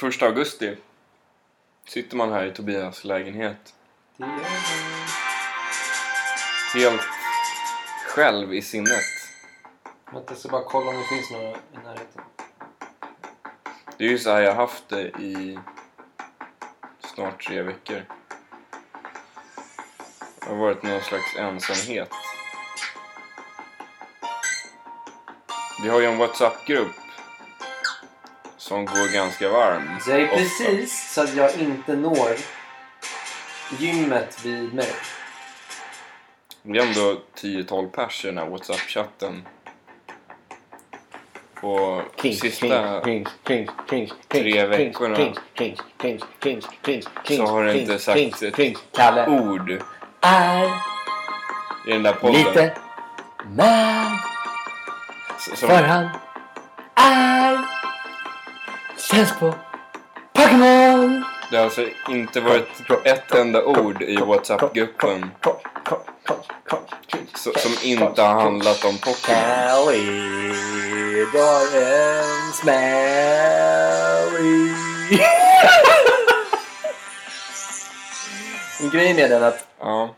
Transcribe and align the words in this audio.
Första 0.00 0.26
augusti 0.26 0.76
sitter 1.86 2.16
man 2.16 2.32
här 2.32 2.46
i 2.46 2.54
Tobias 2.54 3.04
lägenhet. 3.04 3.74
Helt 6.74 7.00
själv 8.06 8.54
i 8.54 8.62
sinnet. 8.62 9.04
Vänta, 10.12 10.32
jag 10.32 10.38
ska 10.38 10.48
bara 10.48 10.64
kolla 10.64 10.90
om 10.90 10.96
det 10.96 11.04
finns 11.04 11.30
några 11.30 11.48
i 11.48 11.76
närheten. 11.84 12.22
Det 13.98 14.04
är 14.04 14.08
ju 14.08 14.18
så 14.18 14.30
här 14.30 14.40
jag 14.40 14.50
har 14.50 14.56
haft 14.56 14.88
det 14.88 15.08
i 15.08 15.58
snart 17.14 17.46
tre 17.46 17.62
veckor. 17.62 18.04
Det 20.40 20.48
har 20.48 20.56
varit 20.56 20.82
någon 20.82 21.00
slags 21.00 21.36
ensamhet. 21.36 22.10
Vi 25.82 25.88
har 25.88 26.00
ju 26.00 26.06
en 26.06 26.18
WhatsApp-grupp 26.18 27.09
som 28.70 28.84
går 28.84 29.14
ganska 29.14 29.48
varm. 29.48 30.00
Så 30.00 30.10
jag 30.10 30.20
är 30.20 30.24
ofta. 30.24 30.36
precis 30.38 31.12
så 31.12 31.20
att 31.22 31.34
jag 31.34 31.54
inte 31.60 31.96
når 31.96 32.36
gymmet 33.78 34.44
vid 34.44 34.74
mig. 34.74 34.88
Det 36.62 36.78
är 36.78 36.86
ändå 36.86 37.20
10-12 37.40 37.90
pers 37.90 38.24
i 38.24 38.28
den 38.28 38.38
här 38.38 38.46
WhatsApp-chatten. 38.46 39.42
Och 41.60 42.02
sista 42.20 43.00
tre 44.28 44.66
veckorna 44.66 45.16
så 47.24 47.46
har 47.46 47.64
det 47.64 47.78
inte 47.78 47.98
sagt 47.98 48.42
ett 48.42 48.76
Kalle 48.92 49.26
ord 49.26 49.82
är 50.20 50.64
i 51.86 51.92
den 51.92 52.02
där 52.02 52.12
podden. 52.12 52.44
lite 52.44 52.74
mad 53.56 54.18
för 55.56 55.82
han 55.82 56.08
sämst 59.26 59.40
på 59.40 59.54
Pokémon. 60.32 61.24
det 61.50 61.56
har 61.56 61.64
alltså 61.64 61.86
inte 62.08 62.40
varit 62.40 62.68
ett 63.04 63.34
enda 63.34 63.64
ord 63.64 64.02
i 64.02 64.16
WhatsApp-gruppen 64.16 65.30
som 67.34 67.72
inte 67.82 68.22
har 68.22 68.42
handlat 68.42 68.84
om 68.84 68.98
Pokémon. 68.98 69.14
Kalle 69.26 69.96
drar 71.32 71.82
en 71.82 72.52
smäll 72.52 73.10
Grejen 78.92 79.18
är 79.18 79.28
den 79.28 79.42
att 79.42 79.66
Ja, 79.78 80.14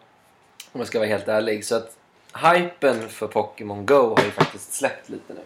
om 0.73 0.81
jag 0.81 0.87
ska 0.87 0.99
vara 0.99 1.09
helt 1.09 1.29
ärlig 1.29 1.65
så 1.65 1.75
att 1.75 1.97
hypen 2.35 3.09
för 3.09 3.27
Pokémon 3.27 3.87
Go 3.87 4.15
har 4.17 4.25
ju 4.25 4.31
faktiskt 4.31 4.75
släppt 4.75 5.09
lite 5.09 5.33
nu. 5.35 5.41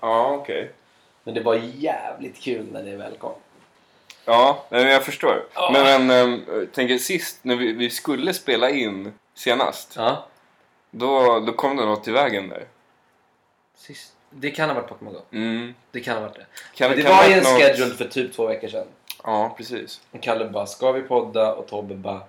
ja 0.00 0.30
okej. 0.30 0.72
Men 1.26 1.34
det 1.34 1.40
var 1.40 1.54
jävligt 1.74 2.40
kul 2.40 2.66
när 2.72 2.82
det 2.82 2.96
väl 2.96 3.16
kom. 3.16 3.32
Ja, 4.24 4.64
men 4.68 4.88
jag 4.88 5.04
förstår. 5.04 5.44
Ja. 5.54 5.70
Men, 5.72 6.06
men 6.06 6.44
jag 6.48 6.72
tänker 6.72 6.98
sist 6.98 7.38
när 7.42 7.56
vi, 7.56 7.72
vi 7.72 7.90
skulle 7.90 8.34
spela 8.34 8.70
in 8.70 9.12
senast. 9.34 9.92
Ja. 9.96 10.26
Då, 10.90 11.40
då 11.40 11.52
kom 11.52 11.76
det 11.76 11.84
något 11.84 12.08
i 12.08 12.10
vägen 12.10 12.48
där. 12.48 12.64
Sist. 13.76 14.12
Det 14.30 14.50
kan 14.50 14.68
ha 14.68 14.74
varit 14.74 14.88
Pokémon 14.88 15.12
Go. 15.14 15.20
Mm. 15.32 15.74
Det 15.90 16.00
kan 16.00 16.14
ha 16.14 16.20
varit 16.22 16.34
det. 16.36 16.46
Kan, 16.74 16.88
Men 16.90 16.96
det 16.98 17.02
kan 17.04 17.16
var 17.16 17.24
ju 17.24 17.32
en 17.32 17.38
något- 17.42 17.58
schedule 17.62 17.94
för 17.94 18.04
typ 18.04 18.32
två 18.34 18.46
veckor 18.46 18.68
sedan. 18.68 18.86
Ja, 19.24 19.54
precis. 19.56 20.00
Och 20.12 20.22
Kalle 20.22 20.44
bara, 20.44 20.66
ska 20.66 20.92
vi 20.92 21.02
podda? 21.02 21.54
Och 21.54 21.66
Tobbe 21.66 21.94
bara, 21.94 22.20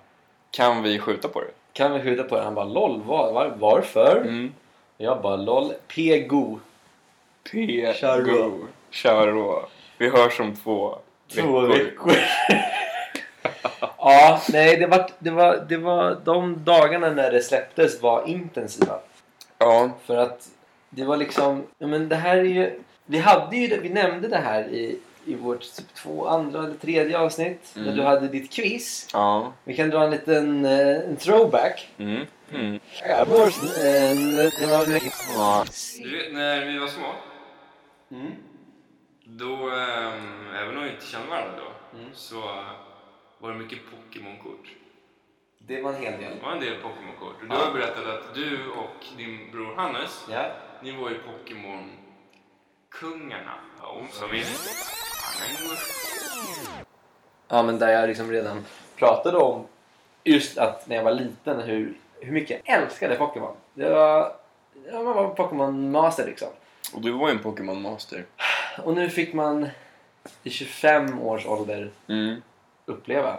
Kan 0.50 0.82
vi 0.82 0.98
skjuta 0.98 1.28
på 1.28 1.40
det? 1.40 1.50
kan 1.72 1.92
vi 1.92 2.00
skjuta 2.00 2.22
på 2.22 2.36
det? 2.36 2.42
Han 2.44 2.54
bara, 2.54 2.64
LOL, 2.64 3.02
var, 3.02 3.32
var, 3.32 3.54
varför? 3.58 4.16
Mm. 4.20 4.52
Och 4.96 5.04
jag 5.04 5.22
bara, 5.22 5.36
LOL, 5.36 5.72
PGO. 5.88 6.60
P. 7.52 7.92
Kör 8.90 9.32
då. 9.32 9.68
Vi 9.98 10.08
hörs 10.08 10.40
om 10.40 10.56
två, 10.56 10.98
Två 11.34 11.60
veckor. 11.60 12.12
ja, 13.98 14.40
nej, 14.52 14.76
det 14.76 14.86
var, 14.86 15.10
det, 15.18 15.30
var, 15.30 15.66
det 15.68 15.76
var 15.76 16.18
de 16.24 16.64
dagarna 16.64 17.10
när 17.10 17.32
det 17.32 17.42
släpptes 17.42 18.02
var 18.02 18.28
intensiva. 18.28 18.98
Ja, 19.58 19.90
För 20.06 20.16
att 20.16 20.48
det 20.90 21.04
var 21.04 21.16
liksom, 21.16 21.66
ja 21.78 21.86
men 21.86 22.08
det 22.08 22.16
här 22.16 22.36
är 22.36 22.42
ju, 22.44 22.80
vi 23.06 23.18
hade 23.18 23.56
ju 23.56 23.80
vi 23.80 23.88
nämnde 23.88 24.28
det 24.28 24.36
här 24.38 24.62
i, 24.68 24.98
i 25.24 25.34
vårt 25.34 25.60
typ 25.76 25.94
två 25.94 26.26
andra 26.26 26.58
eller 26.64 26.74
tredje 26.74 27.18
avsnitt. 27.18 27.70
När 27.74 27.82
Mm. 27.82 27.96
du 27.96 28.02
hade 28.02 28.28
ditt 28.28 28.52
quiz. 28.52 29.08
ja. 29.12 29.52
Vi 29.64 29.76
kan 29.76 29.90
dra 29.90 30.04
en 30.04 30.10
liten 30.10 30.64
eh, 30.64 30.96
en 30.96 31.16
throwback. 31.16 31.88
Mm. 31.98 32.26
Mm. 32.54 32.80
Ja, 33.08 33.16
eh, 33.16 33.26
det 34.60 34.66
var 34.68 34.86
Du 34.86 36.16
vet, 36.16 36.32
när 36.32 36.66
vi 36.66 36.78
var 36.78 36.88
små, 36.88 37.06
Mm. 38.10 38.32
Då, 39.30 39.70
ähm, 39.70 40.46
även 40.54 40.76
om 40.76 40.82
vi 40.84 40.90
inte 40.90 41.06
kände 41.06 41.28
varandra 41.28 41.52
då, 41.56 41.98
Mm. 41.98 42.10
så 42.14 42.40
var 43.38 43.52
det 43.52 43.58
mycket 43.58 43.78
Pokémon-kort. 43.90 44.68
Det 45.58 45.82
var 45.82 45.92
en 45.92 46.02
hel 46.02 46.20
del. 46.20 46.36
Det 46.36 46.42
var 46.42 46.52
en 46.52 46.60
del 46.60 46.82
Pokémon-kort. 46.82 47.34
Och 47.42 47.48
du 47.48 47.54
Ja. 47.54 47.60
har 47.64 47.72
berättat 47.72 48.06
att 48.06 48.34
du 48.34 48.70
och 48.70 49.04
din 49.16 49.50
bror 49.52 49.74
Hannes, 49.76 50.24
Ja. 50.30 50.44
ni 50.82 50.96
var 50.96 51.10
ju 51.10 51.18
Pokémon-kungarna. 51.18 53.54
Som 54.12 54.34
i... 54.34 54.44
ja, 57.48 57.62
men 57.62 57.78
där 57.78 57.88
jag 57.88 58.08
liksom 58.08 58.30
redan 58.32 58.64
pratade 58.96 59.38
om 59.38 59.66
just 60.24 60.58
att 60.58 60.88
när 60.88 60.96
jag 60.96 61.04
var 61.04 61.12
liten 61.12 61.60
hur, 61.60 61.94
hur 62.20 62.32
mycket 62.32 62.62
jag 62.64 62.82
älskade 62.82 63.16
Pokémon. 63.16 63.56
Det 63.74 63.90
var, 63.90 64.32
ja, 64.92 65.02
man 65.02 65.16
var 65.16 65.28
Pokémon 65.34 65.90
master 65.90 66.26
liksom. 66.26 66.48
Och 66.94 67.00
du 67.00 67.12
var 67.12 67.28
ju 67.28 67.34
en 67.34 67.42
Pokémon-master. 67.42 68.24
Och 68.84 68.94
nu 68.94 69.10
fick 69.10 69.32
man 69.34 69.68
i 70.42 70.50
25 70.50 71.22
års 71.22 71.46
ålder 71.46 71.90
Mm. 72.08 72.42
uppleva 72.86 73.36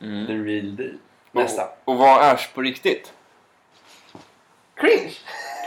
Mm. 0.00 0.26
the 0.26 0.32
real 0.32 0.76
deal. 0.76 0.92
Nästan. 1.32 1.66
Och, 1.84 1.92
och 1.92 1.98
vad 1.98 2.22
är 2.24 2.40
på 2.54 2.60
riktigt? 2.62 3.12
Cringe! 4.74 5.12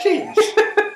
Cringe! 0.04 0.34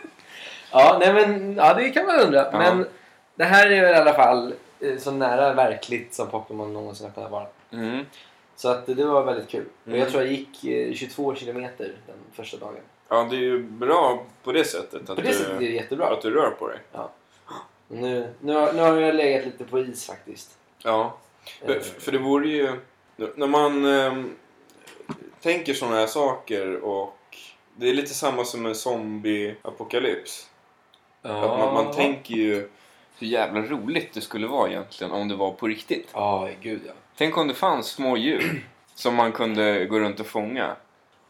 ja, 0.71 0.97
nej 0.99 1.13
men 1.13 1.55
ja, 1.55 1.73
det 1.73 1.89
kan 1.89 2.05
man 2.05 2.19
undra. 2.19 2.49
Ja. 2.51 2.57
Men 2.57 2.87
det 3.35 3.43
här 3.45 3.71
är 3.71 3.81
väl 3.81 3.93
i 3.95 3.97
alla 3.97 4.13
fall 4.13 4.53
eh, 4.79 4.97
så 4.97 5.11
nära 5.11 5.53
verkligt 5.53 6.13
som 6.13 6.27
Pokémon 6.29 6.73
någonsin 6.73 7.05
har 7.07 7.13
kunnat 7.13 7.31
vara. 7.31 7.47
Mm. 7.71 8.05
Så 8.55 8.69
att 8.69 8.85
det 8.85 9.05
var 9.05 9.23
väldigt 9.23 9.49
kul. 9.49 9.65
Och 9.81 9.87
Mm. 9.87 9.99
jag 9.99 10.09
tror 10.09 10.23
jag 10.23 10.31
gick 10.31 10.65
eh, 10.65 10.93
22 10.93 11.35
kilometer 11.35 11.85
den 12.07 12.15
första 12.33 12.57
dagen. 12.57 12.81
Ja, 13.09 13.27
det 13.29 13.35
är 13.35 13.39
ju 13.39 13.63
bra 13.63 14.23
på 14.43 14.51
det 14.51 14.63
sättet. 14.65 15.01
Att, 15.01 15.15
På 15.15 15.21
det 15.21 15.27
du, 15.27 15.33
sättet 15.33 15.55
är 15.55 15.59
det 15.59 15.65
jättebra. 15.65 16.07
att 16.07 16.21
du 16.21 16.29
rör 16.29 16.49
på 16.51 16.67
dig. 16.67 16.77
Och 16.91 16.99
Nu, 17.91 18.33
nu, 18.39 18.53
har, 18.53 18.73
nu 18.73 18.81
har 18.81 18.97
jag 18.97 19.15
legat 19.15 19.45
lite 19.45 19.63
på 19.63 19.79
is 19.79 20.05
faktiskt. 20.05 20.57
Ja. 20.83 21.17
För, 21.65 21.75
Eh, 21.75 21.81
för 21.81 22.11
det 22.11 22.17
vore 22.17 22.49
ju... 22.49 22.79
När 23.35 23.47
man 23.47 23.85
ehm, 23.85 24.35
tänker 25.41 25.73
sådana 25.73 25.97
här 25.97 26.07
saker 26.07 26.75
och... 26.75 27.17
Det 27.75 27.89
är 27.89 27.93
lite 27.93 28.13
samma 28.13 28.43
som 28.43 28.65
en 28.65 28.75
zombie-apokalyps. 28.75 30.47
Att 31.21 31.59
man, 31.59 31.73
man 31.73 31.93
tänker 31.93 32.33
ju 32.33 32.69
hur 33.19 33.27
jävla 33.27 33.61
roligt 33.61 34.13
det 34.13 34.21
skulle 34.21 34.47
vara 34.47 34.69
egentligen 34.69 35.13
om 35.13 35.27
det 35.27 35.35
var 35.35 35.51
på 35.51 35.67
riktigt. 35.67 36.09
Ja, 36.13 36.49
gud 36.61 36.81
ja. 36.87 36.93
Tänk 37.17 37.37
om 37.37 37.47
det 37.47 37.53
fanns 37.53 37.87
små 37.87 38.17
djur 38.17 38.65
som 38.95 39.15
man 39.15 39.31
kunde 39.31 39.85
gå 39.85 39.99
runt 39.99 40.19
och 40.19 40.25
fånga. 40.25 40.75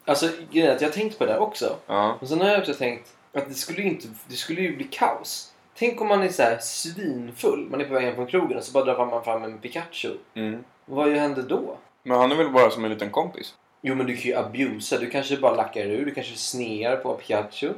Alltså 0.06 0.30
grejen 0.52 0.70
är 0.70 0.76
att 0.76 0.82
jag 0.82 0.90
har 0.90 0.94
tänkt 0.94 1.20
på 1.20 1.26
det 1.26 1.38
också. 1.38 1.76
Ja. 1.88 2.16
Men 2.20 2.30
sen 2.30 2.42
har 2.42 2.48
jag 2.48 2.60
också 2.60 2.74
tänkt 2.74 3.14
att 3.34 3.48
det 3.48 3.54
skulle 3.54 3.82
inte, 3.82 4.08
det 4.28 4.36
skulle 4.36 4.62
ju 4.62 4.76
bli 4.76 4.86
kaos. 4.92 5.51
Tänk 5.82 6.02
om 6.02 6.08
man 6.08 6.24
är 6.24 6.30
så 6.30 6.44
här 6.44 6.58
svinfull. 6.58 7.68
Man 7.70 7.82
är 7.82 7.86
på 7.86 7.94
väg 7.94 8.04
hem 8.04 8.16
från 8.16 8.28
krogen 8.28 8.58
och 8.58 8.64
så 8.64 8.72
bara 8.72 8.86
drar 8.86 9.06
man 9.06 9.24
fram 9.24 9.44
en 9.44 9.58
Pikachu. 9.58 10.10
Mm. 10.34 10.64
Vad 10.86 11.12
händer 11.12 11.44
då? 11.44 11.78
Men 12.04 12.18
han 12.18 12.32
är 12.32 12.36
väl 12.36 12.50
bara 12.50 12.70
som 12.70 12.86
en 12.86 12.92
liten 12.92 13.10
kompis? 13.10 13.56
Jo 13.82 13.96
men 13.96 14.06
du 14.08 14.16
kan 14.16 14.24
ju 14.24 14.36
abusa. 14.36 14.98
Du 14.98 15.10
kanske 15.10 15.38
bara 15.38 15.56
lackar 15.56 15.86
ur. 15.86 16.06
Du 16.06 16.14
kanske 16.14 16.36
snear 16.36 16.96
på 16.96 17.14
Pikachu. 17.14 17.70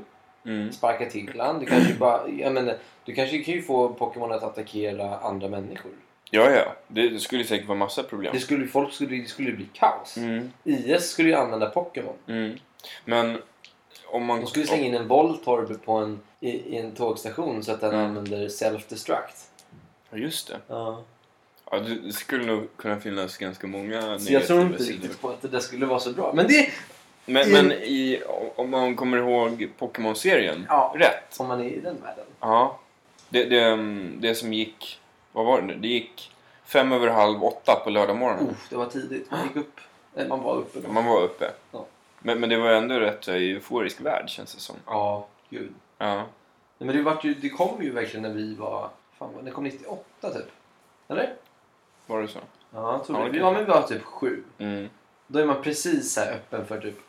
Mm. 0.46 0.72
Sparkar 0.72 1.06
till 1.06 1.40
han. 1.40 1.60
Du 1.60 1.66
kanske 1.66 1.94
bara... 1.94 2.30
Jag 2.30 2.54
menar, 2.54 2.78
du 3.06 3.14
kanske 3.14 3.44
kan 3.44 3.54
ju 3.54 3.62
få 3.62 3.90
Pokémon 3.90 4.32
att 4.32 4.44
attackera 4.44 5.18
andra 5.18 5.48
människor. 5.48 5.92
Ja, 6.32 6.50
ja. 6.50 6.76
Det, 6.88 7.10
det 7.10 7.20
skulle 7.20 7.44
säkert 7.44 7.68
vara 7.68 7.78
massa 7.78 8.04
problem. 8.04 8.32
Det 8.34 8.40
skulle, 8.40 8.68
folk 8.68 8.94
skulle, 8.94 9.16
det 9.16 9.30
skulle 9.30 9.52
bli 9.52 9.66
kaos. 9.74 10.18
Mm. 10.18 10.52
IS 10.64 11.10
skulle 11.10 11.30
ju 11.30 11.36
använda 11.36 11.70
Pokémon. 11.70 12.16
Mm. 12.28 12.58
Men 13.06 13.38
om 14.14 14.26
man... 14.26 14.40
De 14.40 14.48
skulle 14.48 14.68
slänga 14.68 14.86
in 14.86 14.94
en 14.96 15.08
Voltorb 15.08 15.86
på 15.86 15.92
en, 15.94 16.20
i, 16.40 16.50
i 16.50 16.78
en 16.78 16.92
tågstation 16.92 17.64
så 17.64 17.72
att 17.72 17.82
den 17.82 17.94
Mm. 17.94 18.06
använder 18.06 18.48
self-destruct. 18.48 19.48
Ja, 20.10 20.18
just 20.18 20.48
det. 20.48 20.58
Ja. 20.68 21.04
Ja, 21.72 21.80
det 21.80 22.14
skulle 22.14 22.46
nog 22.46 22.68
kunna 22.78 23.00
finnas 23.00 23.38
ganska 23.38 23.68
många 23.68 24.20
Så 24.20 24.34
jag 24.34 24.48
tror 24.48 24.62
inte 24.62 24.84
sidor. 24.84 25.02
riktigt 25.02 25.22
på 25.22 25.30
att 25.30 25.42
det 25.42 25.48
där 25.48 25.60
skulle 25.60 25.86
vara 25.86 26.00
så 26.00 26.12
bra. 26.14 26.32
Men 26.36 26.48
det... 26.48 26.70
Men, 27.26 27.52
men 27.52 27.72
i, 27.72 28.22
om 28.56 28.70
man 28.70 28.96
kommer 28.96 29.18
ihåg 29.18 29.70
Pokémon-serien 29.80 30.66
Ja. 30.70 30.94
rätt. 30.98 31.40
Om 31.40 31.48
man 31.48 31.60
är 31.62 31.66
i 31.66 31.80
den 31.80 32.02
världen. 32.02 32.26
Ja. 32.40 32.80
Det, 33.30 33.44
det, 33.46 33.76
det 34.20 34.36
som 34.36 34.54
gick... 34.54 35.00
Vad 35.32 35.46
var 35.46 35.62
det? 35.62 35.74
Det 35.76 35.88
gick 35.88 36.32
fem 36.66 36.92
över 36.92 37.08
halv 37.08 37.44
åtta 37.44 37.82
på 37.84 37.90
lördag 37.90 38.18
morgonen. 38.18 38.46
Oh, 38.46 38.54
det 38.70 38.76
var 38.76 38.86
tidigt. 38.86 39.32
Man 39.32 39.44
gick 39.48 39.56
upp. 39.56 39.80
Nej, 40.14 40.28
man 40.28 40.44
var 40.44 40.56
uppe. 40.56 40.80
då. 40.80 40.92
Man 40.92 41.06
var 41.06 41.22
uppe. 41.22 41.52
Ja. 41.72 41.86
Men, 42.24 42.40
men 42.40 42.50
det 42.50 42.58
var 42.58 42.70
ändå 42.70 43.00
rätt 43.00 43.28
här 43.28 43.36
euforisk 43.36 44.02
värld 44.02 44.30
känns 44.30 44.56
det 44.56 44.62
som. 44.62 44.76
Ja, 44.86 45.28
gud. 45.50 45.74
Ja. 45.98 46.16
Nej, 46.16 46.26
men 46.78 46.96
det, 46.96 47.02
vart 47.02 47.24
ju, 47.24 47.34
det 47.34 47.50
kom 47.50 47.84
ju 47.84 47.92
verkligen 47.92 48.22
när 48.22 48.34
vi 48.34 48.56
var... 48.56 48.90
Fan, 49.18 49.30
det 49.42 49.52
kom 49.52 49.64
98 49.64 50.34
typ. 50.34 50.52
Eller? 51.08 51.34
Var 52.06 52.22
det 52.22 52.28
så? 52.28 52.40
Ja, 52.72 52.94
jag 52.94 53.06
tror 53.06 53.20
Ja, 53.20 53.26
det. 53.26 53.32
det 53.32 53.38
Ja, 53.38 53.52
men 53.52 53.66
vi 53.66 53.72
var 53.72 53.82
typ 53.82 54.04
sju. 54.04 54.44
Mm. 54.58 54.90
Då 55.28 55.40
är 55.40 55.46
man 55.46 55.62
precis 55.62 56.14
så 56.14 56.22
här 56.22 56.32
öppen 56.32 56.66
för 56.66 56.80
typ... 56.80 57.00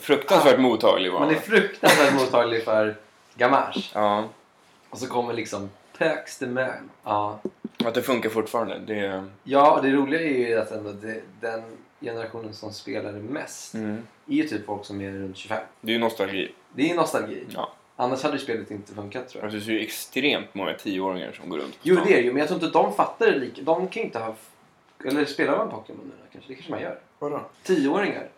Fruktansvärt 0.00 0.60
mottaglig 0.60 1.12
var 1.12 1.20
Man 1.20 1.30
är 1.30 1.34
fruktansvärt 1.34 2.14
mottaglig 2.14 2.64
för 2.64 2.96
gamage. 3.34 3.90
Ja. 3.94 4.24
Och 4.90 4.98
så 4.98 5.06
kommer 5.06 5.32
liksom 5.34 5.70
Pax 5.98 6.38
the 6.38 6.46
man. 6.46 6.90
Ja. 7.04 7.38
Att 7.84 7.94
det 7.94 8.02
funkar 8.02 8.30
fortfarande. 8.30 8.78
Det... 8.78 9.28
Ja, 9.44 9.80
det 9.82 9.90
roliga 9.90 10.20
är 10.20 10.48
ju 10.48 10.58
att 10.58 10.70
ändå 10.70 10.92
det, 10.92 11.20
den 11.40 11.62
generationen 12.00 12.54
som 12.54 12.72
spelar 12.72 13.12
mest 13.12 13.74
Mm. 13.74 14.02
Är 14.32 14.42
ju 14.42 14.48
typ 14.48 14.66
folk 14.66 14.84
som 14.84 15.00
är 15.00 15.10
runt 15.10 15.36
25. 15.36 15.58
Det 15.80 15.90
är 15.92 15.94
ju 15.94 16.00
nostalgi. 16.00 16.52
Det 16.74 16.90
är 16.90 16.94
nostalgi. 16.94 17.44
Ja. 17.54 17.70
Annars 17.96 18.22
hade 18.22 18.34
ju 18.36 18.42
spelet 18.42 18.70
inte 18.70 18.94
funkat 18.94 19.28
tror 19.28 19.44
jag. 19.44 19.54
Alltså, 19.54 19.66
det 19.68 19.72
är 19.74 19.78
ju 19.78 19.84
extremt 19.84 20.54
många 20.54 20.74
tioåringar 20.74 21.32
som 21.32 21.48
går 21.50 21.58
runt 21.58 21.72
på 21.72 21.78
Jo, 21.82 21.94
stan. 21.94 22.06
det 22.06 22.12
är 22.12 22.16
det 22.16 22.22
ju. 22.22 22.32
Men 22.32 22.38
jag 22.40 22.48
tror 22.48 22.64
inte 22.64 22.78
de 22.78 22.94
fattar 22.94 23.26
det 23.26 23.38
lika. 23.38 23.62
De 23.62 23.88
kan 23.88 24.00
ju 24.02 24.06
inte 24.06 24.18
ha... 24.18 24.34
Eller 25.04 25.24
spelar 25.24 25.58
man 25.58 25.70
Pokémon 25.70 26.00
nu 26.04 26.12
kanske? 26.32 26.50
Det 26.50 26.54
kanske 26.54 26.70
man 26.72 26.80
gör. 26.82 27.00
Vadå? 27.18 27.40
Tioåringar. 27.62 28.28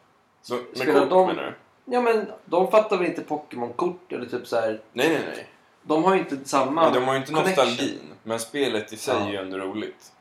Så, 0.43 0.55
med 0.55 0.65
Spelar 0.75 1.01
kort 1.01 1.11
de- 1.11 1.27
menar 1.27 1.43
du? 1.43 1.55
Ja, 1.95 2.01
men 2.01 2.27
de 2.45 2.71
fattar 2.71 2.97
väl 2.99 3.07
inte 3.07 3.23
Pokémon-kort 3.23 4.13
eller 4.13 4.27
typ 4.27 4.47
så 4.47 4.57
här. 4.57 4.81
Nej, 4.93 5.09
nej, 5.09 5.19
nej. 5.35 5.47
De 5.83 6.05
har 6.05 6.15
ju 6.15 6.21
inte 6.21 6.49
samma 6.49 6.83
Men 6.85 6.93
de 6.93 7.05
har 7.05 7.15
ju 7.15 7.21
inte 7.21 7.33
connection. 7.33 7.65
nostalgin. 7.67 7.99
Men 8.23 8.41
spelet 8.41 8.93
i 8.93 8.97
sig 8.97 9.15
Ja. 9.19 9.27
är 9.27 9.31
ju 9.33 9.37
ändå 9.39 9.59
roligt. 9.59 10.13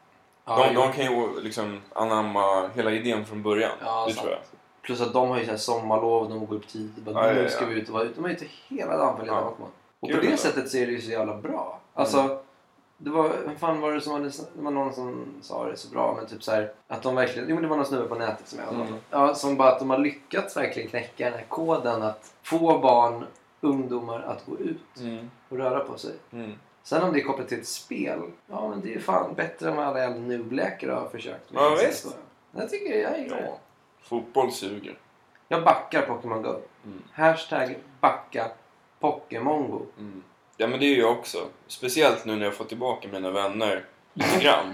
Ja, 0.46 0.66
de, 0.68 0.74
de 0.76 0.94
kan 0.94 1.06
ju 1.06 1.42
liksom 1.42 1.82
anamma 1.94 2.68
hela 2.76 2.92
idén 2.92 3.26
från 3.26 3.44
början. 3.44 3.72
Ja, 3.86 4.06
det 4.08 4.14
sant. 4.14 4.22
tror 4.28 4.32
jag. 4.32 4.42
Plus 4.84 5.02
att 5.02 5.14
de 5.14 5.30
har 5.30 5.38
ju 5.38 5.46
så 5.46 5.52
här 5.52 5.58
sommarlov, 5.58 6.30
de 6.30 6.46
går 6.46 6.56
upp 6.56 6.68
tidigt. 6.68 7.04
Bara, 7.04 7.16
Ja, 7.16 7.28
ja, 7.28 7.34
nu 7.34 7.44
ja. 7.44 7.50
ska 7.50 7.66
vi 7.66 7.76
ut 7.76 7.88
och 7.88 7.94
vara 7.94 8.04
ute. 8.04 8.16
De 8.22 8.26
är 8.26 8.30
ute 8.30 8.46
hela 8.68 8.98
dagen 8.98 9.16
för 9.16 9.22
att 9.22 9.28
leta 9.28 9.36
Ja. 9.60 9.68
Och 10.00 10.10
på 10.12 10.18
det 10.18 10.38
sättet 10.38 10.70
så 10.72 10.78
är 10.78 10.86
det 10.86 10.92
ju 10.92 11.02
så 11.02 11.12
jävla 11.12 11.38
bra. 11.38 11.80
Alltså, 11.94 12.40
det 12.98 13.10
var, 13.10 13.32
vem 13.46 13.56
fan 13.56 13.82
var 13.82 13.94
det 13.94 14.02
som 14.02 14.14
hade, 14.14 14.30
det 14.30 14.62
var 14.62 14.72
någon 14.72 14.94
som 14.94 15.26
sa 15.42 15.66
det 15.66 15.78
så 15.78 15.90
bra, 15.90 16.14
men 16.18 16.26
typ 16.28 16.44
så 16.44 16.52
här, 16.52 16.72
att 16.88 17.02
de 17.02 17.16
verkligen, 17.16 17.50
jo 17.50 17.56
men 17.56 17.64
det 17.64 17.70
var 17.70 17.78
någon 17.78 17.86
snubbe 17.86 18.08
på 18.08 18.16
nätet 18.16 18.48
som 18.48 18.60
jag 18.60 18.74
Mm. 18.74 18.94
ja, 19.10 19.36
som 19.36 19.58
bara 19.58 19.72
att 19.72 19.80
de 19.80 19.90
har 19.90 19.98
lyckats 19.98 20.58
verkligen 20.58 20.90
knäcka 20.90 21.26
den 21.26 21.34
här 21.34 21.46
koden 21.50 22.02
att 22.04 22.34
få 22.44 22.80
barn, 22.80 23.26
ungdomar 23.62 24.22
att 24.22 24.46
gå 24.46 24.58
ut 24.60 25.00
Mm. 25.00 25.32
och 25.50 25.58
röra 25.58 25.80
på 25.80 25.98
sig. 25.98 26.12
Mm. 26.32 26.52
Sen 26.84 27.04
om 27.04 27.14
det 27.14 27.20
är 27.20 27.24
kopplat 27.24 27.48
till 27.48 27.60
ett 27.60 27.68
spel, 27.68 28.20
ja 28.48 28.68
men 28.70 28.82
det 28.82 28.88
är 28.90 28.94
ju 28.94 29.00
fan 29.00 29.34
bättre 29.36 29.70
än 29.70 29.76
vad 29.76 29.86
alla 29.86 30.00
jävla 30.00 30.18
noobläkare 30.20 30.92
har 30.92 31.08
försökt 31.10 31.52
med. 31.52 31.64
Ja, 31.64 31.78
visst. 31.88 32.16
Jag 32.52 32.70
tycker 32.70 32.96
jag 33.02 33.12
är 33.20 33.28
Ja. 33.30 33.58
Fotboll 34.04 34.52
suger. 34.52 34.98
Jag 35.48 35.64
backar 35.64 36.02
Pokémon 36.02 36.42
Go. 36.42 36.60
Mm. 36.86 37.04
Hashtag 37.14 37.76
backa 38.00 38.52
Pokémon 39.00 39.72
Go. 39.72 39.86
Mm. 40.00 40.24
Ja 40.58 40.68
men 40.68 40.80
det 40.80 40.86
är 40.86 41.00
jag 41.00 41.12
också. 41.12 41.38
Speciellt 41.68 42.26
nu 42.26 42.36
när 42.36 42.46
jag 42.46 42.54
får 42.54 42.66
tillbaka 42.66 43.08
mina 43.12 43.32
vänner 43.32 43.86
lite 44.14 44.40
grann. 44.44 44.74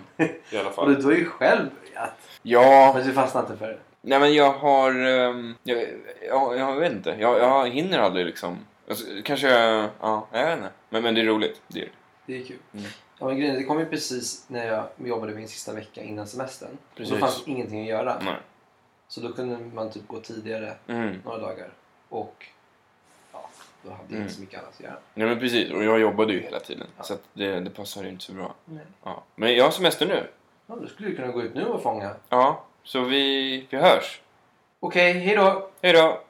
I 0.52 0.58
alla 0.58 0.70
Och 0.70 0.76
fall. 0.76 0.96
du 0.96 1.04
har 1.06 1.12
ju 1.12 1.26
själv 1.26 1.70
börjat. 1.82 2.12
Ja, 2.42 2.92
Men 2.96 3.08
du 3.08 3.14
fastnar 3.14 3.42
inte 3.42 3.58
för 3.58 3.68
det. 3.68 3.80
nej 4.02 4.20
men 4.20 4.34
jag 4.34 4.52
har... 4.54 4.92
ehm, 5.08 5.56
jag, 5.64 5.84
jag, 6.28 6.58
jag 6.58 6.76
vet 6.76 6.92
inte. 6.92 7.16
Jag, 7.20 7.40
jag 7.40 7.70
hinner 7.70 8.00
aldrig 8.00 8.26
liksom. 8.26 8.58
Alltså, 8.90 9.06
kanske 9.24 9.48
jag... 9.50 9.90
Ja, 10.02 10.28
jag 10.32 10.46
vet 10.46 10.58
inte. 10.58 10.70
Men, 10.90 11.04
men 11.04 11.16
det 11.16 11.22
är 11.22 11.26
roligt. 11.26 11.62
Det 11.68 11.80
är 11.80 11.86
det. 11.86 11.92
Det 12.34 12.42
är 12.42 12.46
kul. 12.46 12.58
Mm. 12.74 12.86
Ja, 13.20 13.26
men 13.26 13.38
grejen, 13.38 13.56
det 13.56 13.64
kom 13.64 13.80
ju 13.80 13.86
precis 13.86 14.46
när 14.48 14.68
jag 14.68 14.84
jobbade 14.98 15.34
min 15.36 15.48
sista 15.48 15.74
vecka 15.74 16.04
innan 16.04 16.28
semestern. 16.28 16.70
Och 16.92 16.98
Precis. 16.98 17.14
då 17.14 17.20
fanns 17.20 17.44
ingenting 17.48 17.82
att 17.82 17.88
göra. 17.88 18.22
Nej. 18.26 18.36
Så 19.10 19.22
då 19.22 19.34
kunde 19.34 19.58
man 19.76 19.92
typ 19.92 20.08
gå 20.08 20.20
tidigare 20.20 20.74
Mm. 20.88 21.22
några 21.26 21.38
dagar. 21.38 21.70
Och 22.10 22.46
ja, 23.34 23.50
då 23.84 23.90
hade 23.90 24.04
jag 24.04 24.12
Mm. 24.12 24.22
inte 24.22 24.34
så 24.34 24.42
mycket 24.42 24.60
annat 24.60 24.74
att 24.78 24.80
göra. 24.84 24.98
Nej 25.14 25.28
men 25.28 25.40
precis. 25.40 25.72
Och 25.72 25.84
jag 25.84 26.00
jobbade 26.00 26.34
ju 26.34 26.40
hela 26.42 26.60
tiden. 26.60 26.88
Ja. 26.98 27.04
Så 27.04 27.14
att 27.14 27.22
det, 27.34 27.60
det 27.60 27.70
passar 27.70 28.04
ju 28.04 28.10
inte 28.10 28.24
så 28.24 28.32
bra. 28.34 28.56
Nej. 28.66 28.84
Ja. 29.04 29.24
Men 29.36 29.56
jag 29.56 29.64
har 29.64 29.72
semester 29.72 30.06
nu. 30.06 30.28
Ja, 30.68 30.76
då 30.76 30.88
skulle 30.88 31.10
du 31.10 31.16
kunna 31.16 31.28
gå 31.28 31.42
ut 31.42 31.54
nu 31.56 31.66
och 31.66 31.84
fånga. 31.84 32.16
Ja, 32.30 32.64
så 32.84 33.02
vi, 33.04 33.68
vi 33.70 33.78
hörs. 33.78 34.22
Okej, 34.80 35.14
hej 35.14 35.36
då! 35.36 35.70
Hej 35.82 35.94
då! 35.94 36.22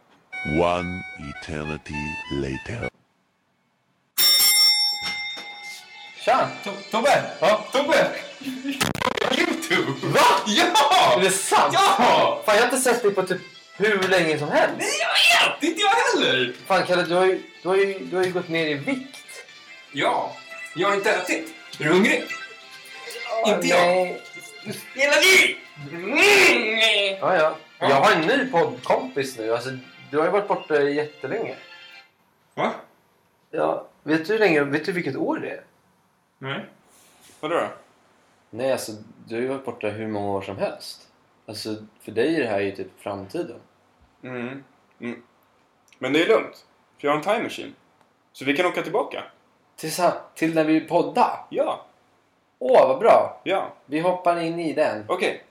One 0.64 1.04
eternity 1.30 1.94
later. 2.32 2.90
Tja! 6.26 6.50
Tobbe! 6.92 7.24
Ja, 7.42 7.66
Tobbe! 7.72 8.12
Youtube! 9.72 10.08
Va? 10.08 10.20
Ja! 10.48 11.14
Är 11.18 11.22
det 11.22 11.32
sant? 11.32 11.74
Ja! 11.74 12.42
Fan, 12.46 12.56
jag 12.56 12.62
har 12.62 12.66
inte 12.66 12.78
sett 12.78 13.04
dig 13.04 13.12
på 13.12 13.24
typ 13.24 13.42
hur 13.78 14.08
länge 14.08 14.40
som 14.40 14.52
helst. 14.52 15.00
Jag 15.00 15.50
vet! 15.50 15.64
Inte 15.64 15.82
jag 15.82 15.90
heller! 15.90 16.54
Fan 16.66 16.86
Kalle, 16.86 17.04
du 17.04 17.16
har 17.16 17.26
ju, 17.26 17.44
du 17.62 17.68
har 17.68 17.76
ju, 17.76 18.00
du 18.00 18.18
har 18.18 18.24
ju 18.24 18.32
gått 18.32 18.50
ner 18.50 18.68
i 18.68 18.74
vikt. 18.74 19.18
Ja, 19.92 20.36
jag 20.76 20.88
har 20.88 20.96
inte 20.96 21.12
ätit. 21.12 21.54
Är 21.80 21.84
du 21.84 21.90
hungrig? 21.90 22.24
Inte 23.46 23.68
jag. 23.68 23.86
Nej. 23.86 24.22
Hela 24.96 25.16
liv! 25.16 25.58
Ja, 27.22 27.36
ja. 27.36 27.56
Jag 27.80 27.96
har 27.96 28.12
en 28.12 28.22
ny 28.22 28.52
poddkompis 28.52 29.38
nu. 29.38 29.54
Alltså, 29.54 29.70
du 30.12 30.18
har 30.18 30.26
ju 30.26 30.32
varit 30.32 30.48
borta 30.48 30.82
jättelänge. 30.82 31.56
Va? 32.56 32.72
Ja. 33.52 33.88
Vet 34.04 34.28
du 34.28 34.34
hur 34.34 34.40
länge, 34.40 34.64
vet 34.64 34.86
du 34.86 34.92
vilket 34.92 35.16
år 35.16 35.38
det 35.38 35.50
är? 35.50 35.64
Nej. 36.38 36.66
Vadå 37.40 37.56
då? 37.56 37.68
Nej, 38.50 38.72
alltså 38.72 38.92
du 39.28 39.36
har 39.36 39.42
ju 39.42 39.48
varit 39.48 39.66
borta 39.66 39.90
hur 39.90 40.08
många 40.08 40.30
år 40.30 40.42
som 40.42 40.58
helst. 40.58 41.08
Alltså, 41.46 41.76
för 42.00 42.12
dig 42.12 42.36
är 42.36 42.40
det 42.40 42.48
här 42.48 42.60
ju 42.60 42.72
typ 42.72 42.88
framtiden. 42.98 43.60
Mm. 44.24 44.64
mm. 45.00 45.24
Men 46.00 46.14
det 46.14 46.24
är 46.24 46.28
lugnt. 46.28 46.66
För 46.98 47.08
jag 47.08 47.12
har 47.12 47.18
en 47.18 47.24
time 47.24 47.44
machine. 47.44 47.76
Så 48.34 48.46
vi 48.46 48.56
kan 48.56 48.66
åka 48.66 48.82
tillbaka. 48.82 49.24
Till, 49.76 49.92
till 50.36 50.56
när 50.56 50.64
vi 50.64 50.82
poddar? 50.82 51.46
Ja. 51.50 51.86
Åh, 52.60 52.88
vad 52.88 53.00
bra! 53.00 53.42
Ja. 53.44 53.74
Vi 53.86 54.00
hoppar 54.00 54.40
in 54.40 54.60
i 54.60 54.74
den. 54.74 55.06
Okej. 55.08 55.44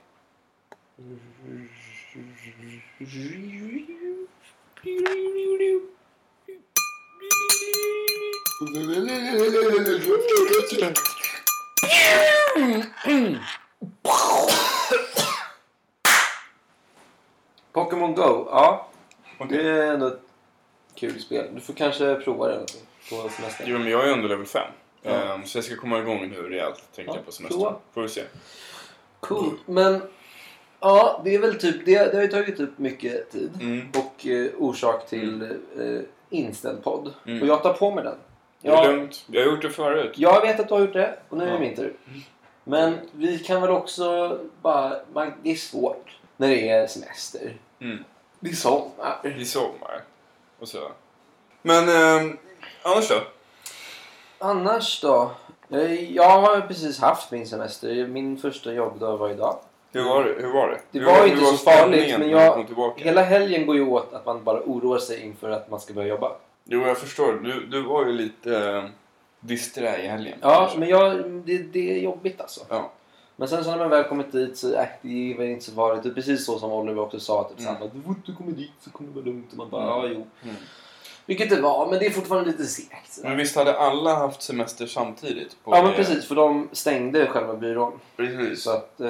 Pokémon 17.73 18.15
Go, 18.15 18.47
ja. 18.51 18.87
Det 19.49 19.61
är 19.69 19.93
ändå 19.93 20.07
ett 20.07 20.19
kul 20.95 21.19
spel. 21.21 21.45
Du 21.55 21.61
får 21.61 21.73
kanske 21.73 22.15
prova 22.15 22.47
det 22.47 22.65
på 23.09 23.29
semestern. 23.29 23.67
Jo, 23.69 23.77
men 23.79 23.91
jag 23.91 24.07
är 24.09 24.13
under 24.13 24.29
level 24.29 24.45
5. 24.45 24.61
Ja. 25.01 25.11
Ehm, 25.11 25.45
så 25.45 25.57
jag 25.57 25.65
ska 25.65 25.75
komma 25.75 25.99
igång 25.99 26.29
nu 26.29 26.41
rejält, 26.49 26.83
tänkte 26.95 27.01
Ja, 27.11 27.15
jag 27.15 27.25
på 27.25 27.31
semestern. 27.31 27.61
prova. 27.61 27.75
Får 27.93 28.01
vi 28.01 28.09
se. 28.09 28.23
Cool. 29.19 29.57
Men 29.65 30.01
ja, 30.79 31.21
det 31.23 31.35
är 31.35 31.39
väl 31.39 31.59
typ 31.59 31.85
det. 31.85 32.11
Det 32.11 32.15
har 32.15 32.21
ju 32.21 32.27
tagit 32.27 32.59
upp 32.59 32.77
mycket 32.79 33.31
tid 33.31 33.51
Mm. 33.61 33.87
och 33.95 34.27
eh, 34.27 34.51
orsak 34.57 35.07
till 35.09 35.41
eh, 35.79 36.01
inställd 36.29 36.83
podd. 36.83 37.13
Mm. 37.25 37.41
Och 37.41 37.47
jag 37.47 37.63
tar 37.63 37.73
på 37.73 37.91
mig 37.91 38.03
den. 38.03 38.17
Det 38.61 38.67
är 38.69 38.71
Jag, 38.73 38.85
lugnt. 38.95 39.25
Jag 39.27 39.41
har 39.45 39.51
gjort 39.51 39.61
det 39.61 39.69
förut. 39.69 40.13
jag 40.15 40.41
vet 40.41 40.59
att 40.59 40.67
du 40.67 40.73
har 40.73 40.81
gjort 40.81 40.93
det 40.93 41.15
och 41.29 41.37
nu 41.37 41.43
är 41.43 41.47
det 41.47 41.53
Ja. 41.53 41.59
min 41.59 41.75
tur. 41.75 41.93
Men 42.63 42.97
vi 43.11 43.39
kan 43.39 43.61
väl 43.61 43.71
också 43.71 44.39
bara... 44.61 44.93
Man, 45.13 45.33
det 45.43 45.51
är 45.51 45.55
svårt 45.55 46.17
när 46.37 46.47
det 46.49 46.69
är 46.69 46.87
semester. 46.87 47.53
Mm. 47.81 48.03
Det 48.39 48.49
är 48.49 48.53
sommar. 48.55 49.35
I 49.37 49.45
sommar. 49.45 50.01
Och 50.59 50.67
så. 50.67 50.91
Men 51.61 51.89
ehm, 51.89 52.37
annars 52.83 53.09
då? 53.09 53.15
Annars 54.39 55.01
då? 55.01 55.31
Eh, 55.71 56.13
Jag 56.15 56.41
har 56.41 56.61
precis 56.61 56.99
haft 56.99 57.31
min 57.31 57.47
semester. 57.47 58.07
Min 58.07 58.37
första 58.37 58.73
jobbdag 58.73 59.17
var 59.17 59.29
idag. 59.29 59.59
Hur 59.91 60.03
var 60.03 60.23
det? 60.23 60.33
Hur 60.41 60.53
var 60.53 60.67
det? 60.67 60.79
Det 60.91 60.99
Hur 60.99 61.05
var 61.05 61.25
inte 61.27 61.45
så 61.45 61.57
stämningen 61.57 62.19
farligt, 62.19 62.19
men 62.19 62.75
jag-? 62.77 62.93
Hela 62.99 63.21
helgen 63.21 63.65
går 63.65 63.75
ju 63.75 63.87
åt 63.87 64.13
att 64.13 64.25
man 64.25 64.43
bara 64.43 64.59
oroar 64.59 64.97
sig 64.99 65.21
inför 65.25 65.49
att 65.49 65.69
man 65.69 65.79
ska 65.79 65.93
börja 65.93 66.07
jobba. 66.07 66.31
Jo, 66.71 66.87
jag 66.87 66.97
förstår. 66.97 67.33
Du, 67.33 67.65
du 67.65 67.81
var 67.81 68.05
ju 68.05 68.11
lite 68.11 68.57
äh, 68.69 68.83
disträ 69.39 69.97
i 70.03 70.07
helgen. 70.07 70.37
Ja, 70.41 70.55
kanske. 70.59 70.79
men 70.79 70.89
jag, 70.89 71.25
det, 71.45 71.57
det 71.57 71.91
är 71.95 71.99
jobbigt 71.99 72.41
alltså. 72.41 72.61
Ja. 72.69 72.91
Men 73.35 73.47
sen 73.47 73.63
så 73.63 73.69
när 73.69 73.77
man 73.77 73.89
väl 73.89 74.03
kommit 74.03 74.31
dit 74.31 74.57
så 74.57 74.75
äh, 74.75 74.85
det 75.01 75.33
är 75.33 75.37
väl 75.37 75.47
inte 75.47 75.65
så 75.65 75.71
farligt. 75.71 76.03
Det 76.03 76.09
är 76.09 76.13
precis 76.13 76.45
så 76.45 76.59
som 76.59 76.71
Oliver 76.71 77.01
också 77.01 77.19
sa. 77.19 77.43
Typ, 77.43 77.59
Mm. 77.59 77.73
samma, 77.75 77.91
du 77.93 78.01
får 78.01 78.15
inte 78.15 78.31
komma 78.37 78.51
dit 78.51 78.71
så 78.79 78.89
kommer 78.91 79.09
det 79.09 79.15
vara 79.15 79.25
lugnt. 79.25 79.51
Och 79.51 79.57
man 79.57 79.69
bara, 79.69 79.83
Mm. 79.83 79.95
ja 79.95 80.07
jo. 80.07 80.27
Mm. 80.49 80.55
Vilket 81.25 81.49
det 81.49 81.61
var, 81.61 81.89
men 81.89 81.99
det 81.99 82.05
är 82.05 82.09
fortfarande 82.09 82.51
lite 82.51 82.65
segt. 82.65 83.19
Men 83.23 83.37
visst 83.37 83.55
hade 83.55 83.77
alla 83.77 84.15
haft 84.15 84.41
semester 84.41 84.85
samtidigt? 84.87 85.55
På 85.63 85.75
Ja 85.75 85.83
men 85.83 85.93
precis, 85.93 86.27
för 86.27 86.35
de 86.35 86.69
stängde 86.71 87.27
själva 87.27 87.53
byrån. 87.55 87.99
Precis. 88.17 88.63
Så 88.63 88.71
att 88.71 89.01
eh, 89.01 89.07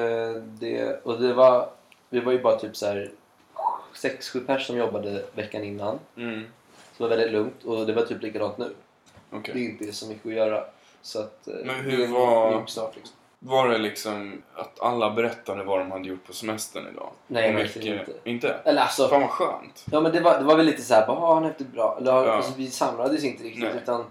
det, 0.59 0.99
och 1.05 1.21
det 1.21 1.33
var, 1.33 1.69
vi 2.09 2.19
var 2.19 2.31
ju 2.31 2.41
bara 2.41 2.55
typ 2.59 2.75
så 2.77 2.85
här 2.85 3.11
sex, 3.95 4.29
sju 4.29 4.39
pers 4.39 4.67
som 4.67 4.77
jobbade 4.77 5.23
veckan 5.35 5.63
innan. 5.63 5.99
Mm. 6.17 6.45
Det 6.99 7.03
var 7.03 7.09
väldigt 7.09 7.31
lugnt 7.31 7.63
och 7.65 7.85
det 7.85 7.93
var 7.93 8.01
typ 8.01 8.21
likadant 8.21 8.57
nu. 8.57 8.73
Okej. 9.31 9.53
Det 9.53 9.59
är 9.59 9.69
inte 9.69 9.93
så 9.93 10.07
mycket 10.07 10.25
att 10.27 10.33
göra. 10.33 10.63
Så 11.01 11.19
att, 11.19 11.47
eh, 11.47 11.53
Men 11.65 11.75
hur 11.75 11.97
det 11.97 12.07
var- 12.07 12.65
start, 12.65 12.95
liksom. 12.95 13.15
Var 13.39 13.69
det 13.69 13.77
liksom 13.77 14.41
att 14.55 14.79
alla 14.81 15.09
berättade 15.11 15.63
vad 15.63 15.79
de 15.79 15.91
hade 15.91 16.07
gjort 16.09 16.27
på 16.27 16.33
semestern 16.33 16.87
idag? 16.93 17.09
Nej, 17.27 17.53
mycket- 17.53 17.75
inte. 17.85 18.11
Inte? 18.23 18.49
Eller 18.63 18.81
alltså, 18.81 19.07
Fan 19.07 19.21
vad 19.21 19.29
skönt. 19.29 19.85
ja, 19.91 20.01
men 20.01 20.11
det, 20.11 20.19
var, 20.19 20.37
det 20.39 20.43
var 20.43 20.55
väl 20.57 20.65
lite 20.65 20.81
så 20.81 20.93
här, 20.93 21.07
bara, 21.07 21.17
"Ah, 21.17 21.33
han 21.33 21.45
efter 21.45 21.63
bra. 21.65 21.97
Eller, 22.01 22.11
Ja. 22.11 22.31
alltså, 22.31 22.51
vi 22.57 22.67
samlades 22.67 23.23
inte 23.23 23.43
riktigt. 23.43 23.63
Nej. 23.63 23.73
Utan, 23.83 24.05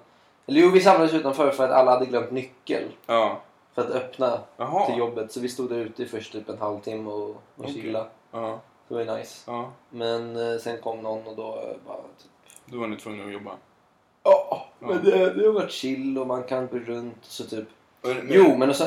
eller 0.46 0.60
jo, 0.60 0.70
vi 0.70 0.80
samlades 0.80 1.14
utanför 1.14 1.50
för 1.50 1.64
att 1.64 1.70
alla 1.70 1.90
hade 1.90 2.06
glömt 2.06 2.30
nyckel. 2.30 2.84
Ja. 3.06 3.40
för 3.74 3.82
att 3.82 3.90
öppna 3.90 4.40
Jaha. 4.56 4.86
till 4.86 4.98
jobbet. 4.98 5.32
Så 5.32 5.40
vi 5.40 5.48
stod 5.48 5.68
där 5.70 5.76
ute 5.76 6.02
i 6.02 6.06
först 6.06 6.32
typ 6.32 6.48
en 6.48 6.58
halvtimme 6.58 7.10
och, 7.10 7.30
och 7.30 7.36
Okej. 7.56 7.72
chilla. 7.72 8.06
Ja, 8.32 8.60
Det 8.88 8.94
var 8.94 9.00
ju 9.00 9.16
nice. 9.16 9.42
ja. 9.46 9.70
Men 9.90 10.36
eh, 10.52 10.58
sen 10.58 10.80
kom 10.80 11.00
någon 11.00 11.26
och 11.26 11.36
då 11.36 11.64
bara 11.86 11.96
typ... 11.96 12.30
Då 12.70 12.78
var 12.78 12.86
ni 12.86 12.96
tvungna 12.96 13.24
att 13.24 13.32
jobba. 13.32 13.50
Ja, 14.22 14.66
men 14.78 14.90
Ja. 14.90 14.98
det, 15.02 15.34
det 15.34 15.46
har 15.46 15.52
varit 15.52 15.70
chill 15.70 16.18
och 16.18 16.26
man 16.26 16.42
kan 16.42 16.66
gå 16.66 16.78
runt 16.78 17.18
och 17.20 17.24
så 17.32 17.44
typ... 17.44 17.68
Men- 18.02 18.26
Jo, 18.30 18.56
men 18.56 18.68
och 18.70 18.76
så, 18.76 18.84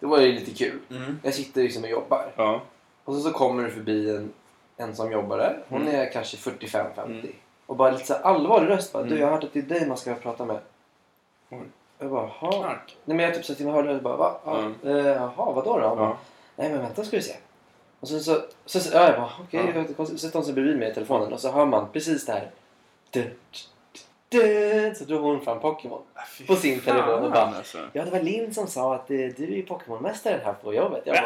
det 0.00 0.06
var 0.06 0.20
ju 0.20 0.32
lite 0.32 0.50
kul. 0.50 0.78
Mm. 0.90 1.18
Jag 1.22 1.34
sitter 1.34 1.62
liksom 1.62 1.82
och 1.84 1.88
jobbar. 1.90 2.32
Ja. 2.36 2.60
Och 3.04 3.14
så, 3.14 3.20
så 3.20 3.30
kommer 3.30 3.62
det 3.62 3.70
förbi 3.70 4.16
en 4.16 4.32
ensamjobbare. 4.76 5.56
Hon 5.68 5.82
Mm. 5.82 5.94
är 5.94 6.12
kanske 6.12 6.36
45-50. 6.36 7.04
Mm. 7.04 7.26
Och 7.66 7.76
bara 7.76 7.90
lite 7.90 8.06
så 8.06 8.14
allvarlig 8.14 8.68
röst 8.70 8.92
bara. 8.92 9.02
Du, 9.02 9.08
Mm. 9.08 9.20
jag 9.20 9.26
har 9.26 9.32
hört 9.34 9.44
att 9.44 9.52
det 9.52 9.58
är 9.58 9.62
dig 9.62 9.88
man 9.88 9.96
ska 9.96 10.14
prata 10.14 10.44
med. 10.44 10.58
Oj. 11.50 11.58
Jag 11.98 12.10
bara, 12.10 12.30
jaha. 12.40 12.76
Nej 13.04 13.16
men 13.16 13.18
jag 13.20 13.44
typ 13.44 13.60
i 13.60 13.64
mig 13.64 13.72
hörlurar 13.72 13.96
och 13.96 14.02
bara, 14.02 14.16
va? 14.16 14.40
Ja, 14.44 14.58
Mm. 14.58 14.74
eh, 14.82 15.06
jaha, 15.06 15.52
vadå 15.52 15.78
då? 15.78 15.84
Ja. 15.84 16.16
Nej 16.56 16.70
men 16.70 16.80
vänta 16.82 17.04
ska 17.04 17.16
du 17.16 17.22
se. 17.22 17.36
Och 18.00 18.08
så, 18.08 18.20
så, 18.20 18.40
så, 18.64 18.80
så 18.80 18.90
ja, 18.96 19.04
jag 19.04 19.16
bara 19.16 19.30
okej, 19.40 19.72
Ja. 19.74 19.80
okay, 19.80 20.06
så 20.06 20.18
sätter 20.18 20.38
hon 20.38 20.44
sig 20.44 20.54
bredvid 20.54 20.78
mig 20.78 20.90
i 20.90 20.94
telefonen 20.94 21.32
och 21.32 21.40
så 21.40 21.50
hör 21.52 21.66
man 21.66 21.88
precis 21.92 22.26
det 22.26 22.32
här. 22.32 22.50
Så 24.98 25.04
drog 25.04 25.22
hon 25.22 25.40
fram 25.44 25.60
Pokémon. 25.60 26.02
Fy 26.38 26.46
På 26.46 26.56
sin 26.56 26.80
telefon 26.80 27.24
och 27.24 27.30
bara- 27.30 27.42
alltså. 27.56 27.78
Ja 27.92 28.04
det 28.04 28.10
var 28.10 28.20
Linn 28.20 28.54
som 28.54 28.66
sa 28.66 28.94
att 28.94 29.10
eh, 29.10 29.16
du 29.16 29.44
är 29.44 29.48
ju 29.56 29.62
Pokémon-mästaren 29.66 30.40
här 30.44 30.52
på 30.52 30.74
jobbet. 30.74 31.02
Jag 31.06 31.16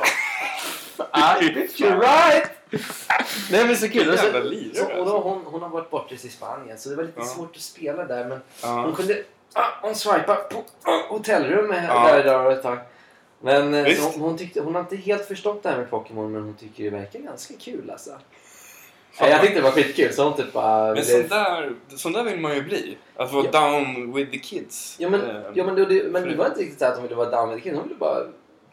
bara 1.13 1.43
I 1.43 1.53
bet 1.55 1.71
you're 1.81 2.01
right! 2.01 2.51
Nej 3.51 3.67
men 3.67 3.77
så 3.77 3.89
kul. 3.89 4.09
Och, 4.13 4.19
så, 4.19 4.31
så, 4.33 4.39
och 4.39 4.43
då, 4.43 5.01
alltså. 5.01 5.19
hon, 5.19 5.45
hon 5.47 5.63
har 5.63 5.69
varit 5.69 5.91
bortrest 5.91 6.25
i 6.25 6.29
Spanien 6.29 6.79
så 6.79 6.89
det 6.89 6.97
var 6.97 7.03
lite 7.05 7.21
Ja. 7.21 7.25
svårt 7.27 7.57
att 7.57 7.63
spela 7.63 8.05
där 8.05 8.25
men 8.25 8.41
Ja. 8.63 8.69
hon 8.83 8.95
kunde 8.95 9.23
ah, 9.53 9.65
hon 9.83 9.95
swipa 9.95 10.35
på 10.35 10.65
ah, 10.83 11.03
hotellrummet 11.09 11.85
Ja. 11.89 12.13
där, 12.13 12.25
där 12.25 12.51
ett 12.51 12.63
tag. 12.63 12.79
Men 13.41 13.75
eh, 13.75 13.87
hon, 14.03 14.21
hon, 14.21 14.39
tyckte, 14.39 14.61
hon 14.61 14.75
har 14.75 14.83
inte 14.83 14.97
helt 14.97 15.27
förstått 15.27 15.63
det 15.63 15.69
här 15.69 15.77
med 15.79 15.91
Pokémon 15.91 16.33
men 16.33 16.43
hon 16.43 16.55
tycker 16.55 16.85
det 16.85 16.91
verkar 16.91 17.19
ganska 17.19 17.55
kul 17.61 17.91
alltså. 17.91 18.11
Fan. 19.19 19.29
Ja, 19.29 19.35
jag 19.35 19.41
tyckte 19.41 19.57
det 19.59 19.63
var 19.65 19.71
skitkul 19.71 20.13
så 20.13 20.25
hon 20.25 20.37
typ 20.37 20.53
bara... 20.53 20.95
Men 20.95 21.05
sån 21.05 21.29
där, 21.29 21.73
sån 21.97 22.13
där 22.13 22.25
vill 22.25 22.41
man 22.41 22.55
ju 22.55 22.63
bli. 22.63 22.99
Att 23.17 23.33
vara 23.33 23.45
Ja. 23.53 23.61
down 23.61 24.13
with 24.15 24.31
the 24.31 24.39
kids. 24.39 24.97
Ja 24.99 25.09
men, 25.11 25.21
Eh, 25.31 25.37
ja, 25.55 25.65
men, 25.65 25.75
det, 25.75 25.85
det, 25.85 26.05
men 26.05 26.29
det 26.29 26.37
var 26.37 26.47
inte 26.47 26.61
riktigt 26.61 26.79
så 26.79 26.85
att 26.85 26.95
hon 26.95 27.03
ville 27.03 27.15
vara 27.15 27.31
down 27.31 27.49
with 27.55 27.63
the 27.65 27.71
kid. 27.71 27.79
Hon 27.79 27.89
ville 27.89 27.99
bara 27.99 28.19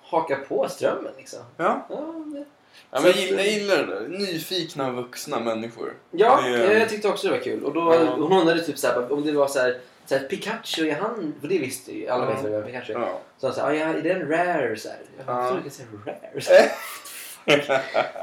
haka 0.02 0.36
på 0.36 0.68
strömmen 0.70 1.12
liksom. 1.18 1.40
ja. 1.58 1.86
Ja, 1.90 1.96
det, 2.34 2.46
Ja, 2.92 3.02
men 3.02 3.12
jag, 3.12 3.16
gillar, 3.20 3.38
jag 3.44 3.48
gillar 3.52 3.78
det 3.78 3.86
där. 3.86 4.08
Nyfikna 4.08 4.92
vuxna 4.92 5.40
människor. 5.40 5.94
ja 6.12 6.42
Det 6.42 6.50
är- 6.50 6.72
jag, 6.72 6.82
jag 6.82 6.90
tyckte 6.90 7.08
också 7.08 7.28
det 7.28 7.34
var 7.34 7.44
kul. 7.44 7.64
Och 7.64 7.74
då, 7.74 7.94
Ja. 7.94 8.16
hon 8.20 8.34
undrade 8.42 8.62
typ 8.64 8.78
så 8.80 8.88
här, 8.88 9.14
om 9.14 9.26
det 9.26 9.32
var 9.32 9.48
så 9.48 9.60
här, 9.60 9.78
så 10.06 10.16
här 10.16 10.24
Pikachu, 10.28 10.88
är 10.90 10.96
han... 10.96 11.34
För 11.42 11.48
det 11.48 11.60
visste 11.60 11.98
ju 11.98 12.08
alla 12.08 12.24
Ja. 12.26 12.42
vet 12.42 12.52
vad 12.52 12.66
Pikachu. 12.66 12.94
Ja. 12.94 13.20
Så 13.38 13.48
han 13.48 13.56
sa, 13.56 13.62
ah, 13.64 13.74
ja, 13.74 13.86
är 13.86 14.02
den 14.02 14.28
rare? 14.30 14.78
Så 14.78 14.90
här. 14.90 14.98
Jag 15.26 15.36
Ja. 15.36 15.48
trodde 15.50 15.64
du 15.64 15.70
säga 15.70 15.88
rare. 16.06 16.70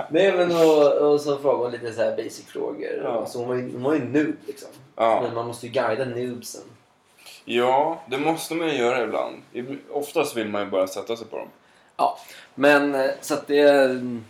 Nej 0.08 0.32
men 0.36 0.50
och, 0.56 0.92
och 0.92 1.20
så 1.20 1.38
frågade 1.38 1.62
hon 1.62 1.72
lite 1.72 1.92
så 1.92 2.02
här 2.02 2.16
basic 2.16 2.46
frågor. 2.46 3.00
Ja. 3.04 3.26
Så 3.26 3.38
hon 3.38 3.48
var 3.48 3.54
ju, 3.54 3.72
hon 3.72 3.82
var 3.82 3.94
ju 3.94 4.04
noob 4.04 4.34
liksom. 4.46 4.68
ja. 4.96 5.20
Men 5.22 5.34
man 5.34 5.46
måste 5.46 5.66
ju 5.66 5.72
guida 5.72 6.04
noobsen. 6.04 6.62
ja, 7.44 8.02
det 8.06 8.18
måste 8.18 8.54
man 8.54 8.68
ju 8.68 8.74
göra 8.76 9.02
ibland. 9.04 9.36
Ib- 9.52 9.78
Oftast 9.90 10.36
vill 10.36 10.48
man 10.48 10.62
ju 10.64 10.70
bara 10.70 10.86
sätta 10.86 11.16
sig 11.16 11.26
på 11.26 11.36
dem. 11.38 11.48
Ja, 11.96 12.18
men 12.54 12.94
eh, 12.94 13.10
så 13.20 13.34
att 13.34 13.46
det... 13.46 13.60
mm, 13.84 14.24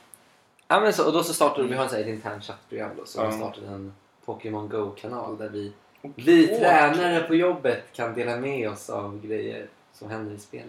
Ja, 0.69 0.81
men 0.81 0.93
så, 0.93 1.07
och 1.07 1.13
då 1.13 1.23
så 1.23 1.35
startade 1.35 1.69
vi 1.69 1.75
har 1.75 1.87
här, 1.87 1.99
ett 2.01 2.07
internt 2.07 2.45
chattprogram 2.45 2.91
då. 2.97 3.05
Så 3.05 3.21
Ja. 3.21 3.27
vi 3.29 3.33
startade 3.37 3.67
en 3.67 3.95
Pokémon 4.25 4.69
Go-kanal 4.69 5.37
där 5.39 5.49
vi, 5.49 5.73
Okej. 6.03 6.13
vi 6.25 6.47
tränare 6.47 7.21
på 7.23 7.35
jobbet 7.35 7.83
kan 7.93 8.15
dela 8.15 8.37
med 8.37 8.71
oss 8.71 8.91
av 8.91 9.21
grejer 9.27 9.67
som 9.95 10.11
händer 10.11 10.35
i 10.35 10.39
spelet. 10.39 10.67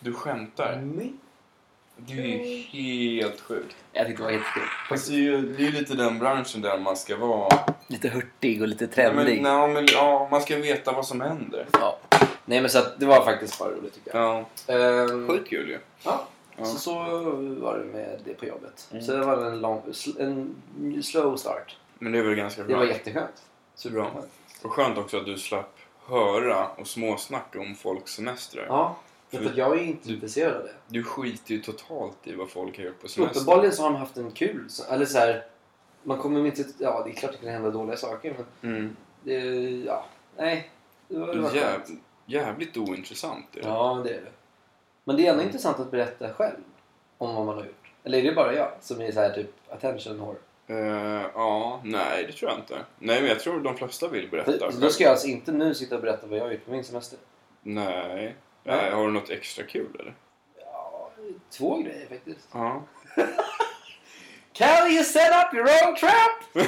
Du 0.00 0.12
skämtar? 0.14 0.72
Mm. 0.72 1.18
Det 2.06 2.12
är 2.12 2.76
ju 2.76 3.22
helt 3.22 3.40
sjukt. 3.40 3.76
Jag 3.92 4.06
tyckte 4.06 4.22
det 4.22 4.24
var 4.26 4.32
jättekul. 4.32 4.62
Fast 4.88 5.08
det 5.08 5.14
är 5.14 5.18
ju 5.18 5.40
det 5.56 5.66
är 5.66 5.72
lite 5.72 5.94
den 5.94 6.18
branschen 6.18 6.62
där 6.62 6.78
man 6.78 6.96
ska 6.96 7.16
vara. 7.16 7.58
Lite 7.86 8.08
hurtig 8.08 8.62
och 8.62 8.68
lite 8.68 8.84
Ja, 8.84 8.90
trendig. 8.94 9.42
men, 9.42 9.52
ja, 9.52 9.66
men, 9.66 9.86
ja, 9.92 10.28
man 10.30 10.40
ska 10.42 10.56
veta 10.56 10.92
vad 10.92 11.06
som 11.06 11.20
händer. 11.20 11.66
Ja. 11.72 11.98
Nej 12.44 12.60
men 12.60 12.70
så 12.70 12.78
att 12.78 13.00
det 13.00 13.06
var 13.06 13.24
faktiskt 13.24 13.58
bara 13.58 13.70
roligt 13.70 13.94
tycker 13.94 14.18
jag. 14.18 14.44
Ja, 14.66 14.74
Ehm, 14.74 15.28
sjukt 15.28 15.48
kul 15.50 15.68
ju. 15.68 15.78
ja. 16.04 16.24
Ja. 16.56 16.64
Så, 16.64 16.78
så 16.78 16.94
var 17.60 17.78
det 17.78 17.84
med 17.84 18.20
det 18.24 18.34
på 18.34 18.46
jobbet. 18.46 18.88
Mm. 18.92 19.02
Så 19.04 19.12
det 19.12 19.24
var 19.24 19.44
en, 19.46 19.60
lång, 19.60 19.82
en 20.18 21.02
slow 21.02 21.36
start. 21.36 21.76
Men 21.98 22.12
det 22.12 22.22
väl 22.22 22.34
ganska 22.34 22.62
Det 22.62 22.68
bra. 22.68 22.76
var 22.78 22.84
jätteskönt. 22.84 23.42
Så 23.74 23.90
bra. 23.90 24.10
Och 24.62 24.72
skönt 24.72 24.98
också 24.98 25.16
att 25.16 25.26
du 25.26 25.38
slapp 25.38 25.78
höra 26.06 26.66
och 26.68 26.86
småsnacka 26.86 27.60
om 27.60 27.74
folks 27.74 28.12
semestrar. 28.12 28.64
Ja, 28.68 28.96
för 29.38 29.50
att 29.50 29.56
jag 29.56 29.78
är 29.78 29.82
inte 29.82 30.12
intresserad 30.12 30.56
av 30.56 30.62
det. 30.62 30.72
Du 30.88 31.02
skiter 31.04 31.54
ju 31.54 31.62
totalt 31.62 32.16
i 32.26 32.34
vad 32.34 32.50
folk 32.50 32.76
har 32.78 32.84
gjort 32.84 33.00
på 33.02 33.08
semester. 33.08 33.40
Uppenbarligen 33.40 33.72
så 33.76 33.82
har 33.82 33.90
de 33.90 33.96
haft 33.98 34.16
en 34.16 34.30
kul... 34.30 34.64
så- 34.70 34.92
Eller 34.92 35.06
så 35.06 35.18
här, 35.18 35.44
man 36.02 36.18
kommer 36.18 36.46
inte... 36.46 36.64
Ja, 36.78 37.02
det 37.04 37.10
är 37.10 37.14
klart 37.14 37.32
det 37.32 37.38
kan 37.38 37.48
hända 37.48 37.70
dåliga 37.70 37.96
saker 37.96 38.34
men 38.60 38.70
Mm. 38.76 38.96
det... 39.22 39.34
Ja, 39.86 40.04
nej. 40.36 40.70
Det 41.08 41.18
var, 41.18 41.34
det 41.34 41.40
var 41.40 41.54
Jäv, 41.54 41.62
skönt. 41.72 42.00
jävligt 42.26 42.76
ointressant. 42.76 43.46
Det. 43.52 43.60
Ja, 43.62 44.00
det 44.04 44.10
är 44.10 44.20
det. 44.20 44.30
Men 45.04 45.16
det 45.16 45.26
är 45.26 45.30
ändå 45.30 45.42
intressant 45.42 45.80
att 45.80 45.90
berätta 45.90 46.34
själv 46.34 46.56
om 47.18 47.34
vad 47.34 47.46
man 47.46 47.56
har 47.58 47.64
gjort. 47.64 47.90
Eller 48.04 48.18
är 48.18 48.22
det 48.22 48.32
bara 48.32 48.54
jag 48.54 48.70
som 48.80 49.00
är 49.00 49.12
så 49.12 49.20
här 49.20 49.30
typ 49.30 49.50
attention 49.72 50.18
whore? 50.18 50.36
Eh, 50.66 51.26
ja, 51.34 51.80
nej 51.84 52.24
det 52.26 52.32
tror 52.32 52.50
jag 52.50 52.58
inte. 52.60 52.78
Nej, 52.98 53.20
men 53.20 53.28
jag 53.30 53.40
tror 53.40 53.60
de 53.60 53.76
flesta 53.76 54.08
vill 54.08 54.30
berätta. 54.30 54.72
För, 54.72 54.80
då 54.80 54.88
ska 54.88 55.04
jag 55.04 55.10
alltså 55.10 55.26
inte 55.26 55.52
nu 55.52 55.74
sitta 55.74 55.94
och 55.94 56.00
berätta 56.02 56.26
vad 56.26 56.38
jag 56.38 56.44
har 56.44 56.52
gjort 56.52 56.64
på 56.64 56.70
min 56.70 56.84
semester. 56.84 57.18
Nej. 57.62 58.34
Ja. 58.64 58.76
Nej. 58.76 58.90
Har 58.90 59.06
du 59.06 59.12
något 59.12 59.30
extra 59.30 59.64
kul 59.64 59.96
eller? 60.00 60.14
Ja, 60.60 61.10
två 61.50 61.78
grejer 61.78 62.06
faktiskt. 62.08 62.48
Ja. 62.52 62.82
Can 64.52 64.90
you 64.92 65.04
set 65.04 65.32
up 65.46 65.54
your 65.54 65.68
own 65.86 65.96
trap? 65.96 66.66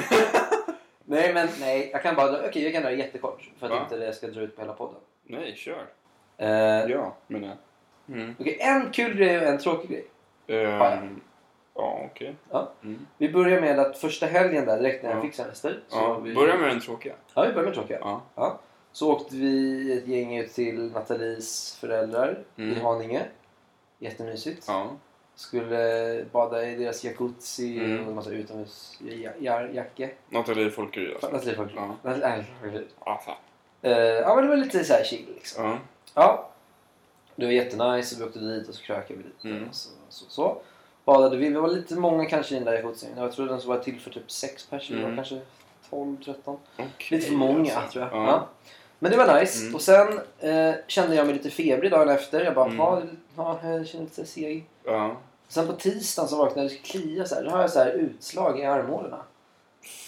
nej, 1.05 1.35
men 1.35 1.49
nej. 1.61 1.91
Jag 1.93 2.03
kan 2.03 2.15
bara... 2.15 2.49
Okej, 2.49 2.63
jag 2.65 2.73
kan 2.73 2.83
dra 2.83 2.91
det 2.91 2.97
jättekort. 2.97 3.51
För 3.59 3.67
att 3.67 3.73
Va? 3.73 3.81
inte 3.83 3.97
det 3.97 4.13
ska 4.13 4.27
dra 4.27 4.41
ut 4.41 4.57
på 4.57 4.63
hela 4.63 4.73
podden. 4.75 5.01
Nej, 5.23 5.55
kör. 5.57 5.87
Eh, 6.39 6.49
Ja, 6.91 7.17
menar 7.27 7.49
jag. 7.49 7.57
Mm. 8.17 8.35
Okej, 8.41 8.59
en 8.61 8.91
kul 8.91 9.15
grej 9.17 9.39
och 9.39 9.45
en 9.45 9.59
tråkig 9.59 9.91
grej. 9.91 10.07
Ehm, 10.67 11.21
ja, 11.75 12.01
okej. 12.13 12.35
Ja. 12.51 12.73
Mm. 12.83 13.07
Vi 13.19 13.33
börjar 13.33 13.61
med 13.61 13.79
att 13.79 13.99
första 13.99 14.27
helgen 14.27 14.67
där, 14.67 14.77
direkt 14.79 15.03
när 15.03 15.11
jag 15.11 15.19
Ja. 15.19 15.23
fick 15.23 15.35
semester. 15.35 15.81
Ja, 15.91 16.19
vi... 16.19 16.35
Börja 16.35 16.57
med 16.57 16.69
den 16.69 16.81
tråkiga. 16.81 17.15
Ja, 17.35 17.43
vi 17.43 17.53
börjar 17.53 17.65
med 17.67 17.75
tråkiga. 17.75 17.99
Ja. 18.01 18.23
Ja. 18.35 18.61
Så 18.95 19.13
åkte 19.13 19.37
vi 19.37 19.93
ett 19.99 20.09
gäng 20.09 20.37
ut 20.39 20.53
till 20.55 20.91
Nathalies 20.93 21.77
föräldrar 21.81 22.39
Mm. 22.57 22.77
i 22.77 22.81
Haninge. 22.81 23.23
Jättemysigt. 23.99 24.65
Ja. 24.69 24.91
Skulle 25.35 26.25
bada 26.33 26.69
i 26.69 26.75
deras 26.77 27.05
jacuzzi 27.05 27.79
Mm. 27.79 28.01
och 28.03 28.09
en 28.09 28.15
massa 28.15 28.31
utomhusjacke. 28.31 30.11
Nathalie 30.29 30.71
Folkeryd 30.71 31.13
alltså. 31.13 31.31
Nathalie 31.31 31.57
Folkeryd. 31.57 31.79
Ja. 31.79 31.97
Nathalie 32.11 32.45
Folkeryd. 32.61 32.87
Fan. 33.05 33.35
Eh, 33.83 33.93
Ja, 33.99 34.35
men 34.35 34.45
det 34.45 34.51
var 34.51 34.57
lite 34.57 34.85
så 34.85 34.93
här 34.93 35.05
chill 35.05 35.27
liksom. 35.35 35.65
Ja. 35.65 35.79
Ja. 36.15 36.51
Det 37.37 37.45
var 37.45 37.53
jättenice 37.53 38.17
vi 38.19 38.25
åkte 38.25 38.39
dit 38.39 38.69
och 38.69 38.75
så 38.75 38.83
krökade 38.83 39.15
vi 39.21 39.23
lite. 39.25 39.49
Mm. 39.57 39.73
Så, 39.73 39.89
så, 40.09 40.25
så. 40.29 40.57
Badade 41.05 41.37
vi. 41.37 41.49
Vi 41.49 41.55
var 41.55 41.69
lite 41.69 41.95
många 41.95 42.25
kanske 42.25 42.55
i 42.55 42.59
den 42.59 42.65
där 42.65 42.73
jacuzzin. 42.73 43.11
Jag 43.17 43.33
tror 43.33 43.47
den 43.47 43.61
var 43.67 43.79
till 43.79 44.01
för 44.01 44.11
typ 44.11 44.31
sex 44.31 44.67
personer. 44.67 45.03
Mm. 45.05 45.17
Kanske 45.17 45.41
12, 45.91 46.17
13. 46.25 46.59
Okej, 46.77 46.89
Lite 47.11 47.27
för 47.29 47.35
många 47.35 47.77
alltså. 47.77 47.93
tror 47.93 48.05
jag. 48.05 48.15
Ja. 48.15 48.27
Ja. 48.27 48.49
Men 48.99 49.11
det 49.11 49.17
var 49.17 49.41
nice. 49.41 49.63
Mm. 49.63 49.75
Och 49.75 49.81
sen 49.83 50.21
eh, 50.39 50.75
kände 50.87 51.17
jag 51.17 51.27
mig 51.27 51.35
lite 51.35 51.51
febrig 51.51 51.91
dagen 51.91 52.09
efter. 52.09 52.45
Jag 52.45 52.55
bara, 52.55 52.67
Mm. 52.67 52.79
ja, 52.79 53.03
ja, 53.37 53.59
jag 53.71 53.87
känner 53.87 54.05
lite 54.05 54.27
seg. 54.27 54.67
Ja. 54.85 55.17
Sen 55.49 55.67
på 55.67 55.73
tisdagen 55.73 56.29
så 56.29 56.37
vaknade 56.37 56.69
jag 56.69 56.79
och 56.79 56.85
klia 56.85 57.25
så 57.25 57.35
här. 57.35 57.45
Då 57.45 57.51
har 57.51 57.61
jag 57.61 57.71
så 57.71 57.79
här 57.79 57.91
utslag 57.91 58.61
i 58.61 58.65
armhålorna. 58.65 59.19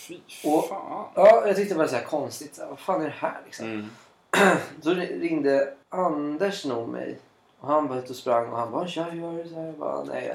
Fy 0.09 0.19
Och- 0.45 0.69
fan. 0.69 1.05
Ja, 1.15 1.47
jag 1.47 1.57
tyckte 1.57 1.75
det 1.75 1.79
var 1.79 1.87
så 1.87 1.97
här 1.97 2.05
konstigt. 2.05 2.55
Så 2.55 2.63
här, 2.63 2.69
vad 2.69 2.79
fan 2.79 3.01
är 3.01 3.05
det 3.05 3.15
här 3.19 3.41
liksom? 3.45 3.67
Mm. 3.67 3.91
Så 4.83 4.91
ringde 4.95 5.73
Anders 5.89 6.65
nog 6.65 6.89
mig. 6.89 7.19
Och 7.61 7.69
han 7.69 7.89
var 7.89 7.97
ute 7.97 8.11
och 8.11 8.17
sprang 8.17 8.53
och 8.53 8.59
han 8.59 8.73
bara 8.73 8.85
hur 8.85 9.21
gör 9.23 9.43
du? 9.45 9.49
Så 9.49 9.55
här, 9.55 9.67
jag 9.67 9.75
bara 9.75 10.05
nej. 10.05 10.27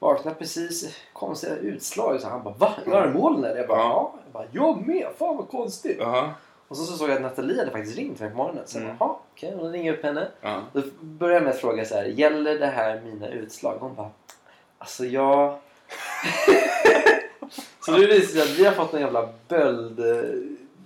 Jag 0.00 0.08
vaknade 0.08 0.36
precis 0.36 0.96
konstiga 1.12 1.56
utslag. 1.56 2.20
Så 2.20 2.28
han 2.28 2.42
bara 2.42 2.54
va? 2.54 2.72
I 2.86 2.90
armhålorna? 2.90 3.48
Jag 3.56 3.68
bara 3.68 3.78
Ja. 3.78 4.12
ja. 4.14 4.18
Jag 4.24 4.32
bara 4.32 4.46
jag 4.52 4.86
med. 4.86 5.06
Fan 5.18 5.36
vad 5.36 5.48
konstigt. 5.48 5.96
Jaha. 6.00 6.30
Och 6.70 6.76
så, 6.76 6.84
så 6.84 6.96
såg 6.96 7.10
jag 7.10 7.16
att 7.16 7.22
Nathalie 7.22 7.58
hade 7.58 7.70
faktiskt 7.70 7.96
ringt 7.98 8.20
mig 8.20 8.30
på 8.30 8.36
morgonen. 8.36 8.62
Så 8.66 8.78
Mm. 8.78 8.90
jaha 9.00 9.16
okej. 9.32 9.54
Och 9.54 9.64
då 9.64 9.68
ringde 9.70 9.88
jag 9.88 9.96
upp 9.96 10.02
henne. 10.04 10.28
Ja. 10.40 10.62
Då 10.72 10.82
började 11.00 11.34
jag 11.36 11.42
med 11.42 11.52
att 11.54 11.60
fråga 11.60 11.84
så 11.84 11.94
här. 11.94 12.04
Gäller 12.04 12.58
det 12.58 12.66
här 12.66 13.00
mina 13.04 13.28
utslag? 13.28 13.76
Hon 13.80 13.94
bara 13.94 14.10
alltså 14.78 15.04
jag... 15.04 15.58
så 17.80 17.92
det 17.92 18.06
visar 18.06 18.32
sig 18.32 18.42
att 18.42 18.58
vi 18.58 18.64
har 18.64 18.72
fått 18.72 18.94
en 18.94 19.00
jävla 19.00 19.28
böld 19.48 20.00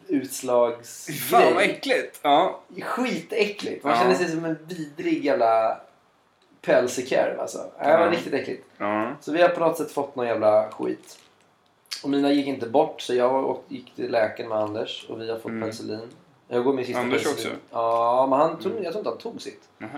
utslagsgrej. 0.09 1.17
Fan 1.19 1.55
vad 1.55 1.63
äckligt. 1.65 2.21
Ja. 2.23 2.61
Skitäckligt. 2.83 3.85
Man 3.85 3.93
Ja. 3.93 3.99
känner 3.99 4.15
sig 4.15 4.29
som 4.31 4.45
en 4.45 4.59
vidrig 4.69 5.25
jävla 5.25 5.81
pölsekorv 6.63 7.41
alltså. 7.41 7.59
Det 7.79 7.85
var 7.85 8.01
Ja. 8.07 8.11
riktigt 8.11 8.33
äckligt. 8.35 8.65
Ja. 8.79 9.13
Så 9.21 9.33
vi 9.33 9.43
har 9.43 9.49
på 9.49 9.61
något 9.61 9.77
sätt 9.79 9.93
fått 9.93 10.17
någon 10.17 10.27
jävla 10.27 10.71
skit. 10.71 11.19
Och 12.03 12.11
mina 12.11 12.33
gick 12.33 12.47
inte 12.47 12.67
bort 12.69 13.01
så 13.01 13.15
jag 13.15 13.59
gick 13.69 13.95
till 13.95 14.11
läkaren 14.11 14.49
med 14.49 14.59
Anders 14.59 15.07
och 15.09 15.21
vi 15.21 15.31
har 15.31 15.39
fått 15.39 15.47
Mm. 15.51 15.61
penicillin. 15.61 16.01
Jag 16.49 16.65
går 16.65 16.73
min 16.73 16.85
sista 16.85 17.01
Anders 17.01 17.23
penicillin. 17.25 17.53
också? 17.53 17.67
Ja, 17.71 18.27
men 18.31 18.39
han 18.39 18.59
tog, 18.59 18.73
Mm. 18.73 18.85
jag 18.85 18.93
tror 18.93 19.01
inte 19.01 19.11
han 19.11 19.19
tog 19.19 19.43
sitt. 19.43 19.69
Jaha. 19.79 19.91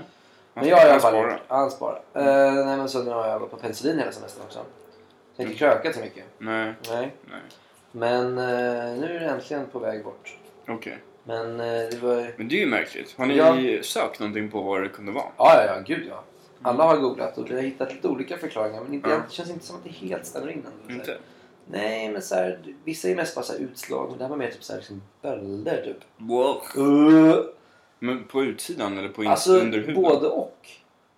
Men 0.54 0.68
jag 0.68 0.76
har 0.76 0.86
i 0.86 0.90
alla 0.90 1.00
fall 1.00 1.38
han 1.48 1.70
sparar. 1.70 2.02
Eh, 2.14 2.64
nej 2.66 2.76
men 2.76 2.88
så 2.88 3.02
nu 3.02 3.10
har 3.10 3.28
jag 3.28 3.38
varit 3.38 3.50
på 3.50 3.56
penicillin 3.56 3.98
hela 3.98 4.12
semestern 4.12 4.44
också. 4.46 4.58
Så 4.58 4.64
jag 5.42 5.44
har 5.44 5.50
inte 5.50 5.58
krökat 5.58 5.94
så 5.94 6.00
mycket. 6.00 6.24
Nej, 6.38 6.74
Nej. 6.90 7.12
nej. 7.30 7.40
Men 7.92 8.26
eh, 8.38 9.00
nu 9.00 9.16
är 9.16 9.20
det 9.20 9.26
äntligen 9.26 9.66
på 9.72 9.78
väg 9.78 10.04
bort. 10.04 10.38
Okej. 10.68 10.98
Men 11.24 11.60
eh, 11.60 11.66
det 11.66 11.98
var... 12.02 12.32
Men 12.36 12.48
det 12.48 12.54
är 12.56 12.60
ju 12.60 12.66
märkligt. 12.66 13.14
Har 13.18 13.26
ni 13.26 13.36
Ja. 13.36 13.82
sökt 13.82 14.20
någonting 14.20 14.50
på 14.50 14.60
vad 14.62 14.82
det 14.82 14.88
kunde 14.88 15.12
vara? 15.12 15.24
Ja, 15.36 15.54
ja, 15.54 15.74
ja, 15.74 15.82
gud 15.86 16.06
ja. 16.10 16.22
Alla 16.62 16.84
har 16.84 16.96
googlat 16.96 17.38
och 17.38 17.50
vi 17.50 17.54
har 17.54 17.62
hittat 17.62 17.92
lite 17.94 18.08
olika 18.08 18.36
förklaringar 18.36 18.80
men 18.82 18.94
inte, 18.94 19.08
Ja. 19.10 19.16
det 19.28 19.32
känns 19.34 19.50
inte 19.50 19.64
som 19.66 19.76
att 19.76 19.84
det 19.84 19.90
helt 19.90 20.26
stämmer 20.26 20.50
in 20.50 20.66
Inte? 20.88 21.18
Nej, 21.70 22.08
men 22.10 22.22
så 22.22 22.34
här, 22.34 22.58
vissa 22.84 23.08
är 23.08 23.16
mest 23.16 23.34
bara 23.34 23.44
så 23.44 23.52
här 23.52 23.60
utslag 23.60 24.08
men 24.08 24.18
det 24.18 24.24
här 24.24 24.30
var 24.30 24.36
mer 24.36 24.50
typ 24.50 24.64
så 24.64 24.72
här, 24.72 24.80
liksom 24.80 25.02
bölder 25.22 25.82
typ. 25.84 25.96
Wow. 26.16 26.62
Uh, 26.78 27.44
Men 27.98 28.24
på 28.24 28.42
utsidan 28.44 28.98
eller 28.98 29.08
på 29.08 29.24
in- 29.24 29.30
alltså 29.30 29.52
under 29.58 29.78
huden? 29.78 29.94
både 30.02 30.28
och. 30.28 30.68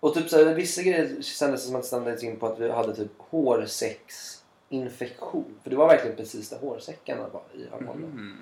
Och 0.00 0.14
typ 0.14 0.28
så 0.28 0.45
här, 0.45 0.55
vissa 0.55 0.83
grejer 0.83 1.23
kändes 1.23 1.67
som 1.67 1.76
att 1.76 1.83
det 1.83 1.87
stämde 1.88 2.21
in 2.26 2.37
på 2.37 2.47
att 2.47 2.59
vi 2.59 2.71
hade 2.71 2.97
typ 2.97 3.11
hårsäcksinfektion. 3.19 5.55
För 5.62 5.71
det 5.71 5.76
var 5.76 5.88
verkligen 5.88 6.17
precis 6.17 6.50
där 6.50 6.59
hårsäckarna 6.59 7.28
var 7.28 7.43
i 7.55 7.67
armarna. 7.75 8.07
Mm. 8.07 8.37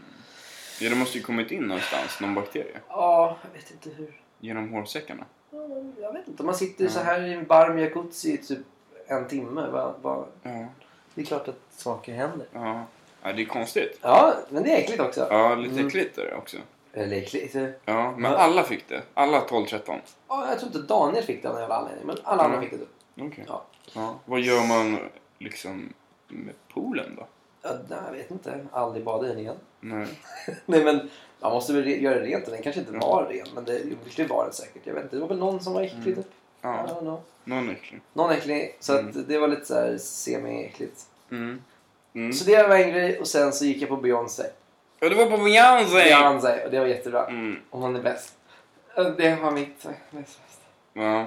Ja, 0.81 0.91
det 0.91 0.97
måste 0.97 1.19
ju 1.19 1.25
kommit 1.25 1.51
in 1.51 1.63
någonstans, 1.63 2.21
någon 2.21 2.35
bakterie. 2.35 2.77
Ja, 2.89 3.39
jag 3.43 3.51
vet 3.61 3.71
inte 3.71 3.91
hur. 3.91 4.21
Genom 4.41 4.73
hårsäckarna. 4.73 5.25
Ja, 5.51 5.69
Jag 6.01 6.13
vet 6.13 6.29
inte. 6.29 6.43
Man 6.43 6.55
sitter 6.55 6.89
så 6.89 7.01
här 7.01 7.27
i 7.27 7.33
en 7.33 7.45
varm 7.47 7.79
jacuzzi 7.79 8.33
i 8.33 8.37
typ 8.39 8.59
en 9.07 9.29
timme. 9.29 9.67
Va, 9.71 9.95
va, 10.03 10.27
Ja. 10.43 10.67
Det 11.17 11.23
är 11.23 11.27
klart 11.27 11.49
att 11.49 11.59
saker 11.71 12.13
händer. 12.15 12.47
Ja. 12.53 12.85
ja, 13.23 13.33
det 13.33 13.43
är 13.43 13.47
konstigt. 13.47 13.99
Ja, 14.03 14.35
men 14.49 14.63
det 14.63 14.71
är 14.73 14.79
äckligt 14.79 15.01
också. 15.01 15.27
Ja, 15.31 15.55
lite 15.55 15.75
Mm. 15.75 15.87
äckligt 15.87 16.19
är 16.19 16.25
det 16.25 16.35
också. 16.35 16.57
Eller 16.93 17.17
äckligt. 17.17 17.55
Ja, 17.85 18.15
men 18.17 18.33
Ja. 18.33 18.39
alla 18.39 18.63
fick 18.63 18.89
det. 18.89 19.03
Alla 19.15 19.41
12-13. 19.41 20.01
Ja, 20.29 20.47
jag 20.49 20.59
tror 20.61 20.67
inte 20.77 20.95
Daniel 20.95 21.25
fick 21.25 21.43
det 21.43 21.49
av 21.49 21.55
någon 21.55 21.63
jävla 21.63 21.77
anledning. 21.77 22.07
Men 22.07 22.17
alla 22.25 22.43
andra 22.43 22.57
Mm. 22.59 22.71
fick 22.71 22.81
det. 22.81 23.25
Okej. 23.27 23.45
Ja. 23.49 23.65
Ja. 23.95 24.15
Vad 24.25 24.41
gör 24.41 24.67
man 24.69 24.99
liksom 25.39 25.93
med 26.29 26.55
poolen 26.75 27.17
då? 27.17 27.27
Ja, 27.63 27.71
nej, 27.89 27.99
jag 28.07 28.13
vet 28.13 28.31
inte. 28.31 28.67
Aldrig 28.73 29.05
bada 29.05 29.27
i 29.27 29.29
den 29.29 29.39
igen. 29.39 29.57
Nej. 29.81 30.07
Nej, 30.67 30.85
men 30.85 31.11
man 31.41 31.53
måste 31.53 31.73
väl 31.73 31.85
re- 31.85 32.01
göra 32.03 32.15
det 32.15 32.27
rent. 32.27 32.45
och 32.45 32.51
Den 32.53 32.63
kanske 32.63 32.81
inte 32.81 32.93
Mm. 32.93 33.01
var 33.09 33.25
ren. 33.25 33.47
Men 33.55 33.65
det, 33.65 33.81
det 34.17 34.25
var 34.27 34.45
den 34.45 34.53
säkert. 34.53 34.83
Jag 34.85 34.95
vet 34.95 35.03
inte. 35.05 35.17
Det 35.17 35.21
var 35.21 35.29
väl 35.29 35.39
någon 35.39 35.61
som 35.61 35.73
var 35.73 35.83
äcklig 35.83 36.03
Mm. 36.03 36.15
typ. 36.15 36.27
I 36.27 36.29
Ja, 36.61 36.87
don't 36.89 37.01
know. 37.01 37.21
Någon 37.47 37.71
äcklig. 37.71 38.01
Någon 38.13 38.31
äcklig. 38.31 38.77
Så 38.81 38.99
Mm. 38.99 39.09
att 39.09 39.29
det 39.29 39.39
var 39.39 39.49
lite 39.49 39.65
så 39.65 39.75
här 39.75 39.99
semi-äckligt. 39.99 41.03
Mm. 41.31 41.63
Mm. 42.15 42.33
Så 42.33 42.45
det 42.45 42.69
var 42.69 42.77
en 42.77 42.91
grej. 42.91 43.21
Och 43.21 43.27
sen 43.27 43.53
så 43.53 43.65
gick 43.65 43.83
jag 43.83 43.89
på 43.89 43.97
Beyoncé. 43.97 44.43
Ja, 45.01 45.09
det 45.09 45.15
var 45.15 45.27
på 45.27 45.45
Beyoncé! 45.45 45.95
Beyoncé. 45.95 46.65
Och 46.65 46.71
det 46.71 46.79
var 46.81 46.87
jättebra. 46.87 47.27
Mm. 47.27 47.61
Och 47.71 47.81
hon 47.81 47.97
är 47.97 48.03
bäst. 48.03 48.35
Ja, 48.97 49.03
Det 49.03 49.35
var 49.37 49.51
mitt 49.51 49.87
bäst. 50.11 50.41
Ja. 50.93 51.27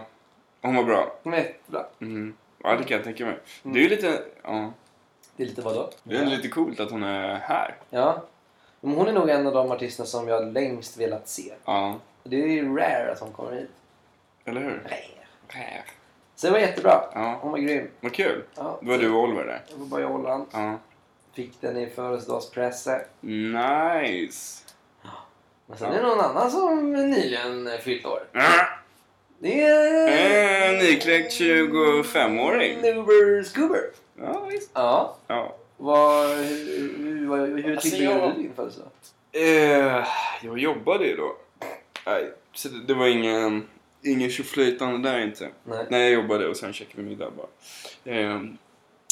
Hon 0.61 0.75
var 0.75 0.83
bra. 0.83 1.13
Hon 1.23 1.33
är 1.33 1.37
jättebra. 1.37 1.85
Mm. 2.01 2.33
Ja, 2.63 2.75
det 2.75 2.83
kan 2.83 2.97
jag 2.97 3.03
tänka 3.03 3.25
mig. 3.25 3.39
Mm. 3.63 3.73
Det 3.73 3.79
är 3.79 3.83
ju 3.83 3.89
lite... 3.89 4.21
Ja. 4.43 4.73
Det 5.35 5.43
är 5.43 5.47
lite 5.47 5.61
vadå? 5.61 5.89
Det 6.03 6.15
är 6.15 6.25
lite 6.25 6.47
coolt 6.47 6.79
att 6.79 6.91
hon 6.91 7.03
är 7.03 7.35
här. 7.35 7.75
Ja. 7.89 8.23
Men 8.81 8.93
hon 8.93 9.07
är 9.07 9.13
nog 9.13 9.29
en 9.29 9.47
av 9.47 9.53
de 9.53 9.71
artisterna 9.71 10.07
som 10.07 10.27
jag 10.27 10.53
längst 10.53 10.97
velat 10.97 11.27
se. 11.29 11.53
Ja. 11.65 11.99
Det 12.23 12.43
är 12.43 12.47
ju 12.47 12.75
rare 12.77 13.11
att 13.11 13.19
hon 13.19 13.31
kommer 13.31 13.51
hit. 13.51 13.69
Eller 14.45 14.61
hur? 14.61 14.81
Rare. 15.47 15.83
Så 16.39 16.47
det 16.47 16.51
var 16.53 16.59
jättebra. 16.59 17.03
Ja. 17.13 17.39
Hon 17.41 17.51
var 17.51 17.59
grym. 17.59 17.87
Vad 17.99 18.13
kul. 18.13 18.43
Ja. 18.55 18.79
Det 18.81 18.89
var 18.89 18.97
du 18.97 19.11
och 19.11 19.23
Oliver 19.23 19.45
där. 19.45 19.61
Jag 19.69 19.77
var 19.77 19.85
bara 19.85 20.01
i 20.01 20.03
Holland. 20.03 20.45
Ja. 20.51 20.79
Fick 21.35 21.61
den 21.61 21.77
i 21.77 21.89
födelsedagspresset. 21.89 23.09
Nice. 23.21 24.63
Men 25.65 25.77
sen 25.77 25.91
är 25.93 25.95
det 26.01 26.07
någon 26.07 26.19
annan 26.19 26.51
som 26.51 26.93
nyligen 26.93 27.69
fyllt 27.83 28.05
år. 28.05 28.19
Det 29.39 29.63
är... 29.63 30.69
En 30.69 30.77
nykläckt 30.77 31.33
25-åring. 31.33 32.77
Nuber 32.81 33.43
Scoober. 33.43 33.81
Ja, 34.21 34.45
visst. 34.51 34.71
Ja. 34.73 35.15
Ja. 35.27 35.55
Vad, 35.77 36.27
hur 36.37 37.27
vad, 37.27 37.39
hur 37.39 37.71
Alltså, 37.71 37.89
tillbringade 37.89 38.19
jag- 38.25 38.35
du 38.35 38.41
din 38.41 38.51
födelsedag? 38.55 38.89
Eh, 39.31 40.05
jag 40.41 40.59
jobbade 40.59 41.05
ju 41.05 41.15
då. 41.15 41.35
Nej, 42.05 42.31
så 42.53 42.67
det, 42.69 42.83
det 42.87 42.93
var 42.93 43.07
ingen, 43.07 43.67
ingen 44.01 44.29
tjoflöjtande 44.29 45.09
där 45.09 45.19
inte. 45.19 45.49
Nej. 45.63 45.85
Nej, 45.89 46.01
jag 46.01 46.11
jobbade 46.23 46.47
och 46.47 46.57
sen 46.57 46.73
käkade 46.73 47.01
vi 47.03 47.09
middag 47.09 47.31
bara. 47.37 47.47
Eh, 48.15 48.41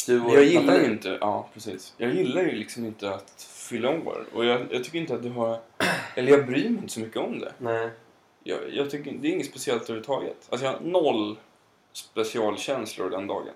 jag 0.06 0.44
gillar 0.44 0.78
ju 0.78 0.84
inte, 0.84 1.18
ja 1.20 1.48
precis. 1.54 1.94
Jag 1.96 2.14
gillar 2.14 2.42
ju 2.42 2.52
liksom 2.52 2.84
inte 2.84 3.14
att 3.14 3.42
fylla 3.42 3.90
år. 3.90 4.24
Och 4.34 4.44
jag, 4.44 4.60
jag 4.70 4.84
tycker 4.84 4.98
inte 4.98 5.14
att 5.14 5.22
du 5.22 5.30
har, 5.30 5.60
eller 6.14 6.32
jag 6.32 6.46
bryr 6.46 6.68
mig 6.70 6.78
inte 6.82 6.92
så 6.92 7.00
mycket 7.00 7.16
om 7.16 7.38
det. 7.38 7.52
Nej. 7.58 7.90
Jag, 8.44 8.58
jag 8.70 8.90
tycker, 8.90 9.12
det 9.20 9.28
är 9.28 9.32
inget 9.32 9.46
speciellt 9.46 9.82
överhuvudtaget. 9.82 10.46
Alltså 10.50 10.66
jag 10.66 10.72
har 10.72 10.80
noll 10.80 11.36
specialkänslor 11.92 13.10
den 13.10 13.26
dagen. 13.26 13.54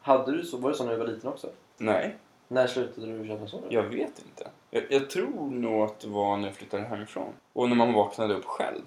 Hade 0.00 0.36
du 0.36 0.44
så? 0.44 0.56
Var 0.56 0.70
det 0.70 0.76
så 0.76 0.84
när 0.84 0.92
du 0.92 0.98
var 0.98 1.06
liten 1.06 1.30
också? 1.30 1.48
Nej, 1.78 2.16
När 2.48 2.66
slutade 2.66 3.18
du 3.18 3.28
känna 3.28 3.46
så? 3.46 3.62
jag 3.68 3.82
vet 3.82 4.18
inte. 4.18 4.50
Jag, 4.70 4.82
jag 4.88 5.10
tror 5.10 5.50
nog 5.50 5.82
att 5.82 6.00
det 6.00 6.08
var 6.08 6.36
när 6.36 6.48
jag 6.48 6.56
flyttade 6.56 6.82
hemifrån. 6.82 7.32
Och 7.52 7.68
när 7.68 7.76
man 7.76 7.92
vaknade 7.92 8.34
upp 8.34 8.44
själv 8.44 8.82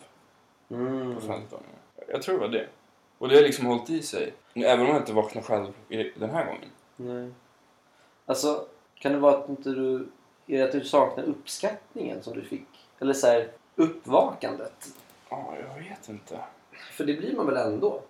Mm. 0.71 1.15
på 1.15 1.21
födelsedagen. 1.21 1.63
Jag 2.07 2.21
tror 2.21 2.35
det 2.35 2.41
var 2.41 2.47
det. 2.47 2.67
Och 3.17 3.29
det 3.29 3.35
har 3.35 3.41
liksom 3.41 3.65
hållit 3.65 3.89
i 3.89 4.01
sig. 4.01 4.33
Även 4.53 4.85
om 4.85 4.87
jag 4.87 4.97
inte 4.97 5.13
vaknar 5.13 5.41
själv 5.41 5.73
den 6.15 6.29
här 6.29 6.45
gången. 6.45 6.69
Nej. 6.95 7.31
Alltså, 8.25 8.65
kan 8.95 9.11
det 9.11 9.19
vara 9.19 9.37
att 9.37 9.49
inte 9.49 9.69
du... 9.69 10.07
Är 10.47 10.57
det 10.57 10.63
att 10.63 10.71
du 10.71 10.83
saknar 10.83 11.23
uppskattningen 11.23 12.23
som 12.23 12.33
du 12.33 12.41
fick? 12.41 12.67
Eller 12.99 13.13
så 13.13 13.27
här, 13.27 13.51
uppvakandet? 13.75 14.87
Ja, 15.29 15.53
jag 15.59 15.83
vet 15.83 16.09
inte. 16.09 16.39
För 16.91 17.05
det 17.05 17.13
blir 17.13 17.35
man 17.35 17.45
väl 17.45 17.57
ändå? 17.57 18.01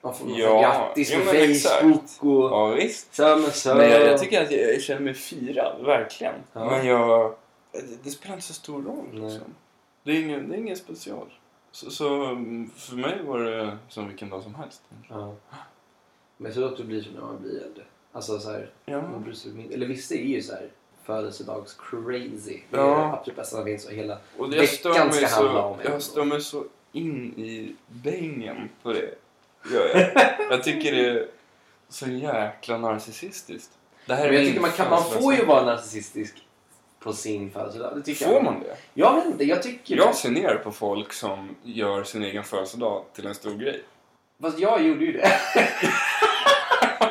Man 0.00 0.14
får 0.14 0.30
Ja, 0.30 0.36
ja, 0.36 0.60
grattis 0.60 1.12
ja, 1.12 1.18
på 1.24 1.30
exakt. 1.30 1.80
Facebook 1.80 2.04
och... 2.18 2.44
Ja, 2.50 2.66
visst. 2.68 3.14
Så, 3.14 3.22
men 3.22 3.50
så. 3.50 3.74
Men 3.74 3.90
jag, 3.90 4.02
jag 4.02 4.18
tycker 4.18 4.42
att 4.42 4.50
jag, 4.50 4.74
jag 4.74 4.82
känner 4.82 5.00
mig 5.00 5.14
firad, 5.14 5.84
verkligen. 5.84 6.34
Ja. 6.52 6.70
Men 6.70 6.86
jag... 6.86 7.34
Det, 7.72 8.04
det 8.04 8.10
spelar 8.10 8.34
inte 8.34 8.46
så 8.46 8.54
stor 8.54 8.82
roll 8.82 9.08
Nej. 9.12 9.22
liksom. 9.22 9.54
Det 10.02 10.12
är 10.12 10.22
ingen, 10.22 10.48
det 10.48 10.56
är 10.56 10.58
ingen 10.58 10.76
special. 10.76 11.32
Så, 11.74 11.90
så 11.90 12.24
mm, 12.24 12.70
för 12.76 12.96
mig 12.96 13.22
var 13.22 13.38
det 13.38 13.78
som 13.88 14.08
vilken 14.08 14.30
dag 14.30 14.42
som 14.42 14.54
helst. 14.54 14.82
Ja. 15.08 15.34
Men 16.36 16.46
jag 16.46 16.54
tror 16.54 16.68
att 16.68 16.76
det 16.76 16.84
blir 16.84 17.02
så 17.02 17.10
när 17.10 17.20
man 17.20 17.42
blir 17.42 17.62
äldre. 17.62 17.84
Alltså 18.12 18.38
så 18.38 18.50
här, 18.50 18.70
Ja. 18.84 19.02
man 19.02 19.22
bryr 19.22 19.32
sig 19.34 19.52
mindre. 19.52 19.74
Eller 19.74 19.86
vissa 19.86 20.14
är 20.14 20.18
ju 20.18 20.42
så 20.42 20.52
här 20.52 20.68
födelsedags-crazy. 21.06 22.60
Det 22.70 22.76
är 22.76 22.80
Ja. 22.80 22.86
det 22.86 23.04
absolut 23.04 23.36
bästa 23.36 23.56
som 23.56 23.64
finns 23.64 23.86
och 23.86 23.92
hela... 23.92 24.18
Och 24.38 24.50
det 24.50 24.58
Veckan 24.58 25.12
ska 25.12 25.26
så, 25.28 25.34
handla 25.44 25.62
om 25.64 25.78
Jag 25.84 26.02
stör 26.02 26.24
mig 26.24 26.40
så 26.40 26.64
in 26.92 27.38
i 27.38 27.76
bängen 27.88 28.68
på 28.82 28.92
det. 28.92 29.14
Gör 29.72 29.88
jag. 29.94 30.30
jag 30.50 30.62
tycker 30.62 30.92
det 30.92 31.08
är 31.08 31.28
så 31.88 32.06
jäkla 32.06 32.78
narcissistiskt. 32.78 33.78
Det 34.06 34.14
här 34.14 34.24
är 34.24 34.28
Men 34.32 34.36
jag 34.36 34.46
tycker 34.46 34.60
man, 34.60 34.70
kan, 34.70 34.90
man 34.90 35.04
får 35.04 35.34
ju 35.34 35.44
vara 35.44 35.64
narcissistisk 35.64 36.43
på 37.04 37.12
sin 37.12 37.50
födelsedag. 37.50 37.92
Det 37.96 38.02
tycker 38.02 38.24
Får 38.24 38.34
jag. 38.34 38.44
man 38.44 38.60
det? 38.60 38.76
Jag 38.94 39.16
vet 39.16 39.26
inte, 39.26 39.44
jag 39.44 39.62
tycker 39.62 39.96
Jag 39.96 40.14
ser 40.14 40.30
ner 40.30 40.54
på 40.64 40.72
folk 40.72 41.12
som 41.12 41.56
gör 41.62 42.04
sin 42.04 42.22
egen 42.24 42.44
födelsedag 42.44 43.04
till 43.14 43.26
en 43.26 43.34
stor 43.34 43.54
grej. 43.54 43.82
Fast 44.42 44.58
jag 44.58 44.82
gjorde 44.82 45.04
ju 45.04 45.12
det. 45.12 45.28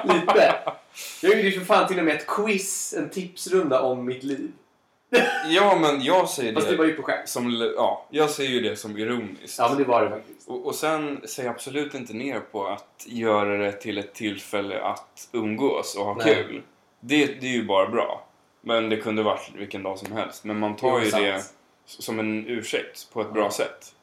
Lite. 0.03 0.55
Jag 1.21 1.31
gjorde 1.31 1.41
ju 1.41 1.59
för 1.59 1.65
fan 1.65 1.87
till 1.87 1.99
och 1.99 2.05
med 2.05 2.15
ett 2.15 2.27
quiz, 2.27 2.93
en 2.97 3.09
tipsrunda 3.09 3.81
om 3.81 4.05
mitt 4.05 4.23
liv. 4.23 4.51
Ja, 5.49 5.77
men 5.81 6.01
jag 6.03 6.29
säger 6.29 6.53
Fast 6.53 6.67
det 6.67 6.73
det 6.73 6.77
var 6.77 6.85
ju 6.85 6.93
på 6.93 7.03
skämt. 7.03 7.29
som... 7.29 7.71
Ja, 7.75 8.07
jag 8.09 8.29
ser 8.29 8.43
ju 8.43 8.61
det 8.61 8.75
som 8.75 8.97
ironiskt. 8.97 9.59
Ja 9.59 9.69
men 9.69 9.77
det 9.77 9.83
var 9.83 10.03
det 10.03 10.09
faktiskt. 10.09 10.49
Och, 10.49 10.65
och 10.65 10.75
sen 10.75 11.21
ser 11.27 11.43
jag 11.43 11.51
absolut 11.51 11.93
inte 11.93 12.13
ner 12.13 12.39
på 12.39 12.67
att 12.67 13.05
göra 13.05 13.57
det 13.57 13.71
till 13.71 13.97
ett 13.97 14.13
tillfälle 14.13 14.81
att 14.81 15.29
umgås 15.31 15.95
och 15.95 16.05
ha 16.05 16.15
Nej. 16.15 16.35
kul. 16.35 16.61
Det, 16.99 17.25
det 17.25 17.47
är 17.47 17.51
ju 17.51 17.65
bara 17.65 17.89
bra. 17.89 18.27
Men 18.65 18.89
det 18.89 18.97
kunde 18.97 19.23
varit 19.23 19.51
vilken 19.57 19.83
dag 19.83 19.99
som 19.99 20.11
helst. 20.11 20.43
Men 20.43 20.59
man 20.59 20.75
tar 20.75 20.99
ju 21.01 21.11
sant. 21.11 21.23
det 21.23 21.43
som 21.85 22.19
en 22.19 22.47
ursäkt 22.47 23.07
på 23.13 23.21
ett 23.21 23.33
bra 23.33 23.51
sätt. 23.51 23.95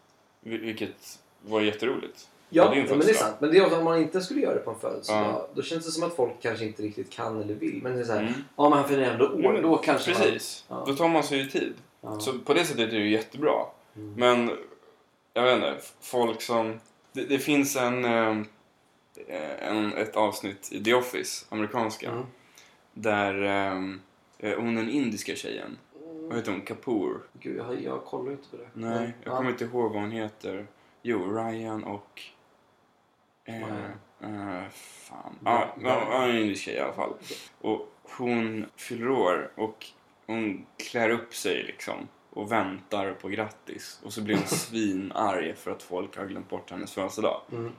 Vil- 0.44 0.60
Vilket 0.60 1.18
var 1.42 1.60
jätteroligt. 1.60 2.28
Ja, 2.52 2.74
ja 2.76 2.84
men 2.88 2.98
det 3.00 3.10
är 3.10 3.14
sant. 3.14 3.36
Men 3.38 3.50
det 3.50 3.58
är 3.58 3.78
om 3.78 3.84
man 3.84 3.98
inte 4.02 4.20
skulle 4.20 4.40
göra 4.40 4.54
det 4.54 4.60
på 4.60 4.70
en 4.70 4.78
födelsedag. 4.80 5.20
Ja. 5.26 5.48
Då 5.54 5.62
känns 5.62 5.84
det 5.86 5.90
som 5.92 6.02
att 6.02 6.16
folk 6.16 6.32
kanske 6.42 6.64
inte 6.64 6.82
riktigt 6.82 7.10
kan 7.10 7.42
eller 7.42 7.54
vill. 7.54 7.80
Men 7.82 7.92
det 7.94 8.00
är 8.00 8.04
så 8.04 8.12
här, 8.12 8.20
Mm. 8.20 8.32
ja 8.56 8.68
men 8.68 8.78
han 8.78 8.88
fyller 8.88 9.02
ändå 9.10 9.24
år. 9.26 9.54
Ja, 9.56 9.60
då 9.62 9.76
kanske 9.76 10.14
Precis. 10.14 10.64
man... 10.68 10.86
Då 10.88 10.94
tar 10.94 11.08
man 11.08 11.22
sig 11.22 11.38
ju 11.38 11.46
tid. 11.46 11.74
Ja. 12.00 12.20
Så 12.20 12.38
på 12.38 12.54
det 12.54 12.64
sättet 12.64 12.88
är 12.88 12.90
det 12.92 12.96
ju 12.96 13.10
jättebra. 13.10 13.54
Mm. 13.96 14.14
Men 14.14 14.56
jag 15.34 15.42
vet 15.42 15.54
inte, 15.54 15.76
folk 16.00 16.42
som... 16.42 16.80
Det, 17.12 17.24
det 17.24 17.38
finns 17.38 17.76
en, 17.76 18.04
eh, 18.04 18.36
en, 19.68 19.92
ett 19.92 20.16
avsnitt 20.16 20.68
i 20.72 20.84
The 20.84 20.94
Office, 20.94 21.46
amerikanska, 21.48 22.10
Mm. 22.10 22.26
där 22.94 23.42
eh, 23.42 23.80
hon 24.42 24.74
den 24.74 24.90
indiska 24.90 25.34
tjejen, 25.36 25.78
vad 26.28 26.36
heter 26.38 26.52
hon, 26.52 26.60
Kapoor? 26.60 27.20
Gud, 27.32 27.56
jag, 27.56 27.82
jag 27.82 28.04
kollar 28.04 28.32
inte 28.32 28.48
på 28.48 28.56
det. 28.56 28.68
Nej, 28.74 29.14
jag 29.24 29.32
Ja. 29.32 29.36
kommer 29.36 29.50
inte 29.50 29.64
ihåg 29.64 29.92
vad 29.92 30.02
hon 30.02 30.10
heter. 30.10 30.66
Jo, 31.02 31.32
Ryan 31.32 31.84
och... 31.84 32.22
Eh, 33.44 33.84
eh, 34.20 34.68
fan. 34.70 35.34
Ja, 35.44 35.74
ja, 35.82 36.24
en 36.24 36.36
indisk 36.38 36.62
tjej 36.62 36.74
i 36.74 36.80
alla 36.80 36.92
fall. 36.92 37.12
Och 37.60 37.92
hon 38.18 38.66
fyller 38.76 39.08
år 39.10 39.50
och 39.56 39.86
hon 40.26 40.66
klär 40.90 41.10
upp 41.10 41.34
sig 41.34 41.62
liksom 41.62 42.08
och 42.30 42.52
väntar 42.52 43.12
på 43.12 43.28
grattis. 43.28 44.00
Och 44.04 44.12
så 44.12 44.22
blir 44.22 44.36
hon 44.36 44.46
svinarg 44.46 45.54
för 45.56 45.70
att 45.70 45.82
folk 45.82 46.16
har 46.16 46.26
glömt 46.26 46.48
bort 46.48 46.70
hennes 46.70 46.92
födelsedag. 46.92 47.40
Mm. 47.52 47.72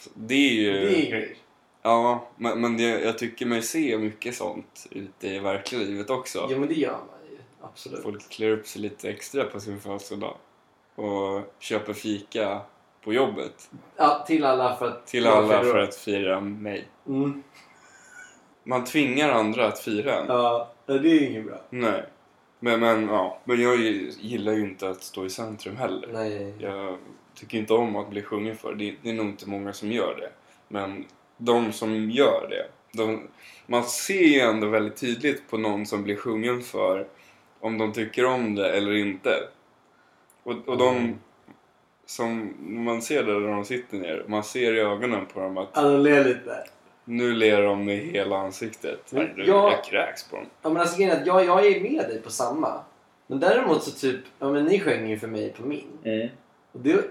Så 0.00 0.10
Det 0.14 0.34
är 0.34 0.52
ju... 0.52 0.72
Det 0.72 1.06
är 1.06 1.10
grejer. 1.10 1.36
Ja, 1.86 2.28
men, 2.36 2.60
men 2.60 2.76
det, 2.76 2.82
jag 2.82 3.18
tycker 3.18 3.46
mig 3.46 3.62
se 3.62 3.98
mycket 3.98 4.34
sånt 4.34 4.86
ute 4.90 5.28
i 5.28 5.38
verkliga 5.38 5.80
livet 5.80 6.10
också. 6.10 6.48
Jo 6.50 6.58
men 6.58 6.68
det 6.68 6.74
gör 6.74 6.90
man 6.92 7.30
ju. 7.30 7.38
Absolut. 7.60 8.02
Folk 8.02 8.28
klär 8.28 8.50
upp 8.50 8.66
sig 8.66 8.82
lite 8.82 9.10
extra 9.10 9.44
på 9.44 9.60
sin 9.60 9.80
födelsedag. 9.80 10.36
Och 10.94 11.54
köper 11.58 11.92
fika 11.92 12.60
på 13.04 13.12
jobbet. 13.12 13.70
Ja, 13.96 14.24
till 14.26 14.44
alla 14.44 14.76
för 14.76 14.88
att... 14.88 15.06
Till 15.06 15.26
alla 15.26 15.62
för 15.62 15.78
att 15.78 15.94
fira 15.94 16.40
mig. 16.40 16.88
Mm. 17.06 17.42
Man 18.64 18.84
tvingar 18.84 19.30
andra 19.30 19.66
att 19.66 19.78
fira 19.78 20.14
en. 20.20 20.26
Ja, 20.28 20.72
det 20.86 20.92
är 20.92 20.98
ju 20.98 21.26
inget 21.26 21.46
bra. 21.46 21.60
Nej. 21.70 22.04
Men, 22.58 22.80
men, 22.80 23.08
ja. 23.08 23.38
men 23.44 23.62
jag 23.62 23.76
gillar 24.20 24.52
ju 24.52 24.60
inte 24.60 24.88
att 24.88 25.02
stå 25.02 25.26
i 25.26 25.30
centrum 25.30 25.76
heller. 25.76 26.08
Nej. 26.12 26.54
Jag 26.58 26.98
tycker 27.34 27.58
inte 27.58 27.74
om 27.74 27.96
att 27.96 28.10
bli 28.10 28.22
sjungen 28.22 28.56
för. 28.56 28.74
Det, 28.74 28.94
det 29.02 29.10
är 29.10 29.14
nog 29.14 29.26
inte 29.26 29.48
många 29.48 29.72
som 29.72 29.92
gör 29.92 30.16
det. 30.20 30.30
Men 30.68 31.04
de 31.36 31.72
som 31.72 32.10
gör 32.10 32.46
det. 32.50 32.66
De, 32.98 33.22
man 33.66 33.84
ser 33.84 34.22
ju 34.22 34.40
ändå 34.40 34.66
väldigt 34.68 34.96
tydligt 34.96 35.50
på 35.50 35.58
någon 35.58 35.86
som 35.86 36.02
blir 36.04 36.16
sjungen 36.16 36.62
för 36.62 37.06
om 37.60 37.78
de 37.78 37.92
tycker 37.92 38.24
om 38.24 38.54
det 38.54 38.70
eller 38.76 38.92
inte. 38.92 39.30
Och, 40.42 40.68
och 40.68 40.78
de 40.78 40.96
Mm. 40.96 41.14
som 42.06 42.54
man 42.84 43.02
ser 43.02 43.22
där 43.22 43.40
de 43.40 43.64
sitter 43.64 43.96
ner, 43.98 44.24
man 44.26 44.44
ser 44.44 44.74
i 44.74 44.80
ögonen 44.80 45.26
på 45.26 45.40
dem 45.40 45.58
att 45.58 45.68
Ja, 45.74 45.82
de 45.82 46.00
ler 46.00 46.24
lite. 46.24 46.64
nu 47.04 47.32
ler 47.34 47.62
de 47.62 47.84
med 47.84 47.96
hela 47.98 48.36
ansiktet. 48.36 49.12
Men 49.12 49.30
jag- 49.36 49.46
jag 49.48 49.84
kräks 49.84 50.28
på 50.30 50.36
dem. 50.36 50.46
Ja 50.62 50.68
men 50.68 50.76
alltså 50.82 50.96
grejen 50.98 51.16
är 51.16 51.20
att 51.20 51.26
jag, 51.26 51.44
jag 51.44 51.66
är 51.66 51.80
med 51.80 52.08
dig 52.08 52.22
på 52.22 52.30
samma. 52.30 52.80
Men 53.26 53.40
däremot 53.40 53.82
så 53.82 53.90
typ, 53.90 54.20
ja 54.38 54.52
men 54.52 54.64
ni 54.64 54.80
sjöng 54.80 55.08
ju 55.10 55.18
för 55.18 55.28
mig 55.28 55.52
på 55.52 55.66
min. 55.66 55.98
Och 56.72 56.80
det, 56.80 57.04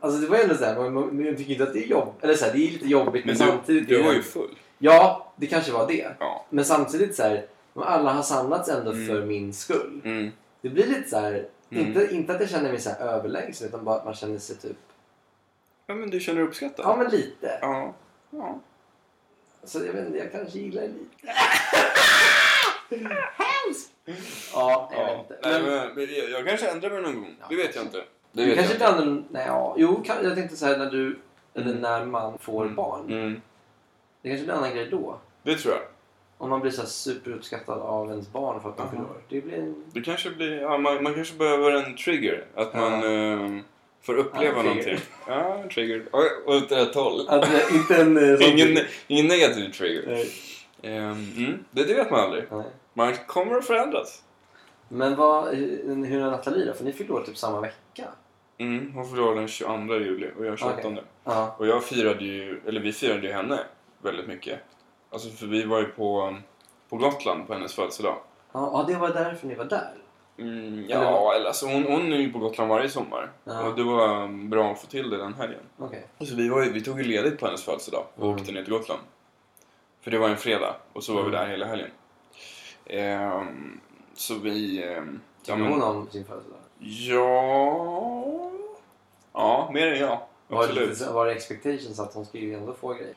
alltså 0.00 0.20
det 0.20 0.26
var 0.26 0.36
ändå 0.38 0.54
såhär, 0.54 0.90
man, 0.90 0.92
man, 0.94 1.36
tycker 1.36 1.52
inte 1.52 1.64
att 1.64 1.72
det 1.72 1.84
är 1.84 1.86
jobb, 1.86 2.14
eller 2.20 2.34
såhär, 2.34 2.52
det 2.52 2.58
är 2.58 2.70
lite 2.70 2.88
jobbigt 2.88 3.24
men, 3.24 3.36
Men 3.38 3.46
du, 3.46 3.52
samtidigt... 3.52 3.88
du 3.88 4.02
var 4.02 4.12
ju 4.12 4.22
full. 4.22 4.58
Ja, 4.78 5.32
det 5.36 5.46
kanske 5.46 5.72
var 5.72 5.88
det. 5.88 6.10
Ja. 6.18 6.46
Men 6.50 6.64
samtidigt 6.64 7.16
så 7.16 7.22
här, 7.22 7.46
alla 7.74 8.12
har 8.12 8.22
samlats 8.22 8.68
ändå 8.68 8.90
Mm. 8.90 9.06
för 9.06 9.24
min 9.26 9.52
skull. 9.54 10.00
Mm. 10.04 10.30
Det 10.62 10.68
blir 10.68 10.86
lite 10.86 11.10
så 11.10 11.18
här, 11.18 11.48
Mm. 11.72 11.86
inte, 11.86 12.14
inte 12.14 12.34
att 12.34 12.40
jag 12.40 12.50
känner 12.50 12.70
mig 12.70 12.80
så 12.80 12.90
här 12.90 12.98
överlägsen 13.00 13.68
utan 13.68 13.84
bara 13.84 13.96
att 13.96 14.04
man 14.04 14.14
känner 14.14 14.38
sig 14.38 14.56
typ, 14.56 14.76
Ja 15.86 15.94
men 15.94 16.10
du 16.10 16.20
känner 16.20 16.40
uppskattad? 16.40 16.84
ja 16.86 16.96
men 16.96 17.10
lite. 17.10 17.58
Ja. 17.62 17.94
ja. 18.30 18.60
Så 19.64 19.78
jag 19.86 19.92
vet 19.92 20.06
inte, 20.06 20.18
jag 20.18 20.32
kanske 20.32 20.58
gillar 20.58 20.82
det 20.82 20.88
lite. 20.88 21.32
Ja, 24.54 24.90
jag 24.92 25.06
vet 25.06 25.18
inte. 25.20 25.38
Nej, 25.48 25.90
Men, 25.94 26.30
jag, 26.30 26.46
kanske 26.46 26.68
ändrar 26.70 26.90
mig 26.90 27.02
någon 27.02 27.14
gång. 27.14 27.36
Ja, 27.40 27.46
det 27.50 27.56
vet 27.56 27.74
jag 27.74 27.84
inte. 27.84 28.04
Det 28.32 28.44
du 28.44 28.54
kanske 28.54 28.72
inte 28.72 28.88
använder... 28.88 29.22
Nej, 29.30 29.44
ja. 29.46 29.74
Jo, 29.78 30.02
kan, 30.06 30.16
jag 30.24 30.34
tänkte 30.34 30.56
så 30.56 30.66
här 30.66 30.78
när 30.78 30.90
du... 30.90 31.18
Eller 31.54 31.66
Mm. 31.70 31.80
när 31.82 32.04
man 32.04 32.38
får 32.38 32.62
Mm. 32.64 32.74
barn. 32.76 33.04
Mm. 33.12 33.40
Det 34.22 34.28
kanske 34.28 34.44
blir 34.44 34.54
en 34.54 34.58
annan 34.60 34.74
grej 34.74 34.88
då. 34.90 35.18
Det 35.42 35.56
tror 35.56 35.74
jag. 35.74 35.82
Om 36.38 36.50
man 36.50 36.60
blir 36.60 36.70
så 36.70 36.86
superuppskattad 36.86 37.78
av 37.78 38.10
ens 38.10 38.32
barn 38.32 38.60
för 38.60 38.68
att 38.68 38.80
Aha. 38.80 38.88
fyller 38.90 39.02
år. 39.02 39.22
Det 39.28 39.40
blir. 39.40 39.74
Det 39.92 40.00
kanske 40.00 40.30
blir, 40.30 40.60
ja, 40.60 40.78
man, 40.78 41.02
man 41.02 41.14
kanske 41.14 41.34
behöver 41.34 41.72
en 41.72 41.96
trigger. 41.96 42.44
Att 42.54 42.74
man 42.74 42.92
eh, 42.92 43.62
får 44.02 44.14
uppleva 44.18 44.44
Ja, 44.56 44.62
trigger. 44.62 44.68
någonting. 44.68 44.98
Ja, 45.28 45.62
trigger. 45.74 46.04
Oj, 46.12 46.28
Åt 46.46 46.72
rätt 46.72 46.94
håll. 46.94 47.28
Inte 47.74 47.96
en... 47.96 48.16
eh, 48.40 48.50
Ingen, 48.52 48.84
ingen 49.06 49.26
negativ 49.26 49.72
trigger. 49.72 50.24
Ehm, 50.82 51.26
mm, 51.36 51.64
det, 51.70 51.84
det 51.84 51.94
vet 51.94 52.10
man 52.10 52.20
aldrig. 52.20 52.44
Nej. 52.50 52.64
Man 52.94 53.14
kommer 53.26 53.56
att 53.56 53.66
förändras. 53.66 54.22
Men 54.88 55.16
vad, 55.16 55.54
hur 55.54 56.04
hur 56.06 56.20
är 56.22 56.30
Nathalie 56.30 56.64
då? 56.66 56.72
För 56.72 56.84
ni 56.84 56.92
fyllde 56.92 57.12
år 57.12 57.22
typ 57.26 57.36
samma 57.36 57.60
vecka. 57.60 57.74
Mm, 58.58 58.92
hon 58.94 59.06
år 59.20 59.34
den 59.34 59.48
22 59.48 59.94
juli 59.94 60.30
och 60.38 60.46
jag 60.46 60.58
28. 60.58 60.78
Okej. 60.88 61.02
Ja. 61.24 61.54
Och 61.58 61.66
jag 61.66 61.84
firade 61.84 62.24
ju, 62.24 62.60
eller 62.66 62.80
vi 62.80 62.92
firade 62.92 63.26
ju 63.26 63.32
henne 63.32 63.58
väldigt 64.02 64.26
mycket. 64.28 64.60
Alltså 65.10 65.28
för 65.30 65.46
vi 65.46 65.64
var 65.64 65.78
ju 65.78 65.84
på, 65.86 66.36
på 66.88 66.96
Gotland 66.96 67.46
på 67.46 67.52
hennes 67.52 67.74
födelsedag. 67.74 68.16
Ja, 68.52 68.70
ja, 68.72 68.84
det 68.92 68.98
var 68.98 69.08
därför 69.08 69.46
ni 69.46 69.54
var 69.54 69.64
där. 69.64 69.94
Mm, 70.38 70.84
Eller 70.84 71.02
ja, 71.04 71.34
eller 71.36 71.46
alltså 71.46 71.66
hon, 71.66 71.84
hon 71.84 72.12
är 72.12 72.16
ju 72.16 72.32
på 72.32 72.38
Gotland 72.38 72.70
varje 72.70 72.88
sommar. 72.88 73.30
Ja. 73.44 73.62
Och 73.68 73.76
det 73.76 73.82
var 73.82 74.28
bra 74.48 74.72
att 74.72 74.80
få 74.80 74.86
till 74.86 75.10
det 75.10 75.16
den 75.16 75.34
helgen. 75.34 75.60
Okej. 75.78 76.06
Så 76.20 76.34
vi, 76.34 76.48
var 76.48 76.62
ju, 76.64 76.72
vi 76.72 76.80
tog 76.80 76.98
ju 76.98 77.04
ledigt 77.04 77.40
på 77.40 77.46
hennes 77.46 77.64
födelsedag 77.64 78.04
och 78.14 78.22
Mm. 78.24 78.36
åkte 78.36 78.52
ner 78.52 78.62
till 78.64 78.72
Gotland. 78.72 79.00
För 80.00 80.10
det 80.10 80.18
var 80.18 80.28
en 80.28 80.36
fredag 80.36 80.76
och 80.92 81.04
så 81.04 81.14
var 81.14 81.22
vi 81.22 81.28
Mm. 81.28 81.40
där 81.40 81.46
hela 81.50 81.66
helgen. 81.66 81.90
Ehm, 82.86 83.80
så 84.14 84.34
vi... 84.34 84.82
ehm, 84.84 85.20
Tycker 85.44 85.58
ja, 85.58 85.68
hon 85.68 85.82
om 85.82 86.06
sin 86.10 86.24
födelsedag? 86.24 86.58
Ja... 86.80 88.50
Ja, 89.32 89.70
mer 89.74 89.86
än 89.86 89.98
jag. 89.98 90.20
Var 90.48 90.66
det, 90.66 90.70
Absolut. 90.70 91.00
var 91.14 91.26
det 91.26 91.32
expectations 91.32 92.00
att 92.00 92.14
hon 92.14 92.26
skulle 92.26 92.56
ändå 92.56 92.74
få 92.74 92.94
grejer? 92.94 93.14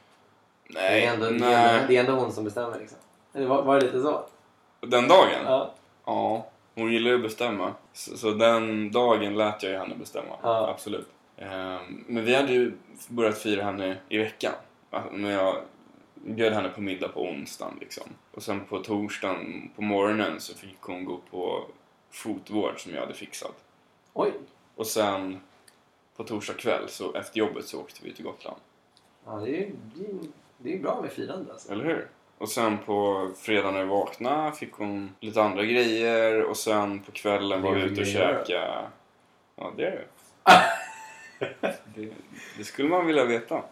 Nej, 0.68 1.02
det, 1.02 1.08
är 1.08 1.14
ändå, 1.14 1.26
det, 1.26 1.36
är 1.36 1.40
nej. 1.40 1.76
ändå, 1.76 1.88
det 1.88 1.96
är 1.96 2.00
ändå 2.00 2.14
hon 2.14 2.32
som 2.32 2.44
bestämmer 2.44 2.80
liksom. 2.80 2.98
Eller 3.34 3.48
var, 3.48 3.64
var 3.64 3.80
det 3.80 3.86
lite 3.86 4.02
så? 4.02 4.24
Den 4.82 5.08
dagen? 5.08 5.46
Ja. 5.46 5.74
Ja, 6.06 6.48
hon 6.76 6.92
gillar 6.92 7.10
ju 7.10 7.16
att 7.16 7.24
bestämma. 7.24 7.74
Så, 7.94 8.18
så 8.18 8.32
den 8.32 8.92
dagen 8.92 9.38
lät 9.38 9.64
jag 9.64 9.72
ju 9.72 9.78
henne 9.78 9.96
bestämma. 9.96 10.36
Ja. 10.44 10.70
Absolut. 10.70 11.08
Ehm, 11.38 12.04
men 12.08 12.26
vi 12.26 12.36
hade 12.36 12.54
ju 12.54 12.78
börjat 13.08 13.38
fira 13.38 13.64
henne 13.64 13.98
i 14.10 14.18
veckan. 14.18 14.54
Alltså, 14.90 15.14
Men 15.14 15.32
jag 15.32 15.56
bjöd 16.14 16.54
henne 16.54 16.70
på 16.70 16.82
middag 16.82 17.08
på 17.08 17.22
onsdagen 17.22 17.78
liksom. 17.80 18.04
Och 18.32 18.44
sen 18.44 18.66
på 18.66 18.80
torsdagen 18.80 19.72
på 19.76 19.82
morgonen 19.82 20.40
så 20.40 20.56
fick 20.56 20.82
hon 20.82 21.06
gå 21.06 21.20
på 21.32 21.66
fotvård 22.14 22.80
som 22.80 22.94
jag 22.94 23.02
hade 23.02 23.14
fixat. 23.14 23.56
Oj. 24.14 24.34
Och 24.76 24.88
sen 24.88 25.40
på 26.16 26.24
torsdag 26.24 26.54
kväll 26.54 26.90
så 26.90 27.14
efter 27.14 27.40
jobbet 27.40 27.66
så 27.68 27.80
åkte 27.82 28.00
vi 28.04 28.14
till 28.14 28.26
Gotland. 28.26 28.58
Ja, 29.26 29.32
det 29.32 29.50
är 29.50 29.60
ju 29.60 29.72
det 30.58 30.74
är, 30.74 30.80
bra 30.80 31.02
med 31.02 31.12
firande 31.12 31.52
alltså. 31.52 31.72
Eller 31.72 31.86
hur? 31.86 32.08
Och 32.38 32.50
sen 32.50 32.78
på 32.78 33.30
fredag 33.38 33.72
när 33.72 33.84
vi 33.84 33.90
vaknade 33.90 34.52
fick 34.56 34.74
hon 34.74 35.16
lite 35.20 35.44
andra 35.44 35.64
grejer 35.64 36.44
och 36.44 36.58
sen 36.58 37.00
på 37.00 37.12
kvällen 37.12 37.62
var 37.62 37.76
vi 37.76 37.82
ute 37.82 38.02
och 38.02 38.08
käkade. 38.08 38.88
Ja, 39.56 39.72
det 39.78 39.86
är 39.86 39.92
det. 39.92 40.08
det. 41.96 42.14
Det 42.58 42.64
skulle 42.64 42.90
man 42.90 43.06
vilja 43.06 43.26
veta. 43.26 43.64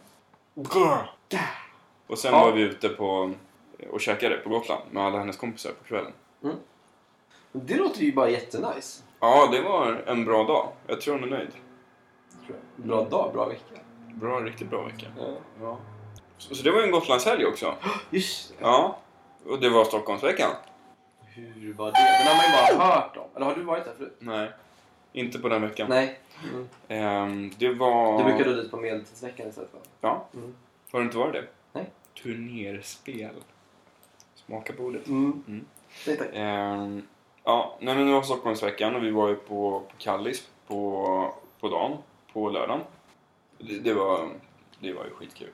Och 2.07 2.17
sen 2.19 2.33
Ja. 2.33 2.45
var 2.45 2.51
vi 2.51 2.61
ute 2.61 2.89
på 2.89 3.33
och 3.89 4.01
käkade 4.01 4.37
på 4.37 4.49
Gotland 4.49 4.83
med 4.91 5.03
alla 5.03 5.19
hennes 5.19 5.37
kompisar 5.37 5.71
på 5.71 5.83
kvällen. 5.83 6.13
Det 7.51 7.75
låter 7.75 8.01
ju 8.01 8.13
bara 8.13 8.29
jättenice. 8.29 9.03
Ja, 9.19 9.49
det 9.51 9.61
var 9.61 10.03
en 10.07 10.25
bra 10.25 10.43
dag. 10.43 10.67
Jag 10.87 11.01
tror 11.01 11.13
hon 11.13 11.23
är 11.23 11.27
nöjd. 11.27 11.51
Bra 12.75 13.03
dag, 13.03 13.33
bra 13.33 13.45
vecka. 13.45 13.81
Bra, 14.13 14.39
riktigt 14.39 14.69
bra 14.69 14.83
vecka. 14.83 15.05
Ja. 15.17 15.33
Ja. 15.61 15.77
Så, 16.37 16.55
så 16.55 16.63
det 16.63 16.71
var 16.71 16.79
ju 16.79 16.85
en 16.85 16.91
Gotlandshelg 16.91 17.45
också. 17.45 17.75
Just 18.09 18.49
det. 18.49 18.55
Ja. 18.59 18.97
Och 19.45 19.59
det 19.59 19.69
var 19.69 19.85
Stockholmsveckan. 19.85 20.51
Hur 21.25 21.73
var 21.73 21.85
det? 21.91 21.97
Den 21.97 22.27
har 22.27 22.35
man 22.35 22.71
ju 22.71 22.77
bara 22.77 22.85
hört 22.85 23.17
om. 23.17 23.27
Eller 23.35 23.45
har 23.45 23.55
du 23.55 23.63
varit 23.63 23.85
där 23.85 23.93
förut? 23.97 24.17
Nej, 24.19 24.51
inte 25.13 25.39
på 25.39 25.49
den 25.49 25.61
veckan. 25.61 25.89
Nej. 25.89 26.19
Mm. 26.53 26.67
Ehm, 26.87 27.51
det 27.57 27.73
var... 27.73 28.17
Du 28.17 28.23
brukade 28.23 28.61
dit 28.61 28.71
på 28.71 28.77
medeltidsveckan 28.77 29.47
istället 29.49 29.73
va? 29.73 29.79
Ja. 30.01 30.27
Mm. 30.33 30.55
Har 30.91 30.99
du 30.99 31.05
inte 31.05 31.17
varit 31.17 31.33
det? 31.33 31.47
Nej. 31.73 31.89
Turnerspel. 32.23 33.35
Smaka 34.35 34.73
på 34.73 34.83
ordet. 34.83 35.07
Mm. 35.07 35.43
Mm. 35.47 35.65
Nej 36.07 36.17
tack. 36.17 36.29
Ehm, 36.33 37.07
ja, 37.43 37.77
nej, 37.79 37.95
men 37.95 38.07
det 38.07 38.13
var 38.13 38.21
Stockholmsveckan 38.21 38.95
och 38.95 39.03
vi 39.03 39.11
var 39.11 39.29
ju 39.29 39.35
på, 39.35 39.79
på 39.79 39.93
Kallis 39.97 40.47
på, 40.67 41.33
på 41.59 41.69
dagen, 41.69 41.97
på 42.33 42.49
lördagen. 42.49 42.81
Det, 43.57 43.79
det, 43.79 43.93
var, 43.93 44.29
det 44.79 44.93
var 44.93 45.05
ju 45.05 45.09
skitkul. 45.09 45.49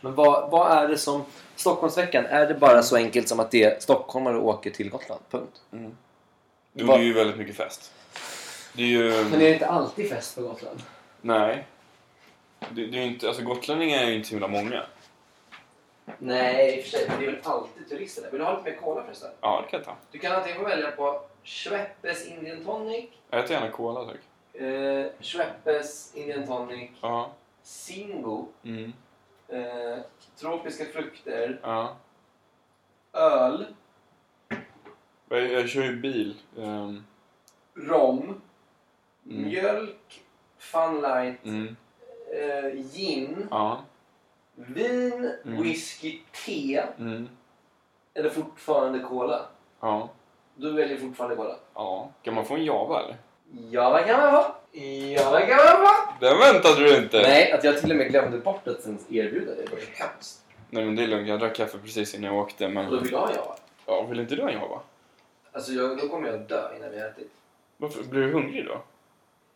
Men 0.00 0.14
vad, 0.14 0.50
vad 0.50 0.72
är 0.72 0.88
det 0.88 0.98
som... 0.98 1.24
Stockholmsveckan, 1.56 2.26
är 2.26 2.46
det 2.46 2.54
bara 2.54 2.82
så 2.82 2.96
enkelt 2.96 3.28
som 3.28 3.40
att 3.40 3.50
det 3.50 3.62
är 3.62 3.80
stockholmare 3.80 4.38
åker 4.38 4.70
till 4.70 4.90
Gotland? 4.90 5.20
Punkt. 5.30 5.62
Mm. 5.72 5.96
Det 6.72 6.92
är 6.92 6.98
ju 6.98 7.12
väldigt 7.12 7.36
mycket 7.36 7.56
fest. 7.56 7.92
Det 8.72 8.82
är 8.82 8.86
ju... 8.86 9.24
Men 9.24 9.34
är 9.34 9.38
det 9.38 9.52
inte 9.52 9.66
alltid 9.66 10.08
fest 10.08 10.36
på 10.36 10.42
Gotland? 10.42 10.82
Nej. 11.20 11.66
Det, 12.70 12.86
det 12.86 12.98
är 12.98 13.02
inte, 13.02 13.28
alltså 13.28 13.42
gotlänningar 13.42 14.02
är 14.02 14.06
ju 14.06 14.14
inte 14.16 14.28
så 14.28 14.34
himla 14.34 14.48
många. 14.48 14.82
Nej, 16.18 16.76
i 16.76 16.80
och 16.80 16.84
för 16.84 16.90
sig. 16.90 17.08
Men 17.08 17.18
det 17.20 17.26
är 17.26 17.30
väl 17.30 17.40
alltid 17.44 17.88
turister 17.88 18.22
där. 18.22 18.30
Vill 18.30 18.38
du 18.38 18.44
ha 18.44 18.58
lite 18.58 18.70
mer 18.70 18.76
cola 18.78 19.02
förresten? 19.04 19.30
Ja, 19.40 19.60
det 19.64 19.70
kan 19.70 19.78
jag 19.78 19.86
ta. 19.86 19.96
Du 20.10 20.18
kan 20.18 20.32
antingen 20.32 20.58
få 20.58 20.64
välja 20.64 20.90
på 20.90 21.20
Schweppes 21.44 22.26
Indian 22.26 22.64
Tonic, 22.64 23.04
Jag 23.30 23.44
äter 23.44 23.52
gärna 23.56 23.70
cola 23.70 24.04
tack. 24.04 24.60
eh, 24.62 25.06
Schweppes 25.20 26.14
Indian 26.16 26.46
Tonic, 26.46 26.90
Ja. 27.00 27.30
Singo, 27.62 28.46
Mm. 28.64 28.92
eh, 29.48 29.98
tropiska 30.36 30.84
frukter, 30.84 31.60
Ja. 31.62 31.96
öl, 33.12 33.66
Jag, 35.30 35.52
jag 35.52 35.68
kör 35.68 35.82
ju 35.82 35.96
bil. 35.96 36.36
Ehm, 36.58 37.04
rom, 37.74 38.40
Mm. 39.26 39.42
mjölk, 39.48 40.22
Funlight, 40.58 41.44
mm. 41.44 41.76
eh, 42.40 42.72
gin, 42.94 43.48
Ja. 43.50 43.84
Vin, 44.66 45.32
Mm. 45.44 45.62
whisky, 45.62 46.18
te 46.46 46.82
Mm. 46.98 47.28
eller 48.14 48.30
fortfarande 48.30 48.98
cola. 48.98 49.46
Ja. 49.80 50.08
Du 50.56 50.72
väljer 50.72 50.98
fortfarande 50.98 51.36
kola. 51.36 51.56
Ja. 51.74 52.10
Kan 52.22 52.34
man 52.34 52.44
få 52.44 52.54
en 52.54 52.64
Java 52.64 53.02
eller? 53.04 53.16
Ja, 53.70 53.90
vad 53.90 54.06
kan 54.06 54.20
man 54.20 54.30
få? 54.44 54.54
Ja, 54.78 55.30
vad 55.30 55.40
kan 55.40 55.56
man 55.56 55.86
få? 55.86 56.12
Den 56.20 56.38
väntade 56.38 56.80
du 56.80 56.96
inte! 56.96 57.18
Nej, 57.22 57.52
att 57.52 57.64
jag 57.64 57.80
till 57.80 57.90
och 57.90 57.96
med 57.96 58.08
glömde 58.10 58.38
bort 58.38 58.68
att 58.68 58.86
ens 58.86 59.12
erbjuda 59.12 59.54
det. 59.54 59.62
Det 59.62 59.70
var 59.70 59.78
ju 59.78 59.84
hemskt. 59.94 60.44
Nej 60.70 60.84
men 60.84 60.96
det 60.96 61.02
är 61.02 61.06
lugnt, 61.06 61.28
jag 61.28 61.40
drack 61.40 61.54
kaffe 61.56 61.78
precis 61.78 62.14
innan 62.14 62.34
jag 62.34 62.42
åkte 62.42 62.64
Och 62.66 62.70
då 62.72 62.80
men... 62.82 63.02
vill 63.02 63.12
jag 63.12 63.18
ha 63.20 63.30
ja. 63.34 63.56
Ja, 63.86 64.02
vill 64.02 64.20
inte 64.20 64.34
du 64.36 64.42
ha 64.42 64.50
en 64.50 64.54
Java? 64.60 64.80
Alltså, 65.52 65.72
jag, 65.72 65.98
då 65.98 66.08
kommer 66.08 66.28
jag 66.28 66.40
dö 66.40 66.76
innan 66.76 66.90
vi 66.90 67.00
har 67.00 67.06
ätit. 67.08 67.30
Varför? 67.76 68.02
Blir 68.04 68.20
du 68.20 68.32
hungrig 68.32 68.66
då? 68.66 68.82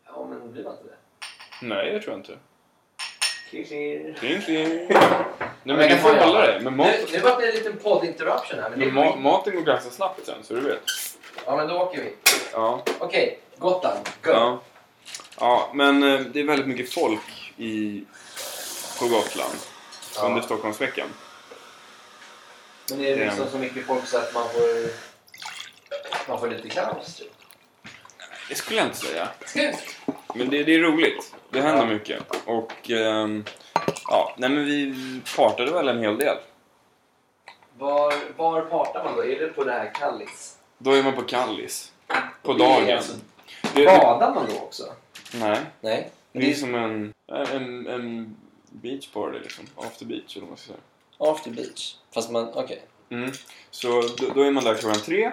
Ja, 0.07 0.27
men 0.31 0.53
blir 0.53 0.65
man 0.65 0.73
inte 0.73 0.85
det? 0.85 1.67
Nej, 1.67 1.93
jag 1.93 2.03
tror 2.03 2.17
inte. 2.17 2.33
Kling, 3.53 4.41
kling. 4.43 4.89
Nej 5.65 5.77
men 5.77 5.89
du 5.89 5.97
får 5.97 6.09
få 6.15 6.25
hålla 6.25 6.41
dig. 6.41 6.61
Men, 6.61 6.77
mat, 6.77 6.87
Nu, 6.87 7.07
nu 7.13 7.19
vart 7.19 7.41
det 7.41 7.49
en 7.49 7.55
liten 7.55 7.77
podd-interruption 7.77 8.59
här. 8.63 8.71
Men, 8.71 8.79
det 8.79 8.87
men 8.87 8.95
ma 8.95 9.17
maten 9.17 9.55
går 9.55 9.63
ganska 9.63 9.91
snabbt 9.91 10.27
sen 10.27 10.35
så 10.43 10.55
du 10.55 10.61
vet. 10.61 10.81
Ja, 11.47 11.57
men 11.57 11.69
då 11.69 11.75
åker 11.75 12.03
vi. 12.03 12.13
Ja. 12.53 12.83
Okej, 12.99 13.39
Gotland. 13.59 14.09
Go! 14.23 14.31
Ja. 14.31 14.61
Ja, 15.41 15.71
men 15.75 16.03
eh, 16.03 16.21
det 16.21 16.41
är 16.41 16.45
väldigt 16.45 16.67
mycket 16.69 16.93
folk 16.95 17.53
i, 17.57 18.05
på 18.99 19.09
Gotland 19.09 19.55
Ja. 20.17 20.27
under 20.27 20.43
Stockholmsveckan. 20.43 21.09
Men 22.91 23.01
är 23.05 23.17
det 23.17 23.25
liksom 23.25 23.47
så 23.53 23.59
mycket 23.59 23.87
folk 23.87 24.07
så 24.07 24.19
att 24.19 24.35
man 24.35 24.49
får, 24.49 24.91
man 26.29 26.41
får 26.41 26.49
lite 26.49 26.69
kaos? 26.69 27.17
Typ? 27.17 27.33
Det 28.49 28.55
skulle 28.55 28.79
jag 28.79 28.87
inte 28.87 28.99
säga. 28.99 29.29
Men 30.35 30.51
det, 30.51 30.63
det 30.65 30.75
är 30.75 30.79
roligt. 30.81 31.35
Det 31.51 31.61
händer 31.61 31.87
mycket. 31.87 32.23
Och 32.45 32.91
ehm, 32.91 33.45
ja, 34.09 34.35
nej 34.39 34.51
men 34.51 34.65
vi 34.65 34.95
partade 35.37 35.71
väl 35.73 35.89
en 35.89 36.01
hel 36.01 36.19
del. 36.19 36.37
Var, 37.79 38.15
var 38.37 38.61
partar 38.63 39.05
man 39.05 39.17
då? 39.17 39.25
Är 39.25 39.41
det 39.41 39.47
på 39.47 39.65
det 39.65 39.73
här 39.73 39.95
Kallis? 39.95 40.59
Då 40.79 40.93
är 40.93 41.03
man 41.03 41.13
på 41.15 41.23
Kallis. 41.23 41.93
På 42.43 42.53
Det 42.53 42.65
är 42.65 42.69
dagen. 42.81 42.97
alltså- 42.97 43.17
Det, 43.75 43.81
det, 43.85 43.87
Badar 43.99 44.35
man 44.35 44.47
då 44.51 44.57
också? 44.61 44.93
nej, 45.35 45.59
Nej. 45.81 46.11
det 46.33 46.51
är 46.51 46.55
som 46.55 46.75
en, 46.75 47.13
en, 47.33 47.87
en 47.87 48.37
beach 48.71 49.09
party 49.13 49.39
liksom. 49.39 49.65
After 49.77 50.05
beach 50.05 50.37
eller 50.37 50.41
vad 50.41 50.49
man 50.49 50.57
ska 50.59 50.67
säga. 50.67 50.79
After 51.19 51.51
beach. 51.51 51.95
Fast 52.15 52.31
man, 52.31 52.49
okej. 52.55 52.83
Mm. 53.11 53.31
Så 53.71 53.89
då, 54.03 54.27
då 54.35 54.43
är 54.43 54.51
man 54.51 54.65
där 54.65 54.75
klockan 54.75 55.01
tre. 55.01 55.33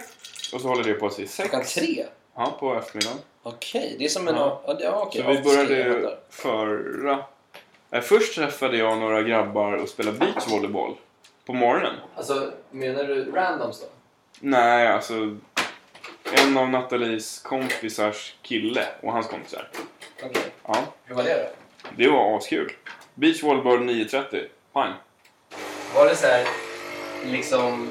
Och 0.54 0.62
så 0.62 0.68
håller 0.68 0.84
det 0.84 0.94
på 0.94 1.10
till 1.10 1.30
sex. 1.30 1.50
Klockan 1.50 1.66
tre? 1.68 2.06
Ja, 2.40 2.56
på 2.60 2.76
eftermiddagen. 2.76 3.18
Okej, 3.44 3.96
det 4.00 4.06
är 4.06 4.10
som 4.10 4.28
en... 4.28 4.36
Ja. 4.36 4.62
Ja, 4.68 4.78
ja, 4.80 5.04
okej. 5.08 5.24
Så 5.24 5.30
vi 5.30 5.42
började 5.42 5.76
ju 5.76 6.10
förra... 6.30 7.24
Nej, 7.90 8.02
först 8.02 8.36
träffade 8.36 8.78
jag 8.78 8.98
några 8.98 9.22
grabbar 9.22 9.74
och 9.74 9.90
spelade 9.90 10.18
beachvolleyboll. 10.18 10.96
På 11.46 11.54
morgonen. 11.54 11.96
Alltså, 12.16 12.52
menar 12.72 13.04
du 13.04 13.32
randoms 13.32 13.82
då? 13.82 13.88
Nej, 14.40 14.88
alltså... 14.88 15.38
En 16.32 16.58
av 16.58 16.70
Nathalies 16.70 17.40
kompisars 17.40 18.36
kille 18.42 18.86
och 19.02 19.12
hans 19.12 19.28
kompisar. 19.28 19.68
Okej. 20.24 20.42
Ja, 20.68 20.78
Hur 21.04 21.16
var 21.16 21.24
det 21.24 21.36
då? 21.84 21.90
det 21.98 22.10
var 22.10 22.38
askul. 22.38 22.72
Beachvolleyboll 23.14 23.80
9.30. 23.80 24.46
Pang. 24.74 24.94
Var 25.96 26.06
det 26.06 26.16
så 26.16 26.28
här, 26.28 26.48
liksom... 27.26 27.90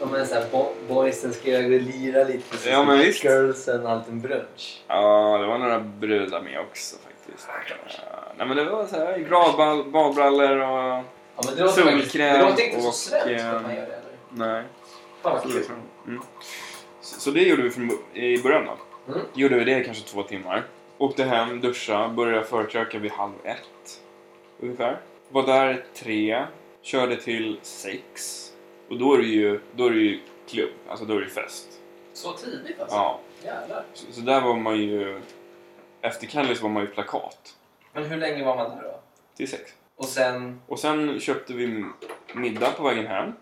Om 0.00 0.14
en 0.14 0.26
sån 0.26 0.36
här 0.36 0.44
bo- 0.52 0.74
boysen 0.88 1.32
ska 1.32 1.50
jag 1.50 1.70
lira 1.70 2.24
lite 2.24 2.56
så 2.56 2.68
Ja, 2.68 2.84
men 2.84 2.98
visst. 2.98 3.24
girlsen 3.24 3.86
och 3.86 3.90
allt 3.92 4.08
en 4.08 4.20
brunch. 4.20 4.82
Ja, 4.88 5.38
det 5.38 5.46
var 5.46 5.58
några 5.58 5.80
brudar 5.80 6.40
med 6.42 6.60
också 6.60 6.96
faktiskt. 6.96 7.48
Ja, 8.10 8.32
nej, 8.36 8.46
men 8.46 8.56
det 8.56 8.64
var 8.64 8.86
så 8.86 8.96
här 8.96 9.18
gradball, 9.18 9.84
badbrallor 9.84 10.56
och... 10.56 11.04
Ja, 11.36 11.42
men 11.46 11.54
det 11.56 11.62
låter, 11.62 11.82
Solkräm 11.82 12.34
det 12.34 12.42
låter 12.42 12.64
inte 12.64 12.80
så 12.80 12.92
svenskt 12.92 13.28
eh, 13.28 13.54
att 13.54 13.62
man 13.62 13.74
gör 13.74 13.80
det 13.86 13.92
eller? 13.92 14.52
Nej. 14.52 14.62
Fan 15.22 15.32
vad 15.32 15.42
kul. 15.52 15.64
Mm. 16.06 16.22
Så, 17.00 17.20
så 17.20 17.30
det 17.30 17.40
gjorde 17.42 17.62
vi 17.62 17.70
från, 17.70 17.90
i 18.14 18.42
början 18.42 18.64
då. 18.66 19.12
Mm. 19.12 19.26
Gjorde 19.34 19.54
vi 19.58 19.64
det 19.64 19.80
i 19.80 19.84
kanske 19.84 20.08
två 20.08 20.22
timmar. 20.22 20.62
Åkte 20.98 21.24
hem, 21.24 21.60
duscha, 21.60 22.08
började 22.08 22.44
förkröka 22.44 22.98
vid 22.98 23.10
halv 23.12 23.32
ett. 23.44 24.00
Ungefär. 24.60 25.00
Var 25.28 25.46
där 25.46 25.84
tre. 25.94 26.44
Körde 26.82 27.16
till 27.16 27.58
sex. 27.62 28.44
Och 28.88 28.98
då 28.98 29.14
är 29.14 29.18
det 29.18 29.24
ju, 29.24 29.60
då 29.76 29.86
är 29.86 29.90
det 29.90 29.96
ju 30.00 30.20
klubb. 30.48 30.70
Alltså 30.88 31.04
då 31.04 31.16
är 31.16 31.20
det 31.20 31.28
fest. 31.28 31.66
Så 32.12 32.32
tidigt 32.32 32.80
alltså? 32.80 32.96
Ja. 32.96 33.20
Jävlar. 33.44 33.84
Så, 33.94 34.12
så 34.12 34.20
där 34.20 34.40
var 34.40 34.54
man 34.56 34.76
ju... 34.78 35.20
Efter 36.00 36.26
Kallis 36.26 36.60
var 36.62 36.70
man 36.70 36.82
ju 36.82 36.88
plakat. 36.88 37.56
Men 37.92 38.04
hur 38.04 38.16
länge 38.16 38.44
var 38.44 38.56
man 38.56 38.76
där 38.76 38.82
då? 38.82 39.00
Till 39.36 39.48
sex. 39.48 39.72
Och 39.96 40.04
sen... 40.04 40.60
Och 40.66 40.78
sen 40.78 41.20
köpte 41.20 41.52
vi 41.52 41.84
middag 42.34 42.70
på 42.70 42.82
vägen 42.82 43.06
hem. 43.06 43.32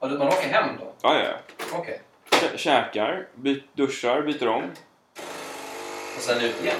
Ja, 0.00 0.08
man 0.08 0.22
åker 0.28 0.48
hem 0.48 0.76
då? 0.80 0.92
Ja, 1.02 1.22
ja. 1.22 1.56
Okej. 1.78 2.00
Kä- 2.30 2.56
Käkar, 2.56 3.28
byt, 3.34 3.64
duschar, 3.72 4.22
byter 4.22 4.48
om. 4.48 4.62
Och 6.16 6.22
sen 6.22 6.40
ut 6.44 6.62
igen? 6.62 6.76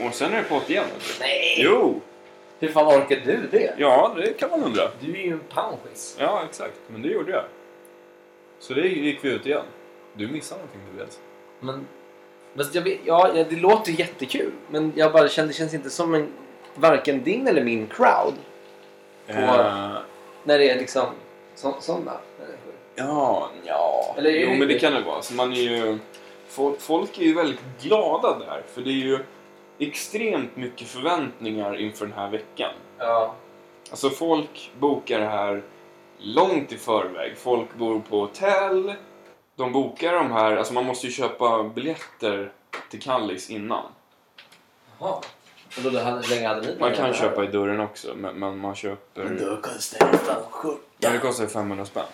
Och 0.00 0.14
sen 0.14 0.32
är 0.32 0.36
det 0.36 0.48
pott 0.48 0.70
igen. 0.70 0.84
Nej! 1.20 1.56
Jo! 1.58 2.00
Hur 2.62 2.68
fan 2.68 2.86
orkar 2.86 3.20
du 3.24 3.48
det? 3.50 3.74
Ja, 3.78 4.12
det 4.16 4.32
kan 4.38 4.50
man 4.50 4.64
undra. 4.64 4.82
Du 5.00 5.12
är 5.12 5.22
ju 5.24 5.32
en 5.32 5.40
poundis. 5.48 6.16
Ja, 6.20 6.42
exakt. 6.48 6.74
Men 6.88 7.02
det 7.02 7.08
gjorde 7.08 7.32
jag. 7.32 7.44
Så 8.58 8.74
det 8.74 8.88
gick 8.88 9.24
vi 9.24 9.28
ut 9.30 9.46
igen. 9.46 9.62
Du 10.14 10.28
missade 10.28 10.60
någonting 10.60 10.80
du 10.92 11.04
vet. 11.04 11.20
Men... 11.60 11.86
Fast 12.56 12.74
jag 12.74 12.82
vet, 12.82 12.98
ja, 13.04 13.30
det 13.50 13.56
låter 13.56 13.92
jättekul. 13.92 14.52
Men 14.70 14.92
jag 14.96 15.12
bara 15.12 15.28
kände, 15.28 15.50
det 15.52 15.56
känns 15.56 15.74
inte 15.74 15.90
som 15.90 16.14
en... 16.14 16.32
Varken 16.74 17.22
din 17.24 17.46
eller 17.48 17.64
min 17.64 17.86
crowd. 17.86 18.34
På- 19.26 19.32
Eh, 19.32 19.96
När 20.44 20.58
det 20.58 20.70
är 20.70 20.78
liksom 20.78 21.06
så, 21.54 21.74
sådana 21.80 22.12
människor. 22.38 22.72
ja, 22.94 23.50
ja. 23.64 24.14
Eller 24.18 24.30
jo, 24.30 24.50
men 24.58 24.68
det 24.68 24.78
kan 24.78 24.92
det 24.92 25.00
vara. 25.00 25.22
Så 25.22 25.34
man 25.34 25.52
är 25.52 25.56
ju... 25.56 25.98
Folk, 26.48 26.80
folk 26.80 27.18
är 27.18 27.22
ju 27.22 27.34
väldigt 27.34 27.60
glada 27.82 28.38
där. 28.38 28.62
För 28.74 28.80
det 28.80 28.90
är 28.90 28.92
ju 28.92 29.18
extremt 29.88 30.56
mycket 30.56 30.88
förväntningar 30.88 31.76
inför 31.76 32.06
den 32.06 32.14
här 32.14 32.30
veckan. 32.30 32.72
Ja. 32.98 33.34
Alltså 33.90 34.10
folk 34.10 34.70
bokar 34.78 35.20
det 35.20 35.26
här 35.26 35.62
långt 36.18 36.72
i 36.72 36.76
förväg. 36.76 37.38
Folk 37.38 37.74
bor 37.74 38.00
på 38.00 38.20
hotell. 38.20 38.94
De 39.56 39.72
bokar 39.72 40.12
de 40.12 40.32
här, 40.32 40.56
alltså 40.56 40.74
man 40.74 40.84
måste 40.84 41.06
ju 41.06 41.12
köpa 41.12 41.62
biljetter 41.62 42.52
till 42.90 43.02
Kallis 43.02 43.50
innan. 43.50 43.84
Jaha. 44.98 45.20
Och 45.76 45.82
då, 45.82 45.90
då 45.90 45.98
hur 45.98 46.30
länge 46.30 46.48
hade 46.48 46.60
ni 46.60 46.76
Man 46.80 46.94
kan 46.94 47.14
köpa 47.14 47.44
i 47.44 47.46
dörren 47.46 47.80
också, 47.80 48.14
men, 48.16 48.34
men 48.34 48.58
man 48.58 48.74
köper... 48.74 49.24
Då 49.24 49.56
kostar 49.56 50.12
det 50.12 50.18
fan 50.18 50.42
skjorta. 50.50 50.80
Ja, 50.98 51.10
det 51.10 51.18
kostar 51.18 51.46
500 51.46 51.84
spänn. 51.84 52.04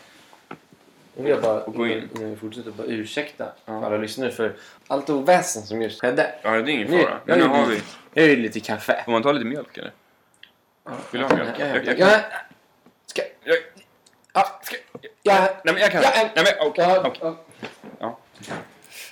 Nu 1.19 1.25
vill 1.25 1.33
jag 1.33 1.43
bara, 1.43 1.63
Och 1.63 1.75
gå 1.75 1.87
in. 1.87 2.09
innan 2.17 2.31
vi 2.31 2.37
fortsätter, 2.37 2.71
bara 2.71 2.87
ursäkta 2.87 3.53
Ja. 3.65 3.87
alla 3.87 3.97
lyssnare 3.97 4.31
för 4.31 4.57
allt 4.87 5.11
oväsen 5.11 5.63
som 5.63 5.83
just 5.83 6.01
skedde. 6.01 6.35
Ja, 6.43 6.51
det 6.51 6.57
är 6.59 6.69
ingen 6.75 6.91
Nu- 6.91 7.03
fara. 7.03 7.21
jag 7.27 7.39
nu 7.39 7.45
är 7.45 7.49
har 7.49 7.67
vi... 7.67 7.83
Jag 8.15 8.25
är 8.27 8.37
lite 8.37 8.61
kaffe. 8.61 9.03
Får 9.05 9.13
man 9.13 9.23
ta 9.23 9.33
lite 9.33 9.47
mjölk 9.47 9.79
eller? 9.79 9.93
Vill 11.13 11.21
du 11.21 11.27
ha 11.27 11.35
mjölk? 11.37 11.55
Ja, 11.59 11.67
ja, 11.67 11.75
Jag- 11.77 11.99
jag- 11.99 11.99
ja. 11.99 12.21
Ska... 13.07 13.23
Jag, 13.45 13.57
Ja, 14.33 14.61
ska, 14.63 14.77
ja, 15.23 15.49
nej 15.65 15.75
men 15.75 15.77
jag 15.83 15.91
kan. 15.93 16.03
Ja, 16.03 16.11
nej 16.15 16.31
men 16.45 16.69
okej. 16.69 16.85
ja, 16.89 17.03
okej. 17.07 17.33
ja. 17.99 18.19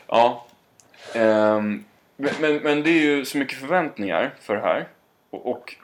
Ja. 0.07 0.47
Ehm, 1.21 1.85
men, 2.17 2.31
men, 2.41 2.57
men 2.57 2.83
det 2.83 2.91
är 2.91 3.01
ju 3.03 3.25
så 3.25 3.39
mycket 3.39 3.59
förväntningar 3.59 4.35
för 4.41 4.55
det 4.55 4.61
här. 4.63 4.89
Och, 5.31 5.51
och 5.51 5.75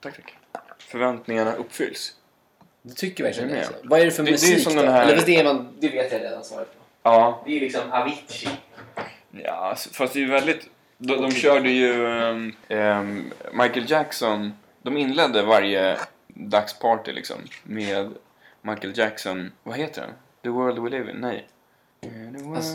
tack, 0.00 0.14
tack. 0.16 0.36
Förväntningarna 0.78 1.54
uppfylls. 1.54 2.14
Du 2.82 2.94
tycker 2.94 3.24
verkligen 3.24 3.48
det? 3.48 3.58
Alltså. 3.58 3.72
Vad 3.84 4.00
är 4.00 4.04
det 4.04 4.10
för 4.10 4.22
Det- 4.22 4.30
det 4.30 4.30
är 4.30 4.50
musik 4.50 4.62
som 4.64 4.76
då? 4.76 4.82
den 4.82 4.92
här- 4.92 5.02
Eller 5.12 5.26
det, 5.26 5.36
är 5.36 5.44
man, 5.44 5.68
det 5.80 5.88
vet 5.88 6.12
jag 6.12 6.20
redan 6.22 6.44
svaret 6.44 6.68
på. 6.74 6.80
Ja. 7.02 7.42
Det 7.46 7.56
är 7.56 7.60
liksom 7.60 7.92
Avicii. 7.92 8.48
Ja, 9.30 9.52
alltså, 9.52 9.90
fast 9.90 10.12
det 10.12 10.18
är 10.18 10.20
ju 10.20 10.30
väldigt... 10.30 10.68
De, 10.98 11.22
de 11.22 11.30
körde 11.32 11.70
ju 11.70 12.06
ehm, 12.68 13.32
Michael 13.52 13.90
Jackson. 13.90 14.52
De 14.82 14.96
inledde 14.96 15.42
varje 15.42 15.96
dagsparty 16.28 17.12
liksom 17.12 17.36
med 17.62 18.10
Michael 18.62 18.98
Jackson. 18.98 19.52
Vad 19.62 19.76
heter 19.78 20.02
den? 20.02 20.10
The 20.42 20.48
World 20.48 20.78
We 20.78 20.90
Live 20.90 21.10
In? 21.10 21.16
Nej. 21.16 21.46
Alltså- 22.56 22.72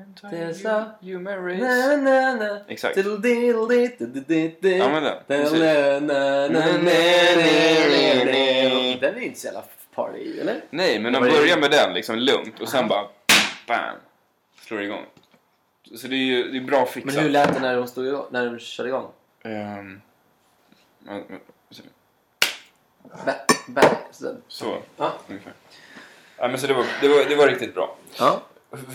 is 0.00 0.24
a 0.24 0.28
better 0.30 0.30
place 0.30 0.30
for 0.30 0.30
me 0.30 0.30
and 0.30 0.30
for 0.30 0.30
me. 0.30 0.36
And 0.36 0.54
There's 0.54 0.62
you, 0.62 0.70
a- 0.70 0.94
you 1.02 1.18
marry 1.20 1.58
Na, 1.58 1.96
na, 1.96 2.34
na. 2.34 2.60
Exakt. 2.68 2.96
Ja 4.78 4.88
men 4.88 5.02
den. 5.02 5.16
Precis. 5.26 5.60
Den 9.00 9.14
är 9.16 9.20
inte 9.20 9.40
så 9.40 9.46
jävla 9.46 9.62
party, 9.94 10.40
eller? 10.40 10.60
Nej, 10.70 10.98
men 10.98 11.12
de 11.12 11.18
börjar 11.22 11.56
med 11.58 11.70
den 11.70 11.94
liksom 11.94 12.16
lugnt 12.18 12.60
och 12.60 12.68
sen 12.68 12.88
bara 12.88 13.08
bam! 13.68 13.96
Slår 14.60 14.78
det 14.78 14.84
igång. 14.84 15.06
Så 15.96 16.06
det 16.08 16.14
är 16.16 16.18
ju 16.18 16.50
det 16.52 16.58
är 16.58 16.62
bra 16.62 16.86
fixat. 16.86 17.14
Men 17.14 17.22
hur 17.24 17.30
lät 17.30 17.54
det 17.54 17.60
när 17.60 17.76
de, 17.76 17.86
stod 17.86 18.06
igång, 18.06 18.26
när 18.30 18.46
de 18.46 18.58
körde 18.58 18.88
igång? 18.88 19.10
Ehm, 19.44 20.00
men- 20.98 21.24
men- 21.28 21.40
Bä, 23.26 23.34
bä, 23.68 23.82
så. 24.10 24.34
så, 24.48 24.78
Ja. 24.96 25.12
ungefär. 25.28 25.52
Ja, 26.36 26.48
men 26.48 26.58
så 26.58 26.66
det 26.66 26.74
var, 26.74 26.84
det, 27.00 27.08
var, 27.08 27.24
det 27.28 27.34
var 27.36 27.46
riktigt 27.48 27.74
bra. 27.74 27.96
Ja. 28.18 28.40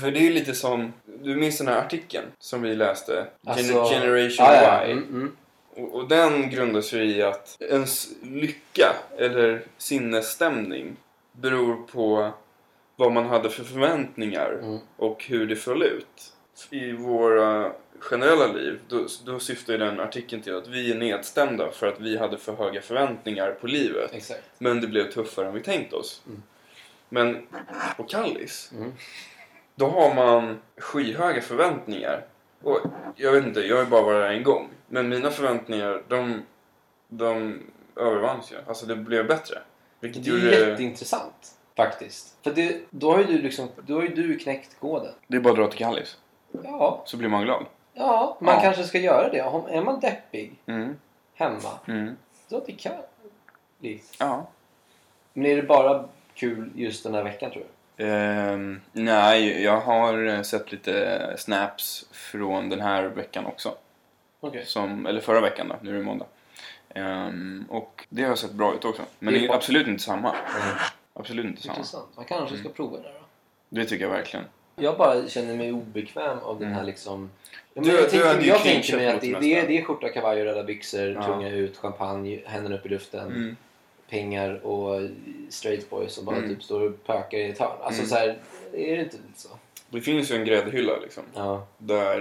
För 0.01 0.11
det 0.11 0.19
är 0.27 0.31
lite 0.31 0.53
som, 0.53 0.93
du 1.23 1.35
minns 1.35 1.57
den 1.57 1.67
här 1.67 1.77
artikeln 1.77 2.25
som 2.39 2.61
vi 2.61 2.75
läste? 2.75 3.13
Gen- 3.13 3.51
Alltså- 3.51 3.85
Generation 3.95 4.45
Ja, 4.45 4.53
ja. 4.63 4.85
Y. 4.87 4.91
Mm, 4.91 5.03
mm. 5.09 5.35
Och, 5.75 5.95
och 5.95 6.07
den 6.07 6.49
grundar 6.49 6.81
sig 6.81 7.17
i 7.17 7.21
att 7.21 7.57
ens 7.59 8.07
lycka 8.23 8.95
eller 9.17 9.61
sinnesstämning 9.77 10.95
beror 11.31 11.75
på 11.87 12.31
vad 12.95 13.11
man 13.11 13.25
hade 13.25 13.49
för 13.49 13.63
förväntningar 13.63 14.59
Mm. 14.63 14.79
och 14.97 15.25
hur 15.27 15.47
det 15.47 15.55
föll 15.55 15.83
ut. 15.83 16.33
I 16.69 16.91
våra 16.91 17.71
generella 17.99 18.47
liv, 18.53 18.79
då, 18.87 19.05
då 19.25 19.39
syftar 19.39 19.73
ju 19.73 19.79
den 19.79 19.99
artikeln 19.99 20.41
till 20.41 20.55
att 20.55 20.67
vi 20.67 20.91
är 20.91 20.95
nedstämda 20.95 21.71
för 21.71 21.87
att 21.87 21.99
vi 21.99 22.17
hade 22.17 22.37
för 22.37 22.53
höga 22.55 22.81
förväntningar 22.81 23.51
på 23.51 23.67
livet. 23.67 24.13
Exakt. 24.13 24.41
Men 24.57 24.81
det 24.81 24.87
blev 24.87 25.11
tuffare 25.11 25.47
än 25.47 25.53
vi 25.53 25.61
tänkt 25.61 25.93
oss. 25.93 26.21
Mm. 26.27 26.43
Men 27.09 27.47
på 27.97 28.03
Kallis, 28.03 28.71
Mm. 28.75 28.91
Då 29.75 29.87
har 29.87 30.15
man 30.15 30.59
skyhöga 30.77 31.41
förväntningar. 31.41 32.25
Och 32.63 32.79
jag 33.15 33.31
vet 33.31 33.45
inte, 33.45 33.59
jag 33.59 33.75
har 33.75 33.83
ju 33.83 33.89
bara 33.89 34.01
varit 34.01 34.21
där 34.21 34.29
en 34.31 34.43
gång. 34.43 34.69
Men 34.87 35.09
mina 35.09 35.29
förväntningar, 35.31 36.03
de, 36.07 36.41
de 37.07 37.59
övervanns 37.95 38.51
ju. 38.51 38.55
Alltså 38.67 38.85
det 38.85 38.95
blev 38.95 39.27
bättre. 39.27 39.57
Vilket 39.99 40.23
Det 40.25 40.29
är 40.29 40.33
gjorde... 40.33 40.69
jätteintressant 40.69 41.55
faktiskt. 41.75 42.37
För 42.43 42.51
det, 42.51 42.81
då 42.89 43.11
har 43.11 43.19
ju 43.19 43.23
du 43.25 43.41
liksom, 43.41 43.67
då 43.85 43.93
har 43.95 44.01
ju 44.01 44.07
du 44.07 44.37
knäckt 44.39 44.79
koden. 44.79 45.13
Det 45.27 45.37
är 45.37 45.41
bara 45.41 45.49
att 45.51 45.57
dra 45.59 45.67
till 45.67 45.79
Kallis, 45.79 46.17
Ja, 46.63 47.01
så 47.05 47.17
blir 47.17 47.29
man 47.29 47.43
glad. 47.43 47.65
ja 47.93 48.37
man 48.41 48.53
Ja. 48.55 48.61
kanske 48.61 48.83
ska 48.83 48.97
göra 48.99 49.29
det. 49.29 49.41
Om- 49.43 49.67
Är 49.69 49.81
man 49.81 49.99
deppig 49.99 50.55
Mm. 50.65 50.95
hemma, 51.33 51.79
Mm. 51.87 52.15
då 52.49 52.59
till 52.59 52.77
Kallis. 52.77 54.13
Ja. 54.19 54.47
Men 55.33 55.45
är 55.45 55.55
det 55.55 55.63
bara 55.63 56.05
kul 56.33 56.71
just 56.75 57.03
den 57.03 57.13
här 57.13 57.23
veckan 57.23 57.51
tror 57.51 57.61
du? 57.63 57.67
Ehm, 57.97 58.81
nej, 58.91 59.63
jag 59.63 59.79
har 59.81 60.43
sett 60.43 60.71
lite 60.71 61.33
snaps 61.37 62.05
från 62.11 62.69
den 62.69 62.81
här 62.81 63.03
veckan 63.03 63.45
också. 63.45 63.75
Okej. 64.39 64.65
Som, 64.65 65.05
eller 65.05 65.21
förra 65.21 65.41
veckan 65.41 65.67
då, 65.67 65.75
nu 65.81 65.89
är 65.93 65.97
det 65.97 66.03
måndag. 66.03 66.25
Ehm, 66.89 67.65
och 67.69 68.05
det 68.09 68.23
har 68.23 68.35
sett 68.35 68.51
bra 68.51 68.73
ut 68.75 68.85
också. 68.85 69.01
Men 69.19 69.33
Det 69.33 69.39
är 69.39 69.41
det 69.41 69.47
är 69.47 69.53
absolut 69.55 69.87
inte 69.87 70.03
samma. 70.03 70.35
Absolut 71.13 71.45
inte 71.45 71.61
samma. 71.61 71.75
Intressant. 71.75 72.07
Man 72.15 72.25
kanske 72.25 72.57
ska 72.57 72.69
prova 72.69 72.97
det 72.97 73.03
då. 73.03 73.25
Det 73.69 73.85
tycker 73.85 74.05
jag 74.05 74.11
verkligen. 74.11 74.45
Jag 74.75 74.97
bara 74.97 75.27
känner 75.27 75.55
mig 75.55 75.71
obekväm 75.71 76.39
av 76.39 76.59
den 76.59 76.67
här 76.67 76.73
Mm. 76.75 76.85
liksom... 76.85 77.29
Ja, 77.73 77.81
Du- 77.81 77.89
jag 77.91 78.03
du 78.03 78.09
tänker, 78.09 78.47
jag 78.47 78.61
tänker 78.63 78.97
mig 78.97 79.07
att 79.07 79.21
det, 79.21 79.39
det, 79.39 79.59
är, 79.59 79.67
det 79.67 79.77
är 79.77 79.83
skjorta, 79.83 80.09
kavaj 80.09 80.39
och 80.39 80.45
röda 80.45 80.63
byxor, 80.63 81.07
Ja. 81.11 81.23
tunga 81.23 81.49
ut, 81.49 81.77
champagne, 81.77 82.41
händerna 82.45 82.75
upp 82.75 82.85
i 82.85 82.89
luften, 82.89 83.27
Mm. 83.27 83.55
Pengar 84.09 84.65
och 84.65 85.09
straight 85.49 85.89
boys 85.89 86.13
som 86.13 86.25
bara 86.25 86.35
Mm. 86.37 86.49
typ 86.49 86.63
står 86.63 86.81
och 86.81 87.03
pökar 87.05 87.37
i 87.37 87.49
ett 87.49 87.59
hörn. 87.59 87.77
Alltså 87.81 87.99
Mm. 88.01 88.09
så 88.09 88.15
här, 88.15 88.27
är 88.73 88.95
det 88.97 89.03
inte 89.03 89.17
lite 89.17 89.39
så? 89.41 89.49
Det 89.89 90.01
finns 90.01 90.31
ju 90.31 90.35
en 90.35 90.45
gräddhylla 90.45 90.97
liksom. 91.01 91.23
Ja. 91.33 91.67
Där 91.77 92.19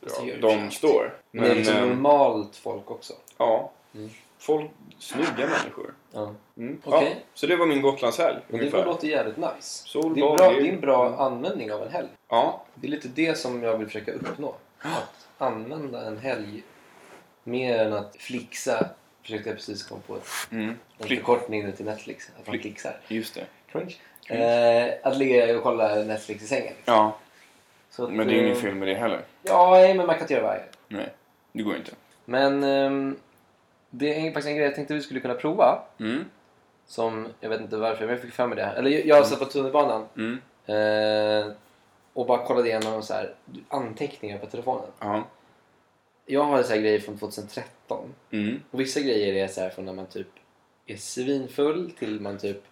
det 0.00 0.08
ja, 0.26 0.34
de 0.40 0.64
det. 0.64 0.70
står. 0.70 1.18
Men, 1.30 1.44
det 1.44 1.50
är 1.50 1.54
liksom 1.54 1.76
ehm, 1.76 1.88
normalt 1.88 2.56
folk 2.56 2.90
också. 2.90 3.12
ja. 3.38 3.72
Mm. 3.94 4.10
Folk, 4.38 4.70
snygga 4.98 5.26
människor. 5.36 5.94
Ja. 6.12 6.34
Mm. 6.56 6.80
Okej. 6.84 7.08
Ja, 7.10 7.16
så 7.34 7.46
det 7.46 7.56
var 7.56 7.66
min 7.66 7.82
Gotlandshelg 7.82 8.36
Och 8.36 8.42
det 8.48 8.58
ungefär. 8.58 8.84
låter 8.84 9.08
jävligt 9.08 9.36
nice. 9.36 9.88
Sol, 9.88 10.14
Det 10.14 10.20
är, 10.20 10.36
bra, 10.36 10.36
det- 10.36 10.44
är 10.68 10.72
en 10.72 10.80
bra 10.80 11.16
användning 11.16 11.72
av 11.72 11.82
en 11.82 11.88
helg. 11.88 12.08
Ja. 12.28 12.64
Det 12.74 12.86
är 12.86 12.90
lite 12.90 13.08
det 13.08 13.38
som 13.38 13.62
jag 13.62 13.78
vill 13.78 13.86
försöka 13.86 14.12
uppnå. 14.12 14.54
Att 14.78 15.28
använda 15.38 16.06
en 16.06 16.18
helg 16.18 16.62
mer 17.44 17.78
än 17.78 17.92
att 17.92 18.16
flixa. 18.16 18.88
Försökte 19.26 19.48
jag 19.48 19.56
precis 19.56 19.82
komma 19.82 20.00
på 20.06 20.16
ett, 20.16 20.28
Mm. 20.52 20.74
en 20.98 21.08
förkortning 21.08 21.64
nu 21.64 21.72
till 21.72 21.84
Netflix. 21.84 22.30
Att 22.40 22.46
man 22.46 22.58
flixar. 22.58 22.96
Just 23.08 23.34
det. 23.34 23.44
Crunch. 23.72 23.98
Eh, 24.30 24.92
att 25.02 25.16
ligga 25.18 25.56
och 25.56 25.62
kolla 25.62 25.94
Netflix 25.94 26.42
i 26.42 26.46
sängen. 26.46 26.72
Ja, 26.84 27.16
Så 27.90 28.04
att, 28.04 28.12
men 28.12 28.26
det 28.28 28.34
är 28.34 28.38
eh, 28.38 28.46
inget 28.46 28.58
fel 28.60 28.74
med 28.74 28.88
det 28.88 28.94
heller. 28.94 29.20
Ja, 29.42 29.70
nej, 29.70 29.94
men 29.94 30.06
man 30.06 30.14
kan 30.14 30.22
inte 30.22 30.34
göra 30.34 30.46
varje. 30.46 30.62
Nej, 30.88 31.08
det 31.52 31.62
går 31.62 31.76
inte. 31.76 31.90
Men 32.24 32.64
ehm, 32.64 33.16
det 33.90 34.14
är 34.20 34.22
faktiskt 34.24 34.46
en 34.48 34.56
grej 34.56 34.64
jag 34.66 34.74
tänkte 34.74 34.94
vi 34.94 35.00
skulle 35.02 35.20
kunna 35.20 35.34
prova. 35.34 35.82
Mm. 36.00 36.24
Som, 36.86 37.28
jag 37.40 37.48
vet 37.48 37.60
inte 37.60 37.76
varför, 37.76 38.00
men 38.00 38.10
jag 38.14 38.22
fick 38.22 38.32
för 38.32 38.46
mig 38.46 38.56
det 38.56 38.64
här. 38.64 38.74
Eller 38.74 38.90
jag, 38.90 39.06
jag 39.06 39.26
satt 39.26 39.38
på 39.38 39.44
tunnelbanan 39.44 40.06
Mm. 40.16 40.40
eh, 40.66 41.52
och 42.12 42.26
bara 42.26 42.46
kollade 42.46 42.68
igenom 42.68 43.02
så 43.02 43.14
här, 43.14 43.34
anteckningar 43.68 44.38
på 44.38 44.46
telefonen. 44.46 44.86
Ja. 45.00 45.24
Jag 46.26 46.42
har 46.44 46.62
så 46.62 46.72
här 46.74 46.80
grejer 46.80 47.00
från 47.00 47.18
2013. 47.18 48.14
Mm. 48.30 48.60
Och 48.70 48.80
vissa 48.80 49.00
grejer 49.00 49.34
är 49.44 49.48
så 49.48 49.60
här 49.60 49.70
från 49.70 49.84
när 49.84 49.92
man 49.92 50.06
typ 50.06 50.28
är 50.86 50.96
svinfull 50.96 51.90
till 51.98 52.20
man 52.20 52.38
typ 52.38 52.62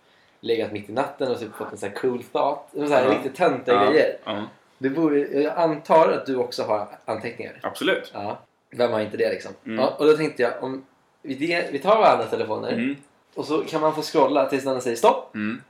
legat 0.40 0.72
mitt 0.72 0.88
i 0.88 0.92
natten 0.92 1.30
och 1.32 1.38
typ 1.40 1.54
fått 1.54 1.72
en 1.72 1.78
så 1.78 1.86
här 1.86 1.94
cool 1.94 2.22
thought. 2.22 2.70
Så 2.72 2.86
här 2.94 3.04
Ja. 3.04 3.10
riktigt 3.14 3.34
töntiga 3.36 3.74
Ja. 3.74 3.90
grejer. 3.90 4.18
Ja. 4.24 4.42
Det 4.78 4.90
borde, 4.90 5.18
jag 5.18 5.58
antar 5.58 6.08
att 6.12 6.26
du 6.26 6.36
också 6.36 6.62
har 6.62 6.88
anteckningar. 7.04 7.60
Absolut. 7.62 8.10
Ja. 8.14 8.38
Vem 8.70 8.92
har 8.92 9.00
inte 9.00 9.16
det 9.16 9.30
liksom? 9.32 9.52
Mm. 9.66 9.78
Ja, 9.78 9.94
och 9.98 10.06
då 10.06 10.16
tänkte 10.16 10.42
jag 10.42 10.62
om 10.62 10.84
vi, 11.22 11.68
vi 11.72 11.78
tar 11.78 11.96
varandras 11.96 12.30
telefoner 12.30 12.72
Mm. 12.72 12.96
och 13.34 13.44
så 13.44 13.64
kan 13.64 13.80
man 13.80 13.94
få 13.94 14.02
scrolla 14.02 14.48
tills 14.48 14.64
någon 14.64 14.80
säger 14.82 14.96
stopp 14.96 15.34
Mm. 15.34 15.60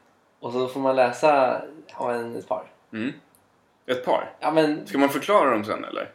och 0.40 0.52
så 0.52 0.68
får 0.68 0.80
man 0.80 0.96
läsa 0.96 1.62
ja, 1.98 2.12
en, 2.12 2.36
ett 2.36 2.48
par. 2.48 2.64
Mm. 2.92 3.12
Ett 3.86 4.04
par. 4.04 4.30
Ja 4.40 4.50
men 4.50 4.86
Ska 4.86 4.98
man 4.98 5.08
förklara 5.08 5.50
dem 5.50 5.64
sen 5.64 5.84
eller? 5.84 6.10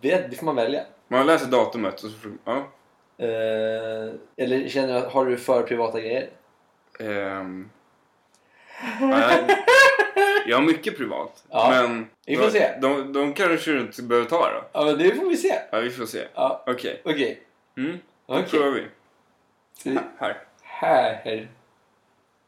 det, 0.00 0.30
det 0.30 0.36
får 0.36 0.46
man 0.46 0.56
välja. 0.56 0.82
Man 1.08 1.26
läser 1.26 1.46
datumet 1.46 1.94
och 2.04 2.10
så 2.10 2.18
får, 2.18 2.32
ja. 2.44 2.56
Eh, 3.18 4.14
eller 4.36 4.68
känner 4.68 5.00
du, 5.00 5.06
har 5.06 5.26
du 5.26 5.36
för 5.36 5.62
privata 5.62 6.00
grejer? 6.00 6.28
Ehm. 7.00 7.70
Nej, 9.00 9.46
jag 10.46 10.56
har 10.56 10.62
mycket 10.64 10.96
privat. 10.96 11.44
Ja, 11.50 11.68
men 11.70 12.06
vi 12.26 12.36
får 12.36 12.44
de, 12.44 12.50
se. 12.50 12.78
De, 12.80 13.12
de 13.12 13.34
kanske 13.34 13.70
du 13.72 13.80
inte 13.80 14.02
behöver 14.02 14.28
ta 14.28 14.50
då? 14.52 14.64
Ja 14.72 14.84
men 14.84 14.98
det 14.98 15.14
får 15.14 15.26
vi 15.28 15.36
se. 15.36 15.58
Ja, 15.70 15.80
vi 15.80 15.90
får 15.90 16.06
se. 16.06 16.24
Ja, 16.34 16.64
Okej. 16.66 17.00
okej. 17.04 17.40
Mm. 17.76 17.98
Då 18.26 18.34
Okej. 18.34 18.46
provar 18.50 18.70
vi. 18.70 18.84
Här. 20.18 20.38
Här. 20.62 21.48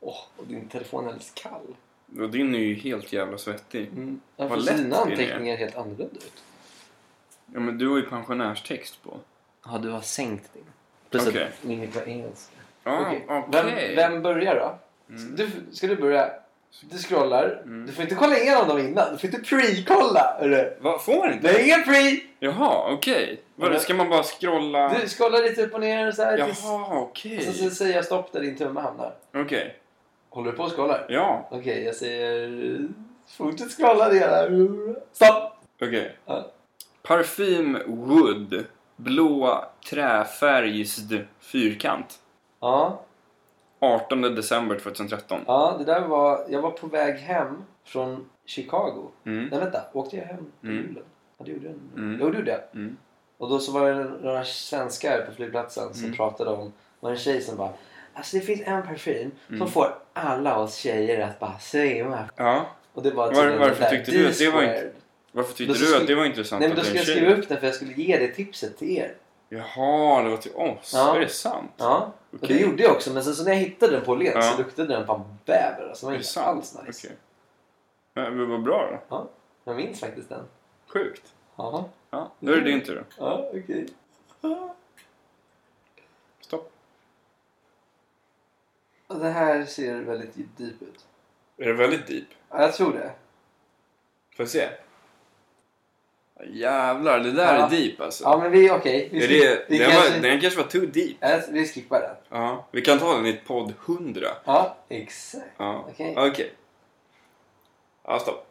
Åh, 0.01 0.19
och 0.37 0.47
din 0.47 0.69
telefon 0.69 1.05
är 1.05 1.09
alldeles 1.09 1.33
kall. 1.35 1.77
Och 2.21 2.31
din 2.31 2.55
är 2.55 2.59
ju 2.59 2.75
helt 2.75 3.13
jävla 3.13 3.39
svettig. 3.39 3.89
Mm. 3.89 4.21
Ja, 4.37 4.47
Vad 4.47 4.59
för 4.59 4.67
lätt 4.67 4.77
dina 4.77 5.05
din 5.05 5.13
är. 5.13 5.23
anteckningar 5.23 5.57
helt 5.57 5.77
annorlunda 5.77 6.17
ut. 6.17 6.43
Ja, 7.55 7.61
men 7.61 7.79
du 7.79 7.89
har 7.89 7.97
ju 7.97 8.03
pensionärstext 8.03 9.03
på. 9.03 9.17
Ja, 9.67 9.79
du 9.79 9.91
har 9.91 10.01
sänkt 10.01 10.55
din. 10.55 10.65
Plus 11.11 11.27
Okej. 11.29 11.45
att 11.45 11.65
min 11.65 11.91
på 11.91 12.01
engelska. 12.01 12.57
Ja, 12.85 13.01
Okej. 13.01 13.25
okej. 13.29 13.95
Vem, 13.97 14.13
vem 14.13 14.23
börjar 14.23 14.55
då? 14.55 14.79
Mm. 15.15 15.37
Du, 15.37 15.51
ska 15.73 15.87
du 15.87 15.97
börja? 15.97 16.31
Du 16.83 16.99
scrollar. 16.99 17.63
Mm. 17.65 17.87
Du 17.87 17.93
får 17.93 18.03
inte 18.03 18.15
kolla 18.15 18.39
igenom 18.39 18.69
dem 18.69 18.79
innan. 18.79 19.13
Du 19.13 19.19
får 19.19 19.31
inte 19.35 19.39
pre-kolla. 19.57 20.37
hörru. 20.41 20.77
Vad 20.81 21.05
får 21.05 21.17
man 21.19 21.33
inte? 21.33 21.53
Det 21.53 21.61
är 21.61 21.65
ingen 21.65 21.83
pre! 21.85 22.21
Jaha, 22.39 22.93
okej. 22.93 23.41
Vadå, 23.55 23.73
Men- 23.73 23.81
Ska 23.81 23.95
man 23.95 24.09
bara 24.11 24.23
scrolla? 24.23 24.89
Du 24.89 25.09
scrollar 25.09 25.43
lite 25.43 25.63
upp 25.63 25.75
och 25.75 25.81
ner 25.81 26.13
så 26.13 26.23
här. 26.23 26.45
tills- 26.47 26.65
Jaha, 26.65 26.99
okej. 27.01 27.39
Och 27.39 27.43
så, 27.45 27.53
så 27.53 27.71
säger 27.71 27.95
jag 27.95 28.05
stopp 28.05 28.33
där 28.33 28.41
din 28.41 28.57
tumme 28.57 28.81
hamnar. 28.81 29.15
Okej. 29.35 29.77
Håller 30.31 30.51
du 30.51 30.57
på 30.57 30.63
och 30.63 30.73
scrollar? 30.73 31.07
Ja, 31.09 31.49
Okej, 31.51 31.85
jag 31.85 31.95
säger... 31.95 32.89
Fortsätt 33.37 33.73
scrolla 33.73 34.09
ner 34.09 34.21
där. 34.29 34.95
Stopp! 35.13 35.53
okej. 35.83 36.17
Ja. 36.27 36.51
Parfym 37.13 37.79
Wood. 37.87 38.65
Blå 38.97 39.65
träfärgsd 39.91 41.13
fyrkant. 41.41 42.19
Ja, 42.61 43.01
18 43.81 44.23
december 44.23 44.79
2013. 44.79 45.41
ja, 45.47 45.75
det 45.79 45.85
där 45.85 46.01
var... 46.01 46.45
Jag 46.49 46.63
var 46.63 46.71
på 46.71 46.87
väg 46.87 47.17
hem 47.19 47.65
från 47.85 48.29
Chicago. 48.47 49.11
Mm. 49.27 49.49
Nej, 49.51 49.61
vänta. 49.61 49.81
Åkte 49.93 50.17
jag 50.17 50.25
hem 50.25 50.37
på 50.61 50.67
Mm. 50.67 50.77
julen? 50.79 51.05
Ja, 51.39 51.45
det 51.45 51.51
gjorde 51.53 51.67
jag. 51.67 51.75
Mm. 51.97 52.19
Jo, 52.21 52.31
det 52.31 52.39
gjorde 52.39 52.51
jag. 52.51 52.61
Mm. 52.75 52.97
Och 53.39 53.49
då 53.51 53.59
så 53.59 53.73
var 53.73 53.91
det 53.91 54.05
några 54.23 54.45
svenskar 54.45 55.25
på 55.29 55.33
flygplatsen 55.35 55.95
som 55.95 56.05
Mm. 56.05 56.17
pratade 56.17 56.51
om... 56.51 56.65
Det 56.67 56.73
var 57.01 57.11
en 57.11 57.17
tjej 57.19 57.41
som 57.41 57.57
bara... 57.57 57.71
Alltså 58.15 58.37
det 58.37 58.43
finns 58.43 58.61
en 58.65 58.83
parfym 58.83 59.31
Mm. 59.49 59.59
som 59.61 59.71
får 59.71 59.95
alla 60.13 60.59
oss 60.59 60.75
tjejer 60.77 61.27
att 61.29 61.39
bara 61.41 61.59
svimma. 61.59 62.25
Ja. 62.37 62.67
Och 62.93 63.03
det 63.03 63.11
var 63.11 63.33
Var- 63.33 63.59
varför 63.59 63.85
tyckte 63.91 64.11
du 64.11 64.29
att 64.29 64.39
det 64.39 64.51
var 64.51 64.63
inte-. 64.63 64.91
Varför 65.39 65.53
tyckte 65.55 65.73
Då 65.75 65.79
du 65.79 65.85
skulle- 65.85 66.01
att 66.01 66.07
det 66.07 66.15
var 66.15 66.25
intressant 66.25 66.61
Nej 66.61 66.69
men 66.69 66.77
då 66.79 66.85
skulle 66.85 66.99
jag 66.99 67.07
skriva 67.07 67.35
upp 67.35 67.49
den 67.49 67.59
för 67.61 67.67
jag 67.67 67.75
skulle 67.75 67.93
ge 67.93 68.19
det 68.19 68.29
tipset 68.29 68.79
till 68.79 68.97
er. 68.97 69.15
Jaha, 69.49 70.23
det 70.23 70.31
var 70.31 70.37
till 70.37 70.55
oss. 70.55 70.91
Ja. 70.95 71.17
Är 71.17 71.21
det 71.21 71.29
sant? 71.29 71.73
Ja, 71.77 72.13
och 72.31 72.35
Okej. 72.43 72.49
det 72.57 72.63
gjorde 72.63 72.83
jag 72.83 72.93
också. 72.93 73.13
Men 73.13 73.25
sen 73.25 73.35
så 73.35 73.45
när 73.45 73.51
jag 73.53 73.59
hittade 73.59 73.93
den 73.93 74.05
på 74.05 74.13
Åhléns 74.13 74.35
Ja. 74.35 74.43
så 74.43 74.59
luktade 74.59 74.95
den 74.95 75.07
fan 75.07 75.39
bäver. 75.45 75.89
Alltså, 75.89 76.07
det 76.07 76.11
var 76.11 76.17
inte 76.17 76.27
sant? 76.29 76.47
alls 76.47 76.77
nice. 76.87 77.07
Okej. 77.09 77.17
Ja, 78.15 78.31
men 78.31 78.51
vad 78.51 78.63
bra 78.63 78.89
då. 78.93 79.17
Ja, 79.17 79.29
jag 79.65 79.77
minns 79.77 80.01
faktiskt 80.01 80.29
den. 80.29 80.45
Sjukt. 80.87 81.35
Jaha. 81.57 81.85
Ja, 82.11 82.33
då 82.41 82.53
är 82.53 82.57
det 82.57 82.71
din 82.71 82.81
tur. 82.85 83.05
Ja, 83.19 83.49
okej. 83.55 83.87
Stopp. 86.41 86.73
Och 89.07 89.19
Det 89.19 89.29
här 89.31 89.65
ser 89.65 90.01
väldigt 90.01 90.35
deep 90.35 90.83
ut. 90.83 91.07
Är 91.57 91.67
det 91.67 91.73
väldigt 91.73 92.07
deep? 92.07 92.25
Ja, 92.51 92.61
jag 92.63 92.75
tror 92.75 92.93
det. 92.93 93.13
Får 94.37 94.43
jag 94.45 94.49
se? 94.49 94.69
Jävlar, 96.47 97.19
det 97.21 97.33
där 97.33 97.59
Ja. 97.59 97.67
är 97.67 97.71
deep 97.71 98.01
alltså. 98.01 98.25
Ja, 98.25 98.39
men 98.39 98.51
vi 98.51 98.71
okej. 98.71 99.09
Vi, 99.13 99.19
det, 99.27 99.65
vi 99.69 99.79
den, 99.79 99.91
kanske... 99.91 100.11
var, 100.11 100.29
den 100.29 100.41
kanske 100.41 100.63
var 100.63 100.69
too 100.69 100.87
deep. 100.87 101.17
Ja, 101.21 101.41
vi 101.51 101.67
skippar 101.69 102.01
den. 102.01 102.17
Ja, 102.41 102.67
vi 102.71 102.83
kan 102.83 102.99
ta 102.99 103.15
den 103.17 103.27
i 103.27 103.33
podd 103.33 103.75
100. 103.87 104.29
Ja, 104.45 104.77
exakt. 104.89 105.45
Ja. 105.57 105.85
Okej. 105.89 106.15
Okej. 106.19 106.53
Ja, 108.05 108.19
stopp. 108.19 108.47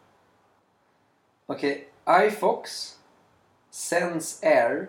Okej. 1.46 1.88
iFox, 2.26 2.92
Sense 3.70 4.46
Air, 4.48 4.88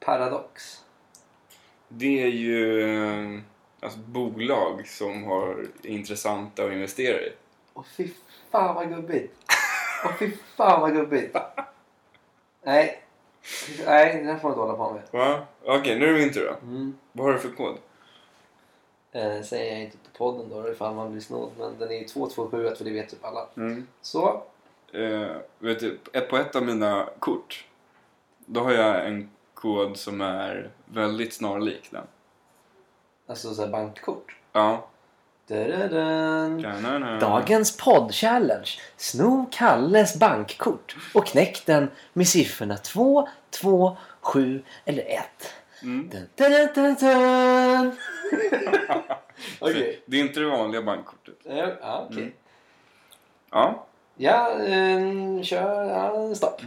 Paradox. 0.00 0.80
Det 1.88 2.22
är 2.22 2.26
ju 2.28 3.42
alltså, 3.80 3.98
bolag 3.98 4.86
som 4.88 5.24
har 5.24 5.66
intressanta 5.82 6.64
att 6.64 6.72
investera 6.72 7.20
i. 7.20 7.32
Åh 7.74 7.84
fy 7.96 8.08
fan 8.50 8.74
vad 8.74 8.88
gubbigt. 8.88 9.34
Åh 10.04 10.12
fy 10.18 10.30
fan 10.56 10.80
vad 10.80 10.92
gubbigt. 10.94 11.36
Nej. 12.62 13.02
Nej, 13.86 14.16
det 14.16 14.24
där 14.32 14.38
får 14.38 14.48
du 14.48 14.52
inte 14.52 14.60
hålla 14.62 14.74
på 14.74 14.92
med. 14.92 15.02
Va? 15.10 15.46
Okej, 15.64 15.98
nu 15.98 16.08
är 16.08 16.12
det 16.12 16.18
min 16.18 16.32
tur 16.32 16.46
då. 16.46 16.66
Mm. 16.66 16.98
Vad 17.12 17.26
har 17.26 17.32
du 17.32 17.38
för 17.38 17.48
kod? 17.50 17.76
Eh, 19.12 19.42
säger 19.42 19.72
jag 19.72 19.82
inte 19.82 19.96
på 19.96 20.08
podden 20.18 20.48
då 20.50 20.68
ifall 20.70 20.94
man 20.94 21.10
blir 21.12 21.20
snodd. 21.20 21.50
Men 21.58 21.78
den 21.78 21.90
är 21.90 21.94
ju 21.98 22.04
2271 22.04 22.78
för 22.78 22.84
det 22.84 22.90
vet 22.90 23.08
typ 23.08 23.24
alla. 23.24 23.46
Mm. 23.56 23.86
Så. 24.00 24.42
Eh, 24.92 25.36
vet 25.58 25.80
du, 25.80 25.98
ett- 26.12 26.28
på 26.30 26.36
ett 26.36 26.56
av 26.56 26.62
mina 26.66 27.08
kort 27.18 27.66
då 28.38 28.60
har 28.60 28.72
jag 28.72 29.06
en 29.06 29.30
kod 29.54 29.96
som 29.96 30.20
är 30.20 30.70
väldigt 30.84 31.32
snarlik 31.34 31.88
den. 31.90 32.04
Alltså 33.26 33.54
så 33.54 33.62
här 33.62 33.68
bankkort. 33.68 34.36
Ja. 34.52 34.86
Dagens 37.20 37.76
podd-challenge. 37.76 38.78
Sno 38.96 39.46
Kalles 39.50 40.18
bankkort 40.18 40.96
och 41.14 41.26
knäck 41.26 41.66
den 41.66 41.90
med 42.12 42.28
siffrorna 42.28 42.76
2, 42.76 43.28
2, 43.50 43.96
7 44.20 44.62
eller 44.84 45.02
1. 45.02 45.24
Mm. 45.82 46.08
Dun, 46.08 46.28
dun, 46.36 46.68
dun, 46.74 46.94
dun. 46.94 47.96
Okej. 49.60 50.02
Det 50.06 50.16
är 50.16 50.20
inte 50.20 50.40
det 50.40 50.46
vanliga 50.46 50.82
bankkortet. 50.82 51.38
Ja, 51.44 52.06
okej. 52.10 52.22
Mm. 52.22 52.32
Ja. 53.50 53.86
Ja, 54.16 54.50
eh, 54.64 55.42
kör 55.42 55.84
ja, 55.84 56.34
stopp. 56.34 56.60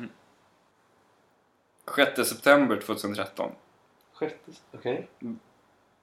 6 1.96 2.30
september 2.30 2.82
2013. 2.86 3.52
Sjätte, 4.14 4.52
okej. 4.74 5.08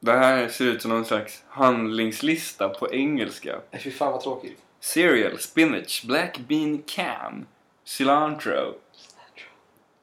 Det 0.05 0.13
här 0.13 0.49
ser 0.49 0.65
ut 0.65 0.83
som 0.83 0.91
någon 0.91 1.05
slags 1.05 1.43
handlingslista 1.49 2.69
på 2.69 2.93
engelska. 2.95 3.61
Fy 3.81 3.91
fan 3.91 4.13
vad 4.13 4.21
tråkigt. 4.21 4.59
Cereal, 4.81 5.39
spinach, 5.39 6.05
black 6.07 6.39
bean 6.39 6.83
can, 6.87 7.47
cilantro, 7.85 8.75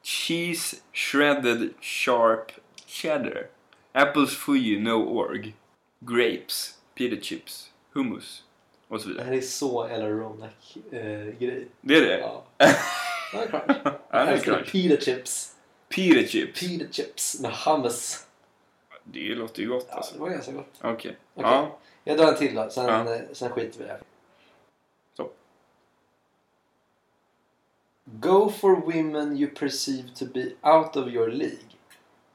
cheese 0.03 0.75
shredded 0.93 1.69
sharp 1.81 2.51
cheddar, 2.85 3.47
apples 3.93 4.35
fuji 4.37 4.79
no 4.79 5.19
org, 5.19 5.53
grapes, 5.99 6.73
pita 6.95 7.21
chips, 7.21 7.69
hummus 7.93 8.43
och 8.87 9.01
så 9.01 9.07
Det 9.07 9.13
vidare. 9.13 9.25
här 9.27 9.33
är 9.37 9.41
så 9.41 9.83
eller 9.83 10.09
Ronak-grej. 10.09 11.67
Det 11.81 11.95
är 11.95 12.01
det? 12.01 12.19
ja. 12.19 12.43
Det 13.31 13.37
är 13.37 13.47
crunch. 13.47 13.65
Det 14.11 14.31
Jag 14.31 14.43
crunch. 14.43 14.71
Pita 14.71 15.01
chips. 15.01 15.55
Pita 15.89 16.27
chips. 16.27 16.59
Pita 16.59 16.85
chips 16.91 17.39
med 17.39 17.51
hummus. 17.51 18.25
Det 19.11 19.35
låter 19.35 19.61
ju 19.61 19.69
gott 19.69 19.85
Ja, 19.89 19.95
alltså. 19.95 20.13
det 20.13 20.19
var 20.21 20.29
ganska 20.29 20.51
gott. 20.51 20.73
Okej. 20.81 21.17
Okej. 21.33 21.51
Ja. 21.51 21.77
Jag 22.03 22.17
drar 22.17 22.27
en 22.27 22.37
till 22.37 22.55
då, 22.55 22.69
sen, 22.69 22.85
Ja. 22.85 23.15
eh, 23.15 23.21
sen 23.33 23.49
skiter 23.51 23.79
vi 23.79 23.85
i 23.85 23.87
det. 23.87 23.99
Så. 25.17 25.29
Go 28.05 28.49
for 28.49 28.75
women 28.75 29.37
you 29.37 29.47
perceive 29.55 30.09
to 30.15 30.25
be 30.25 30.51
out 30.61 30.95
of 30.95 31.07
your 31.07 31.27
league. 31.31 31.75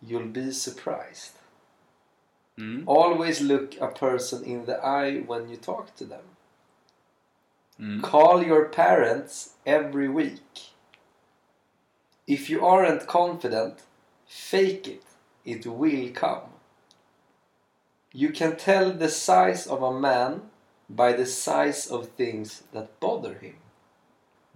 You'll 0.00 0.32
be 0.32 0.52
surprised. 0.52 1.34
Mm. 2.58 2.88
Always 2.88 3.40
look 3.40 3.80
a 3.80 3.86
person 3.86 4.44
in 4.44 4.66
the 4.66 4.76
eye 4.82 5.24
when 5.28 5.50
you 5.50 5.56
talk 5.56 5.94
to 5.96 6.04
them. 6.04 6.24
Mm. 7.78 8.02
Call 8.02 8.46
your 8.46 8.64
parents 8.68 9.54
every 9.64 10.08
week. 10.08 10.74
If 12.26 12.50
you 12.50 12.64
aren't 12.66 13.06
confident, 13.06 13.74
fake 14.26 14.86
it. 14.88 15.02
It 15.44 15.66
will 15.66 16.12
come. 16.14 16.48
You 18.16 18.30
can 18.30 18.56
tell 18.56 18.92
the 18.92 19.08
size 19.08 19.66
of 19.66 19.82
a 19.82 19.98
man 19.98 20.42
by 20.88 21.14
the 21.14 21.26
size 21.26 21.88
of 21.88 22.10
things 22.10 22.62
that 22.72 23.00
bother 23.00 23.34
him. 23.34 23.56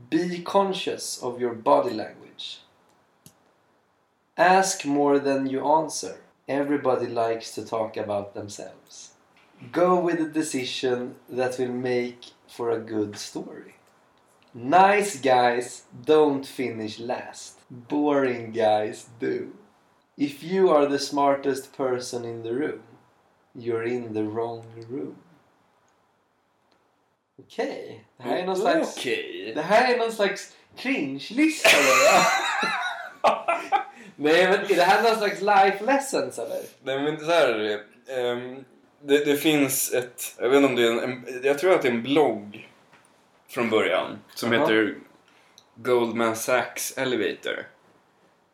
Be 0.09 0.43
conscious 0.43 1.21
of 1.21 1.41
your 1.41 1.55
body 1.55 1.91
language. 1.91 2.61
Ask 4.37 4.85
more 4.85 5.19
than 5.19 5.49
you 5.49 5.67
answer. 5.67 6.21
Everybody 6.47 7.09
likes 7.09 7.53
to 7.57 7.65
talk 7.65 7.97
about 7.97 8.35
themselves. 8.35 9.15
Go 9.73 9.99
with 9.99 10.21
a 10.21 10.29
decision 10.29 11.17
that 11.29 11.59
will 11.59 11.73
make 11.73 12.27
for 12.47 12.71
a 12.71 12.79
good 12.79 13.17
story. 13.19 13.75
Nice 14.55 15.21
guys 15.21 15.83
don't 16.05 16.47
finish 16.47 17.01
last. 17.01 17.59
Boring 17.69 18.53
guys 18.53 19.09
do. 19.19 19.53
If 20.17 20.45
you 20.45 20.71
are 20.71 20.87
the 20.87 21.01
smartest 21.01 21.73
person 21.73 22.25
in 22.25 22.45
the 22.45 22.55
room, 22.55 22.83
you're 23.59 23.87
in 23.87 24.15
the 24.15 24.23
wrong 24.23 24.65
room. 24.91 25.15
Okej, 27.39 28.05
det 28.17 28.23
här 28.23 28.37
är 28.39 28.47
någon 28.47 28.57
slags... 28.57 28.97
Okej. 28.97 29.53
Det 29.55 29.63
här 29.63 29.95
är 29.95 29.99
någon 29.99 30.13
slags 30.13 30.57
cringe-lista? 30.77 31.69
Nej 34.17 34.47
men 34.47 34.61
är 34.61 34.77
det 34.77 34.83
här 34.83 35.03
någon 35.03 35.17
slags 35.19 35.41
life 35.41 35.85
lessons 35.85 36.39
eller? 36.39 36.61
Nej 36.83 37.03
men 37.03 37.19
så 37.21 37.25
här 37.31 37.49
är 37.49 37.59
det. 37.59 37.83
Ehm, 38.23 38.65
det. 39.01 39.25
Det 39.25 39.37
finns 39.37 39.93
ett, 39.93 40.35
jag 40.39 40.49
vet 40.49 40.57
inte 40.57 40.69
om 40.69 40.77
det 40.77 40.83
är 40.83 40.93
en, 40.93 40.99
en 40.99 41.41
jag 41.43 41.59
tror 41.59 41.73
att 41.75 41.83
det 41.83 41.89
är 41.89 41.93
en 41.93 42.03
blogg 42.03 42.69
från 43.49 43.71
början 43.71 44.19
som 44.35 44.53
Jaha. 44.53 44.61
heter 44.63 44.95
Goldman 45.75 46.37
Sachs 46.37 46.99
Elevator. 46.99 47.67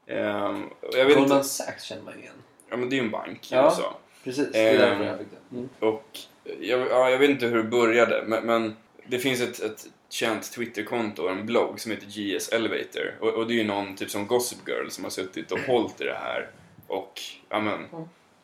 Vet 0.07 1.07
Goldman 1.17 1.23
inte, 1.39 1.45
Sachs 1.45 1.85
känner 1.85 2.03
man 2.03 2.19
igen. 2.19 2.35
ja 2.71 2.77
men 2.77 2.91
det 2.91 2.97
är 2.97 2.99
ju 2.99 3.05
en 3.05 3.11
bank 3.11 3.53
i 3.53 3.55
Ja. 3.55 3.65
USA. 3.65 3.97
Precis, 4.25 4.53
det 4.53 4.59
är 4.59 4.75
Ehm. 4.75 4.79
därför 4.81 5.05
jag 5.05 5.18
fick 5.18 5.29
det. 5.31 5.57
Mm. 5.57 5.68
Och 5.79 6.18
jag, 6.61 6.81
ja, 6.91 7.11
jag 7.11 7.18
vet 7.18 7.31
inte 7.31 7.47
hur 7.47 7.57
det 7.57 7.62
började 7.64 8.25
men, 8.27 8.47
men 8.47 8.77
det 9.07 9.18
finns 9.18 9.41
ett, 9.41 9.61
ett 9.61 9.87
känt 10.09 10.53
Twitterkonto, 10.53 11.29
en 11.29 11.47
blogg 11.47 11.81
som 11.81 11.91
heter 11.91 12.07
GS 12.07 12.49
Elevator. 12.49 13.14
Och, 13.20 13.29
och 13.29 13.47
det 13.47 13.55
är 13.55 13.57
ju 13.57 13.64
någon 13.64 13.97
typ 13.97 14.11
som 14.11 14.27
Gossip 14.27 14.68
Girl 14.68 14.89
som 14.89 15.05
har 15.05 15.11
suttit 15.11 15.53
och 15.53 15.59
hållit 15.59 16.01
i 16.01 16.05
det 16.05 16.18
här. 16.20 16.51
Och 16.87 17.20
ja 17.49 17.61
men, 17.61 17.87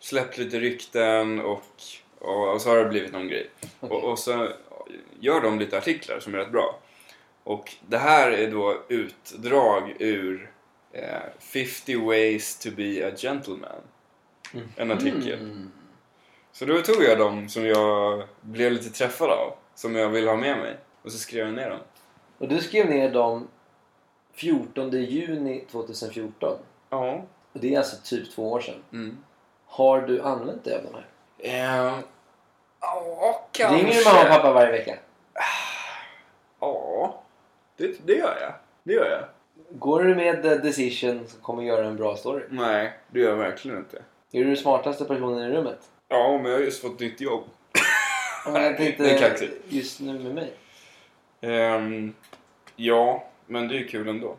släppt 0.01 0.39
lite 0.39 0.61
rykten 0.61 1.41
och, 1.41 1.63
och, 2.19 2.53
och 2.55 2.61
så 2.61 2.69
har 2.71 2.77
det 2.77 2.85
blivit 2.85 3.13
någon 3.13 3.29
grej. 3.29 3.51
Okej. 3.81 3.97
Och, 3.97 4.05
och 4.05 4.19
så 4.19 4.49
gör 5.21 5.41
de 5.41 5.59
lite 5.59 5.79
artiklar 5.79 6.21
som 6.21 6.35
är 6.35 6.39
rätt 6.39 6.53
bra. 6.53 6.79
Och 7.45 7.75
det 7.89 7.99
här 7.99 8.31
är 8.31 8.51
då 8.51 8.83
utdrag 8.89 9.97
ur 9.99 10.51
eh, 10.93 11.05
50 11.41 11.97
ways 11.97 12.59
to 12.59 12.69
be 12.77 13.09
a 13.09 13.11
gentleman. 13.17 13.81
En 14.77 14.91
artikel. 14.91 15.39
Mm. 15.41 15.71
Så 16.53 16.65
då 16.65 16.81
tog 16.81 17.03
jag 17.03 17.19
dem 17.19 17.49
som 17.49 17.67
jag 17.67 18.23
blev 18.41 18.73
lite 18.73 18.91
träffad 18.91 19.31
av, 19.31 19.55
som 19.75 19.97
jag 19.97 20.09
ville 20.09 20.31
ha 20.31 20.37
med 20.37 20.59
mig. 20.59 20.77
Och 21.03 21.13
så 21.13 21.19
skrev 21.19 21.47
jag 21.47 21.55
ner 21.55 21.71
dem. 21.71 21.81
Och 22.39 22.49
du 22.49 22.59
skrev 22.59 22.91
ner 22.91 23.11
dem 23.11 23.49
14 24.33 24.91
juni 24.91 25.65
2014. 25.71 26.59
Ja. 26.91 27.25
Och 27.53 27.61
det 27.61 27.75
är 27.75 27.79
alltså 27.79 27.97
typ 28.05 28.35
två 28.35 28.53
år 28.53 28.61
sedan. 28.61 28.83
Mm. 28.93 29.19
Har 29.67 30.01
du 30.01 30.23
använt 30.23 30.65
dig 30.65 30.77
av 30.77 30.83
de 30.83 30.95
här? 30.95 31.07
Eh, 31.89 31.99
Ja, 32.81 33.49
kanske. 33.53 33.77
Ringer 33.77 33.95
du 33.95 34.05
mamma 34.05 34.23
och 34.23 34.29
pappa 34.29 34.53
varje 34.53 34.73
vecka? 34.73 34.95
Ja, 36.61 37.23
det, 37.77 38.07
det 38.07 38.13
gör 38.13 38.39
jag. 38.41 38.53
Det 38.83 38.93
gör 38.93 39.11
jag. 39.11 39.25
Går 39.79 40.03
du 40.05 40.15
med 40.15 40.43
decision 40.43 41.29
som 41.29 41.41
kommer 41.41 41.63
göra 41.63 41.87
en 41.87 41.97
bra 41.97 42.17
story? 42.17 42.45
Nej, 42.49 42.93
det 43.11 43.21
gör 43.21 43.31
jag 43.31 43.37
verkligen 43.37 43.79
inte. 43.79 44.03
Är 44.33 44.39
du 44.39 44.45
den 44.45 44.57
smartaste 44.57 45.05
personen 45.05 45.53
i 45.53 45.57
rummet? 45.57 45.79
Ja, 46.09 46.39
men 46.43 46.51
jag 46.51 46.59
har 46.59 46.65
just 46.65 46.83
fått 46.83 47.01
nytt 47.01 47.21
jobb. 47.21 47.45
Ja, 48.47 48.63
jag 48.63 48.77
tänkte 48.77 49.03
det 49.03 49.11
är 49.11 49.19
kaxigt. 49.19 49.53
just 49.69 50.01
nu 50.01 50.19
med 50.19 50.35
mig. 50.35 50.53
Ehm, 51.41 52.15
ja, 52.77 53.25
men 53.47 53.69
det 53.69 53.75
är 53.75 53.79
ju 53.79 53.87
kul 53.89 54.09
ändå. 54.09 54.37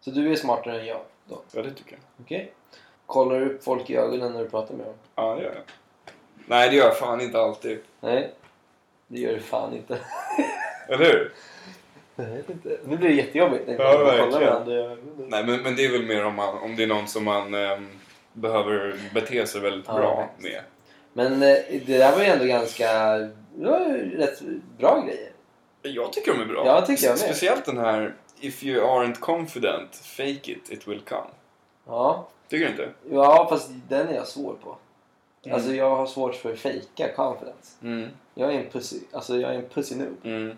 Så 0.00 0.10
du 0.10 0.32
är 0.32 0.36
smartare 0.36 0.80
än 0.80 0.86
jag 0.86 1.00
då? 1.28 1.42
Ja, 1.52 1.62
det 1.62 1.70
tycker 1.74 1.92
jag. 1.92 2.00
Okej. 2.24 2.52
Kollar 3.06 3.40
du 3.40 3.46
upp 3.46 3.64
folk 3.64 3.90
i 3.90 3.96
ögonen 3.96 4.32
när 4.32 4.38
du 4.42 4.48
pratar 4.50 4.74
med 4.74 4.86
dem? 4.86 4.94
Ja, 5.14 5.34
det 5.34 5.42
gör 5.42 5.52
jag. 5.54 5.62
Nej, 6.46 6.70
det 6.70 6.76
gör 6.76 6.84
jag 6.84 6.98
fan 6.98 7.20
inte 7.20 7.38
alltid. 7.40 7.78
Nej. 8.00 8.30
Det 9.06 9.18
gör 9.20 9.32
du 9.34 9.40
fan 9.40 9.74
inte. 9.76 9.98
Eller 10.88 11.04
hur? 11.04 11.32
Jag 12.16 12.24
vet 12.24 12.50
inte. 12.50 12.78
Nu 12.86 12.96
blir 12.96 13.08
det 13.08 13.14
jättejobbigt. 13.14 13.66
när 13.66 13.74
Ja, 13.74 13.84
man 13.84 13.92
kollar 13.96 14.16
verkligen. 14.16 14.40
varandra 14.52 14.72
i 14.72 14.76
ögonen. 14.76 15.26
Nej, 15.28 15.44
men, 15.46 15.62
men 15.62 15.76
det 15.76 15.84
är 15.84 15.92
väl 15.92 16.06
mer 16.06 16.24
om, 16.24 16.34
man, 16.34 16.58
om 16.58 16.76
det 16.76 16.82
är 16.82 16.86
någon 16.86 17.08
som 17.08 17.24
man 17.24 17.54
ehm, 17.54 17.88
behöver 18.32 18.94
bete 19.14 19.46
sig 19.46 19.60
väldigt 19.60 19.88
Ja, 19.88 19.94
bra 19.94 20.16
faktiskt. 20.16 20.52
med. 20.52 20.62
Men 21.12 21.32
eh, 21.32 21.58
det 21.86 21.98
där 21.98 22.12
var 22.12 22.18
ju 22.18 22.26
ändå 22.26 22.44
ganska... 22.44 22.92
Det 23.54 23.70
var 23.70 23.80
ju 23.80 24.16
rätt 24.16 24.40
bra 24.78 25.00
grejer. 25.06 25.32
Jag 25.82 26.12
tycker 26.12 26.32
de 26.32 26.40
är 26.40 26.46
bra. 26.46 26.66
Ja, 26.66 26.86
tycker 26.86 27.04
jag 27.04 27.10
med. 27.12 27.18
Speciellt 27.18 27.64
den 27.64 27.78
här 27.78 28.14
If 28.40 28.64
you 28.64 28.84
aren't 28.86 29.18
confident, 29.20 29.94
fake 29.94 30.52
it, 30.52 30.70
it 30.70 30.88
will 30.88 31.00
come. 31.00 31.30
Ja. 31.86 32.28
Tycker 32.48 32.64
du 32.64 32.70
inte? 32.70 32.88
Ja, 33.10 33.46
fast 33.50 33.70
den 33.88 34.08
är 34.08 34.14
jag 34.14 34.26
svår 34.28 34.54
på. 34.62 34.76
Mm. 35.44 35.54
Alltså 35.54 35.72
jag 35.74 35.96
har 35.96 36.06
svårt 36.06 36.34
för 36.34 36.52
att 36.52 36.58
fejka 36.58 37.08
confidence. 37.16 37.76
Mm. 37.82 38.08
Jag 38.34 38.54
är 38.54 38.58
en 38.58 38.70
pussy, 38.70 38.96
alltså 39.12 39.36
jag 39.36 39.54
är 39.54 39.58
en 39.58 39.68
pussy 39.68 39.94
noob. 39.96 40.16
Mm. 40.24 40.56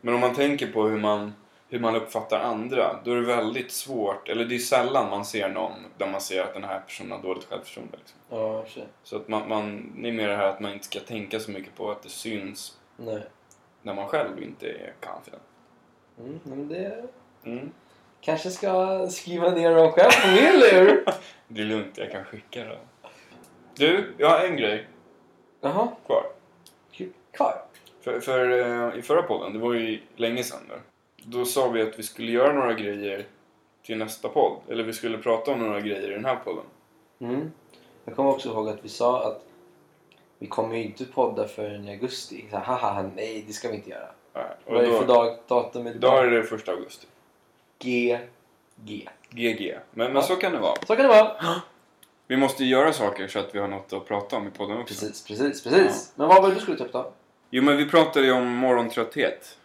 Men 0.00 0.14
om 0.14 0.20
man 0.20 0.34
tänker 0.34 0.66
på 0.72 0.82
hur 0.82 0.98
man, 0.98 1.34
hur 1.72 1.80
man 1.80 1.96
uppfattar 1.96 2.40
andra, 2.40 3.00
då 3.04 3.12
är 3.12 3.16
det 3.16 3.22
väldigt 3.26 3.70
svårt, 3.72 4.28
eller 4.28 4.44
det 4.44 4.54
är 4.54 4.58
sällan 4.58 5.10
man 5.10 5.24
ser 5.24 5.48
någon 5.48 5.72
där 5.98 6.06
man 6.06 6.20
ser 6.20 6.42
att 6.42 6.54
den 6.54 6.64
här 6.64 6.80
personen 6.80 7.12
har 7.12 7.18
dåligt 7.22 7.44
självförtroende. 7.44 7.96
Liksom. 7.98 8.18
Ja, 8.28 8.64
sig. 8.66 8.84
Så 9.02 9.16
att 9.16 9.28
man, 9.28 9.48
man, 9.48 9.92
det 10.02 10.08
är 10.08 10.12
mer 10.12 10.28
det 10.28 10.36
här 10.36 10.46
att 10.48 10.60
man 10.60 10.72
inte 10.72 10.84
ska 10.84 11.00
tänka 11.00 11.40
så 11.40 11.50
mycket 11.50 11.74
på 11.74 11.90
att 11.90 12.02
det 12.02 12.08
syns 12.08 12.78
Nej. 12.96 13.22
när 13.82 13.94
man 13.94 14.06
själv 14.06 14.42
inte 14.42 14.66
är 14.68 14.92
confident. 15.00 15.42
Mm, 16.18 16.40
men 16.42 16.68
det 16.68 17.04
Mm. 17.44 17.70
kanske 18.20 18.50
ska 18.50 19.06
skriva 19.10 19.50
ner 19.50 19.74
dem 19.74 19.92
själv 19.92 20.10
på 20.22 20.28
min 20.28 20.60
lur. 20.60 21.04
Det 21.48 21.60
är 21.60 21.64
lugnt, 21.66 21.98
jag 21.98 22.10
kan 22.10 22.24
skicka 22.24 22.64
det. 22.64 22.78
Du, 23.74 24.14
jag 24.18 24.28
har 24.30 24.46
en 24.46 24.56
grej 24.56 24.86
Jaha, 25.60 25.88
kvar. 26.06 26.24
kvar. 27.32 27.62
För, 28.00 28.20
för 28.20 28.50
eh, 28.92 28.98
i 28.98 29.02
förra 29.02 29.22
podden, 29.22 29.52
det 29.52 29.58
var 29.58 29.74
ju 29.74 30.00
länge 30.16 30.42
sedan 30.44 30.60
nu. 30.68 30.74
Då 31.24 31.44
sa 31.44 31.68
vi 31.68 31.82
att 31.82 31.98
vi 31.98 32.02
skulle 32.02 32.32
göra 32.32 32.52
några 32.52 32.72
grejer 32.74 33.26
till 33.82 33.98
nästa 33.98 34.28
podd. 34.28 34.56
Eller 34.68 34.84
vi 34.84 34.92
skulle 34.92 35.18
prata 35.18 35.52
om 35.52 35.58
några 35.58 35.80
grejer 35.80 36.10
i 36.10 36.14
den 36.14 36.24
här 36.24 36.36
podden. 36.36 36.64
Mm. 37.20 37.52
Jag 38.04 38.16
kommer 38.16 38.30
också 38.30 38.48
ihåg 38.48 38.68
att 38.68 38.84
vi 38.84 38.88
sa 38.88 39.26
att 39.28 39.44
vi 40.38 40.46
kommer 40.46 40.76
ju 40.76 40.82
inte 40.84 41.04
podda 41.04 41.48
förrän 41.48 41.88
i 41.88 41.90
augusti. 41.90 42.44
Så, 42.50 42.56
haha, 42.56 43.10
nej 43.16 43.44
det 43.46 43.52
ska 43.52 43.68
vi 43.68 43.74
inte 43.76 43.90
göra. 43.90 44.08
Nej, 44.34 44.44
Vad 44.66 44.84
är 44.84 44.90
det 44.90 44.98
för 44.98 45.06
dag, 45.06 45.36
datum 45.48 45.86
idag 45.86 46.24
är 46.26 46.30
det 46.30 46.42
första 46.42 46.72
augusti. 46.72 47.06
G. 47.78 48.18
G. 48.76 49.08
GG. 49.30 49.78
Men, 49.90 50.06
men 50.06 50.16
Ja. 50.16 50.22
så 50.22 50.36
kan 50.36 50.52
det 50.52 50.58
vara. 50.58 50.74
Så 50.86 50.96
kan 50.96 51.02
det 51.04 51.08
vara. 51.08 51.62
Vi 52.26 52.36
måste 52.36 52.64
ju 52.64 52.70
göra 52.70 52.92
saker 52.92 53.28
så 53.28 53.38
att 53.38 53.54
vi 53.54 53.58
har 53.58 53.68
något 53.68 53.92
att 53.92 54.06
prata 54.06 54.36
om 54.36 54.46
i 54.46 54.50
podden 54.50 54.78
också. 54.78 54.94
Precis, 54.94 55.24
precis, 55.24 55.64
precis. 55.64 56.12
Men 56.16 56.28
vad 56.28 56.42
var 56.42 56.48
det 56.48 56.54
du 56.54 56.60
skulle 56.60 56.78
ta 56.78 56.84
upp 56.84 56.92
då? 56.92 57.12
Jo, 57.50 57.62
men 57.62 57.76
vi 57.76 57.88
pratade 57.88 58.26
ju 58.26 58.32
om 58.32 58.46
morgontrötthet. 58.48 59.58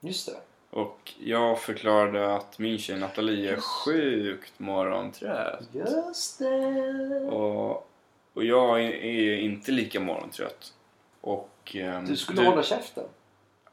Just 0.00 0.26
det. 0.26 0.36
Och 0.76 1.12
jag 1.18 1.60
förklarade 1.60 2.34
att 2.36 2.58
min 2.58 2.78
tjej 2.78 2.98
Nathalie 2.98 3.52
är 3.52 3.56
sjukt 3.56 4.58
morgontrött. 4.58 5.68
Just 5.72 6.38
det. 6.38 7.20
Och, 7.30 7.90
och 8.34 8.44
jag 8.44 8.82
är, 8.84 9.36
inte 9.36 9.72
lika 9.72 10.00
morgontrött. 10.00 10.74
Och... 11.20 11.72
ehm, 11.74 12.04
Du 12.04 12.16
skulle 12.16 12.42
hålla 12.42 12.62
käften. 12.62 13.04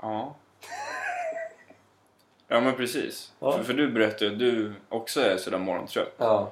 Ja. 0.02 0.36
Ja 2.48 2.60
men 2.62 2.76
precis. 2.76 3.34
Ja. 3.40 3.52
För, 3.52 3.64
för 3.64 3.74
du 3.74 3.92
berättade 3.92 4.32
att 4.32 4.40
du 4.40 4.74
också 4.90 5.22
är 5.22 5.38
sådär 5.38 5.58
morgontrött. 5.60 6.16
Ja. 6.18 6.52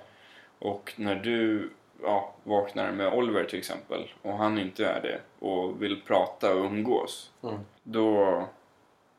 Och 0.60 0.94
när 0.96 1.16
du 1.16 1.70
ja, 2.04 2.34
vaknar 2.44 2.92
med 2.92 3.14
Oliver 3.14 3.44
till 3.44 3.60
exempel 3.60 4.12
och 4.22 4.38
han 4.38 4.60
inte 4.60 4.86
är 4.86 5.02
det 5.02 5.46
och 5.46 5.82
vill 5.84 6.02
prata 6.02 6.54
och 6.54 6.66
umgås. 6.66 7.32
Mm. 7.44 7.60
Då 7.84 8.44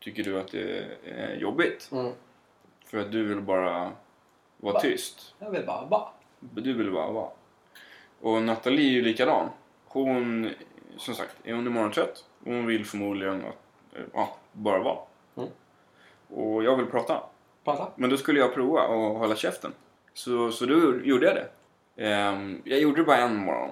tycker 0.02 0.24
du 0.24 0.40
att 0.40 0.48
det 0.52 0.86
är 1.04 1.36
jobbigt. 1.36 1.88
Mm. 1.92 2.12
För 2.84 2.98
att 2.98 3.12
du 3.12 3.24
vill 3.24 3.40
bara 3.40 3.92
vara 4.56 4.74
Va? 4.74 4.80
tyst. 4.80 5.34
Jag 5.38 5.50
vill 5.50 5.66
bara 5.66 5.86
bara. 5.86 6.08
Du 6.40 6.72
vill 6.72 6.92
bara 6.92 7.10
vara. 7.12 7.30
Och 8.20 8.42
Nathalie 8.42 8.88
är 8.88 8.92
ju 8.92 9.02
likadan. 9.02 9.48
Hon, 9.84 10.50
som 10.96 11.14
sagt, 11.14 11.36
är 11.44 11.54
hon 11.54 11.72
morgontrött. 11.72 12.24
och 12.40 12.52
Hon 12.52 12.66
vill 12.66 12.86
förmodligen 12.86 13.44
att, 13.44 13.96
eh, 13.96 14.02
ja, 14.12 14.36
bara 14.52 14.82
vara. 14.82 14.98
Mm. 15.36 15.48
Och 16.28 16.64
jag 16.64 16.76
vill 16.76 16.86
prata. 16.86 17.22
Prata. 17.64 17.88
Men 17.96 18.10
då 18.10 18.16
skulle 18.16 18.40
jag 18.40 18.54
prova 18.54 18.80
att 18.80 19.18
hålla 19.18 19.36
käften. 19.36 19.72
Så, 20.14 20.52
så 20.52 20.66
då 20.66 21.00
gjorde 21.04 21.26
jag 21.26 21.34
det. 21.34 21.48
Ehm, 21.96 22.62
jag 22.64 22.80
gjorde 22.80 23.00
det 23.00 23.04
bara 23.04 23.16
en 23.16 23.36
morgon. 23.36 23.70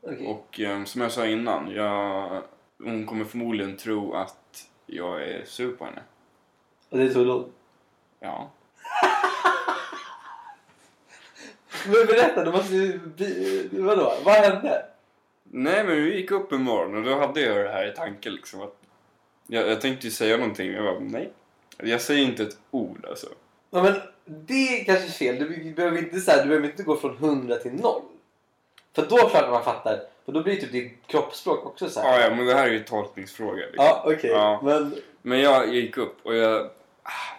Okej. 0.00 0.26
Och 0.26 0.60
ehm, 0.60 0.86
som 0.86 1.00
jag 1.00 1.12
sa 1.12 1.26
innan, 1.26 1.70
jag, 1.70 2.42
hon 2.78 3.06
kommer 3.06 3.24
förmodligen 3.24 3.76
tro 3.76 4.14
att 4.14 4.68
jag 4.90 5.22
är 5.22 5.44
sur 5.44 5.72
på 5.72 5.84
henne. 5.84 6.02
Och 6.88 6.98
det 6.98 7.14
tog 7.14 7.26
lång. 7.26 7.52
Ja. 8.20 8.50
Men 11.86 12.06
berätta, 12.06 12.44
du 12.44 12.52
måste 12.52 12.74
ju... 12.74 13.00
Vadå? 13.72 14.14
Vad 14.24 14.34
hände? 14.34 14.84
Nej 15.50 15.84
men 15.84 16.04
vi 16.04 16.16
gick 16.16 16.30
upp 16.30 16.52
en 16.52 16.62
morgon 16.62 16.96
och 16.96 17.02
då 17.02 17.18
hade 17.18 17.40
jag 17.40 17.64
det 17.64 17.72
här 17.72 17.92
i 17.92 17.96
tanken 17.96 18.34
liksom 18.34 18.60
att 18.60 18.74
jag, 19.46 19.68
jag 19.68 19.80
tänkte 19.80 20.06
ju 20.06 20.10
säga 20.10 20.36
någonting 20.36 20.72
men 20.72 20.84
jag 20.84 20.94
bara 20.94 21.04
nej. 21.08 21.32
Jag 21.76 22.00
säger 22.00 22.24
inte 22.24 22.42
ett 22.42 22.58
ord 22.70 23.06
alltså. 23.08 23.26
Ja, 23.70 23.82
men 23.82 23.94
det 24.24 24.80
är 24.80 24.84
kanske 24.84 25.08
fel. 25.08 25.38
Du 25.38 25.72
behöver 25.72 25.98
inte, 25.98 26.20
så 26.20 26.30
här, 26.30 26.42
du 26.42 26.48
behöver 26.48 26.68
inte 26.68 26.82
gå 26.82 26.96
från 26.96 27.16
100 27.16 27.56
till 27.56 27.72
0. 27.72 28.02
För 28.98 29.06
då 29.08 29.16
klart 29.28 29.50
man 29.50 29.64
fattar. 29.64 30.00
För 30.24 30.32
då 30.32 30.42
blir 30.42 30.56
typ 30.56 30.72
ditt 30.72 30.98
kroppsspråk 31.06 31.66
också 31.66 31.88
så 31.88 32.00
här. 32.00 32.20
Ja, 32.20 32.24
ja 32.28 32.34
men 32.34 32.46
det 32.46 32.54
här 32.54 32.66
är 32.66 32.72
ju 32.72 32.84
tolkningsfråga 32.84 33.56
liksom. 33.66 33.84
Ja, 33.84 34.02
okej. 34.06 34.30
Ja. 34.30 34.60
Men... 34.62 34.94
Men 35.22 35.40
jag, 35.40 35.66
jag 35.66 35.74
gick 35.74 35.96
upp 35.96 36.16
och 36.22 36.34
jag, 36.34 36.70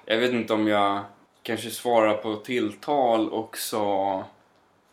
jag 0.05 0.17
vet 0.17 0.31
inte 0.31 0.53
om 0.53 0.67
jag 0.67 0.99
kanske 1.43 1.69
svarade 1.69 2.17
på 2.17 2.35
tilltal 2.35 3.29
och 3.29 3.57
sa 3.57 4.23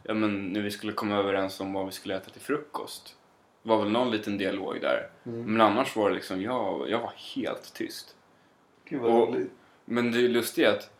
ja, 0.02 0.14
men 0.14 0.46
när 0.46 0.60
vi 0.60 0.70
skulle 0.70 0.92
komma 0.92 1.16
överens 1.16 1.60
om 1.60 1.72
vad 1.72 1.86
vi 1.86 1.92
skulle 1.92 2.16
äta 2.16 2.30
till 2.30 2.40
frukost. 2.40 3.16
Det 3.62 3.68
var 3.68 3.78
väl 3.78 3.90
någon 3.90 4.10
liten 4.10 4.38
dialog 4.38 4.80
där. 4.80 5.08
Mm. 5.26 5.52
Men 5.52 5.60
annars 5.60 5.96
var 5.96 6.08
det 6.08 6.14
liksom, 6.14 6.42
jag, 6.42 6.90
jag 6.90 6.98
var 6.98 7.12
helt 7.34 7.74
tyst. 7.74 8.14
Gud 8.84 9.00
vad 9.00 9.12
Och- 9.12 9.28
roligt. 9.28 9.50
Men 9.84 10.12
det 10.12 10.18
är 10.18 10.28
lustigt 10.28 10.66
att 10.66 10.90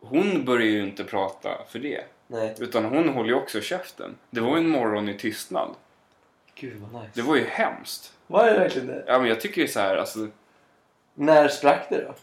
hon 0.00 0.44
börjar 0.44 0.68
ju 0.68 0.82
inte 0.82 1.04
prata 1.04 1.50
för 1.68 1.78
det. 1.78 2.04
Nej. 2.30 2.54
Utan 2.58 2.84
hon 2.84 3.08
håller 3.08 3.28
ju 3.28 3.34
också 3.34 3.60
käften. 3.60 4.16
Det 4.30 4.40
var 4.40 4.56
ju 4.56 4.62
en 4.62 4.68
morgon 4.68 5.08
i 5.08 5.18
tystnad. 5.18 5.74
Gud 6.54 6.76
vad 6.80 7.02
nice. 7.02 7.12
Det 7.14 7.22
var 7.22 7.36
ju 7.36 7.44
hemskt. 7.44 8.12
Var 8.26 8.46
det 8.46 8.58
verkligen 8.58 8.86
det? 8.86 9.04
Ja 9.06 9.18
men 9.18 9.28
jag 9.28 9.40
tycker 9.40 9.60
ju 9.62 9.68
så 9.68 9.80
här, 9.80 9.96
alltså. 9.96 10.28
När 11.14 11.48
sprack 11.48 11.86
det 11.90 12.04
då? 12.04 12.14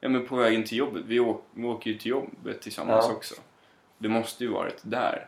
Ja 0.00 0.08
men 0.08 0.26
på 0.26 0.36
vägen 0.36 0.64
till 0.64 0.78
jobbet. 0.78 1.02
Vi, 1.06 1.20
åk, 1.20 1.44
vi 1.54 1.64
åker 1.66 1.90
ju 1.90 1.98
till 1.98 2.10
jobbet 2.10 2.60
tillsammans 2.62 3.04
Ja. 3.08 3.14
också. 3.14 3.34
Det 3.98 4.08
måste 4.08 4.44
ju 4.44 4.50
varit 4.50 4.78
där. 4.82 5.26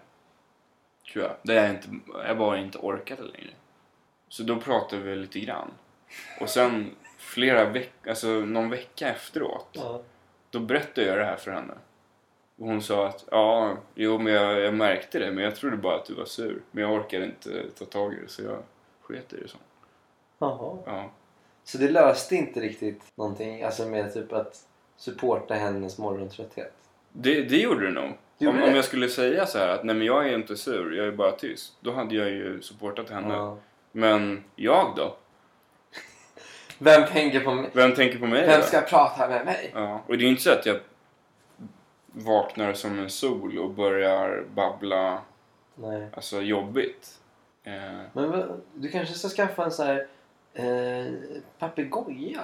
Tror 1.13 1.25
jag. 1.25 1.33
Där 1.43 1.55
jag, 1.55 1.71
inte, 1.71 1.89
jag 2.27 2.39
bara 2.39 2.59
inte 2.59 2.79
orkade 2.79 3.23
längre. 3.23 3.51
Så 4.29 4.43
då 4.43 4.57
pratade 4.57 5.03
vi 5.03 5.17
lite 5.17 5.41
grann. 5.41 5.71
Och 6.41 6.49
sen 6.49 6.91
flera 7.19 7.65
veckor, 7.65 8.11
alltså 8.11 8.29
någon 8.29 8.71
vecka 8.71 9.09
efteråt. 9.09 9.69
Ja. 9.73 10.03
Då 10.51 10.59
berättade 10.61 11.07
jag 11.07 11.19
det 11.19 11.25
här 11.25 11.37
för 11.37 11.51
henne. 11.51 11.75
Och 12.59 12.67
hon 12.67 12.83
sa 12.83 13.07
att 13.09 13.25
ja, 13.31 13.77
jo 13.95 14.19
men 14.19 14.33
jag, 14.33 14.61
jag 14.61 14.75
märkte 14.75 15.19
det 15.19 15.31
men 15.33 15.45
jag 15.45 15.57
trodde 15.57 15.77
bara 15.77 15.97
att 15.97 16.05
du 16.07 16.15
var 16.15 16.25
sur. 16.25 16.63
Men 16.71 16.85
jag 16.85 16.93
orkade 16.93 17.25
inte 17.25 17.71
ta 17.79 17.85
tag 17.85 18.13
i 18.15 18.17
det 18.23 18.29
så 18.29 18.43
jag 18.43 18.63
sket 19.03 19.33
i 19.33 19.37
det 19.43 19.49
så. 19.49 19.57
Jaha. 20.39 20.79
Ja. 20.87 21.11
Så 21.65 21.79
det 21.79 21.89
löste 21.89 22.35
inte 22.37 22.61
riktigt 22.61 23.03
någonting? 23.15 23.63
Alltså 23.63 23.87
med 23.87 24.15
typ 24.15 24.33
att 24.33 24.57
supporta 24.97 25.55
hennes 25.55 25.99
morgontrötthet? 25.99 26.73
Det, 27.13 27.43
det 27.43 27.57
gjorde 27.57 27.87
det 27.87 27.93
nog. 27.93 28.13
Gjorde 28.39 28.57
Om, 28.57 28.63
det? 28.63 28.69
om 28.69 28.77
jag 28.77 28.85
skulle 28.85 29.09
säga 29.09 29.47
så 29.47 29.59
här 29.59 29.69
att 29.69 29.85
nej 29.85 29.95
men 29.95 30.07
jag 30.07 30.29
är 30.29 30.35
inte 30.35 30.57
sur, 30.57 30.95
jag 30.97 31.07
är 31.07 31.13
bara 31.13 31.33
tyst. 31.33 31.73
Då 31.81 31.93
hade 31.93 32.15
jag 32.15 32.31
ju 32.31 32.63
supportat 32.63 33.11
henne. 33.11 33.35
Ja. 33.35 33.57
Men 33.93 34.45
jag 34.57 34.93
då? 34.97 35.17
Vem 36.79 37.07
tänker 37.07 37.41
på 37.41 37.55
mig? 37.55 37.71
Vem 37.73 37.95
tänker 37.95 38.19
på 38.19 38.27
mig 38.27 38.47
Vem 38.47 38.61
då? 38.61 38.67
ska 38.67 38.81
prata 38.81 39.29
med 39.29 39.45
mig? 39.45 39.71
Ja. 39.75 40.01
Och 40.07 40.19
det 40.19 40.23
är 40.23 40.25
ju 40.25 40.31
inte 40.31 40.43
så 40.43 40.53
att 40.53 40.67
jag 40.67 40.77
vaknar 42.25 42.73
som 42.75 42.99
en 42.99 43.11
sol 43.11 43.59
och 43.59 43.71
börjar 43.71 44.45
babbla 44.55 45.23
Nej. 45.75 46.09
alltså 46.15 46.41
jobbigt. 46.41 47.19
Eh, 47.65 48.01
Men 48.13 48.61
du 48.75 48.89
kanske 48.89 49.15
ska 49.15 49.29
skaffa 49.29 49.65
en 49.65 49.71
så 49.73 49.83
här 49.83 50.07
eh, 50.55 51.13
papegoja 51.59 52.41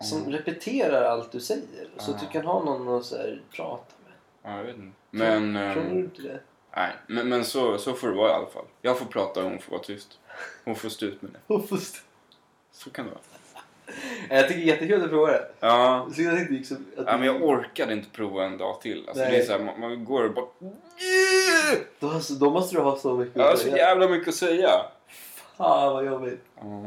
som 0.00 0.32
repeterar 0.32 1.02
allt 1.04 1.32
du 1.32 1.40
säger 1.40 1.88
så 1.96 2.10
att 2.10 2.18
du 2.20 2.24
Ja. 2.26 2.30
kan 2.32 2.46
ha 2.46 2.64
någon 2.64 2.98
att 2.98 3.04
så 3.04 3.16
här, 3.16 3.42
prata 3.50 3.94
med. 4.04 4.12
ja, 4.52 4.56
jag 4.58 4.64
vet 4.64 4.76
inte. 4.76 4.96
Men, 5.10 5.54
Tror 5.74 5.82
ehm, 5.84 5.94
du 5.94 6.00
inte 6.00 6.22
det? 6.22 6.40
nej, 6.76 6.92
men, 7.06 7.28
men 7.28 7.44
så, 7.44 7.78
så 7.78 7.92
får 7.92 8.08
det 8.08 8.14
vara 8.14 8.30
i 8.30 8.34
alla 8.34 8.46
fall. 8.46 8.64
Jag 8.82 8.98
får 8.98 9.06
prata 9.06 9.44
och 9.44 9.50
hon 9.50 9.58
får 9.58 9.72
vara 9.72 9.82
tyst. 9.82 10.18
Hon 10.64 10.74
får 10.76 10.88
stå 10.88 11.06
ut 11.06 11.22
med 11.22 11.30
det. 11.32 11.58
Så 12.72 12.90
kan 12.90 13.04
det 13.04 13.10
vara. 13.10 13.20
Jag 14.30 14.48
tycker 14.48 14.60
det 14.60 14.66
är 14.66 14.74
jättekul 14.74 15.04
att 15.04 15.10
prova 15.10 15.26
det. 15.26 15.48
Ja, 15.60 16.08
Så 16.14 16.22
jag 16.22 16.36
tänkte 16.36 16.54
liksom 16.54 16.76
att 16.96 17.04
ja 17.06 17.16
men 17.16 17.26
jag 17.26 17.42
orkade 17.44 17.92
inte 17.92 18.10
prova 18.10 18.44
en 18.44 18.58
dag 18.58 18.80
till. 18.80 19.04
Alltså, 19.08 19.22
Nej. 19.22 19.32
det 19.32 19.38
är 19.38 19.44
så 19.46 19.52
här, 19.52 19.58
man, 19.58 19.80
man 19.80 20.04
går 20.04 20.24
och 20.24 20.34
bara... 20.34 20.46
då, 22.00 22.10
alltså, 22.10 22.34
då 22.34 22.50
måste 22.50 22.76
du 22.76 22.82
ha 22.82 22.96
så 22.98 23.14
mycket 23.16 23.36
Jag 23.36 23.44
har 23.44 23.52
att 23.52 23.58
så 23.58 23.64
säga. 23.64 23.76
jävla 23.76 24.08
mycket 24.08 24.28
att 24.28 24.34
säga. 24.34 24.70
Fan 25.56 25.92
vad 25.92 26.06
jobbigt. 26.06 26.40
Ja. 26.60 26.86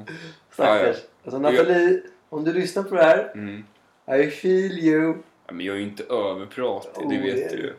Stackars. 0.51 0.97
Alltså 1.23 1.39
Nathalie, 1.39 2.01
om 2.29 2.43
du 2.43 2.53
lyssnar 2.53 2.83
på 2.83 2.95
det 2.95 3.03
här. 3.03 3.31
Mm. 3.33 3.65
I 4.21 4.29
feel 4.31 4.79
you. 4.79 5.15
Ja, 5.47 5.53
men 5.53 5.65
jag 5.65 5.75
är 5.75 5.79
ju 5.79 5.85
inte 5.85 6.03
överpratig, 6.03 7.05
Oh, 7.05 7.09
vet 7.09 7.21
det 7.35 7.43
är 7.43 7.57
du 7.57 7.63
ju. 7.63 7.73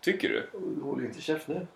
Tycker 0.00 0.28
du? 0.28 0.42
Du 0.76 0.82
håller 0.82 1.04
inte 1.04 1.20
käft 1.20 1.48
nu. 1.48 1.66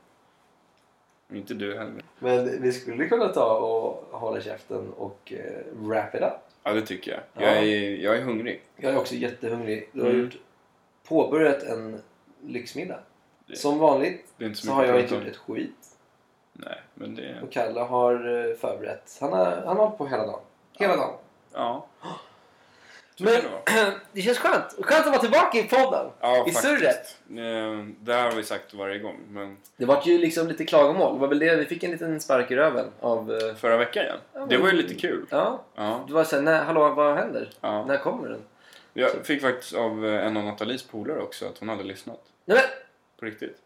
Inte 1.33 1.55
du 1.55 1.79
heller. 1.79 2.03
Men 2.19 2.63
vi 2.63 2.73
skulle 2.73 3.09
kunna 3.09 3.29
ta 3.29 3.59
och 3.59 4.21
hålla 4.21 4.41
käften 4.41 4.93
och 4.97 5.33
eh, 5.37 5.63
wrap 5.73 6.15
it 6.15 6.21
up. 6.21 6.50
Ja, 6.63 6.73
det 6.73 6.83
tycker 6.87 7.11
jag. 7.11 7.21
Ja. 7.35 7.51
Jag, 7.55 7.65
är, 7.65 7.97
jag 7.97 8.17
är 8.17 8.23
hungrig. 8.23 8.63
Jag 8.77 8.93
är 8.93 8.99
också 8.99 9.15
jättehungrig. 9.15 9.89
Du 9.93 10.01
har 10.03 10.09
Mm. 10.11 10.23
gjort, 10.23 10.37
påbörjat 11.09 11.63
en 11.63 12.03
lyxmiddag. 12.47 12.99
Det- 13.47 13.57
Som 13.57 13.79
vanligt 13.79 14.33
så, 14.39 14.55
så 14.55 14.73
har 14.73 14.85
jag 14.85 15.01
inte 15.01 15.15
gjort 15.15 15.27
ett 15.27 15.37
skit. 15.37 15.97
Nej, 16.53 16.81
men 16.95 17.15
det... 17.15 17.43
Och 17.43 17.53
Kalle 17.53 17.81
har 17.81 18.15
eh, 18.15 18.55
förberett. 18.57 19.19
Han 19.21 19.33
har, 19.33 19.45
han 19.47 19.67
har 19.67 19.75
hållit 19.85 19.99
på 19.99 20.07
hela 20.07 20.27
dagen. 20.27 20.41
Hela 20.79 20.97
dagen. 20.97 21.15
Ja. 21.53 21.87
Så 23.17 23.25
Men 23.25 23.33
det 23.35 23.93
det 24.13 24.23
känns 24.23 24.39
skönt. 24.39 24.65
Skönt 24.83 25.01
att 25.07 25.13
vara 25.13 25.21
tillbaka 25.21 25.59
i 25.59 25.63
podden. 25.63 26.07
Ja, 26.21 26.35
I 26.37 26.39
faktiskt. 26.39 26.61
surret. 26.61 27.17
Eh, 27.31 27.87
Det 28.01 28.15
här 28.15 28.25
har 28.31 28.37
vi 28.37 28.43
sagt 28.45 28.75
varje 28.75 28.99
gång. 28.99 29.17
Men 29.29 29.57
Det 29.77 29.85
var 29.85 30.03
ju 30.05 30.19
liksom 30.19 30.49
lite 30.49 30.65
klagomål. 30.65 31.15
Det 31.15 31.21
var 31.21 31.29
väl 31.29 31.39
det. 31.39 31.57
Vi 31.57 31.65
fick 31.65 31.83
en 31.83 31.91
liten 31.91 32.21
spark 32.21 32.51
i 32.51 32.57
röven 32.57 32.87
av... 33.01 33.33
eh, 33.33 33.55
förra 33.55 33.77
veckan 33.77 34.03
igen. 34.05 34.19
Ja, 34.35 34.47
Det 34.49 34.57
var 34.57 34.67
ju 34.71 34.77
lite 34.77 34.95
kul. 34.95 35.27
Ja. 35.31 35.63
Ja. 35.75 36.05
Det 36.07 36.13
var 36.13 36.25
såhär, 36.25 36.43
nej, 36.43 36.59
hallå 36.65 36.89
vad 36.95 37.17
händer? 37.17 37.51
Ja. 37.61 37.85
När 37.87 37.97
kommer 37.97 38.29
den? 38.29 38.43
Jag 38.95 39.11
fick 39.27 39.41
faktiskt 39.43 39.75
av 39.75 40.07
eh, 40.07 40.27
en 40.27 40.37
av 40.37 40.45
Nathalies 40.45 40.83
polare 40.83 41.21
också 41.23 41.47
att 41.47 41.59
hon 41.59 41.69
hade 41.69 41.85
lyssnat. 41.85 42.21
Nej 42.45 42.57
men! 42.57 42.67
På 43.21 43.27
riktigt. 43.27 43.57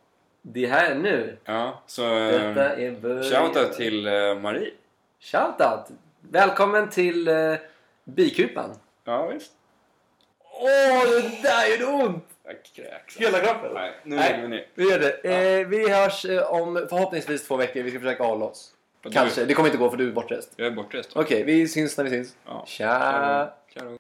Det 0.43 0.67
här 0.67 0.91
är 0.91 0.95
nu. 0.95 1.37
Ja, 1.45 1.83
så... 1.87 2.03
Detta 2.03 2.77
är 2.77 2.91
början. 2.91 3.25
Shoutout 3.25 3.73
till 3.73 4.03
Marie. 4.43 4.71
Shoutout! 5.21 5.87
Välkommen 6.21 6.89
till 6.91 7.29
uh, 7.29 7.57
Bikupan. 8.05 8.71
Ja, 9.05 9.27
visst. 9.27 9.53
Åh, 10.61 11.05
det 11.11 11.43
där 11.43 11.71
gjorde 11.77 12.05
ont! 12.05 12.25
Jag 12.45 12.63
kräks. 12.63 13.17
Hela 13.17 13.41
kroppen? 13.41 13.71
Nej, 13.75 13.93
nu 14.03 14.17
Nej. 14.17 14.41
vi 14.43 14.49
ner. 14.49 14.67
Vi 14.75 14.91
gör 14.91 14.99
det. 14.99 15.59
Eh, 15.61 15.67
vi 15.69 15.89
hörs 15.91 16.25
eh, 16.25 16.43
om 16.53 16.87
förhoppningsvis 16.91 17.47
två 17.47 17.57
veckor. 17.57 17.83
Vi 17.83 17.91
ska 17.91 18.01
försöka 18.01 18.25
hålla 18.25 18.45
oss. 18.45 18.71
Du- 19.03 19.11
Kanske. 19.11 19.45
Det 19.45 19.55
kommer 19.55 19.69
inte 19.69 19.79
gå 19.79 19.91
för 19.91 19.97
du 19.97 20.09
är 20.09 20.13
bortrest. 20.13 20.53
Jag 20.57 20.67
är 20.67 20.71
bortrest. 20.71 21.11
Okej, 21.15 21.43
vi 21.45 21.69
syns 21.69 21.97
när 21.97 22.05
vi 22.05 22.11
syns. 22.11 22.37
Ja. 22.47 22.65
Tja! 22.67 23.53
Tja 23.75 23.81
då. 23.85 23.99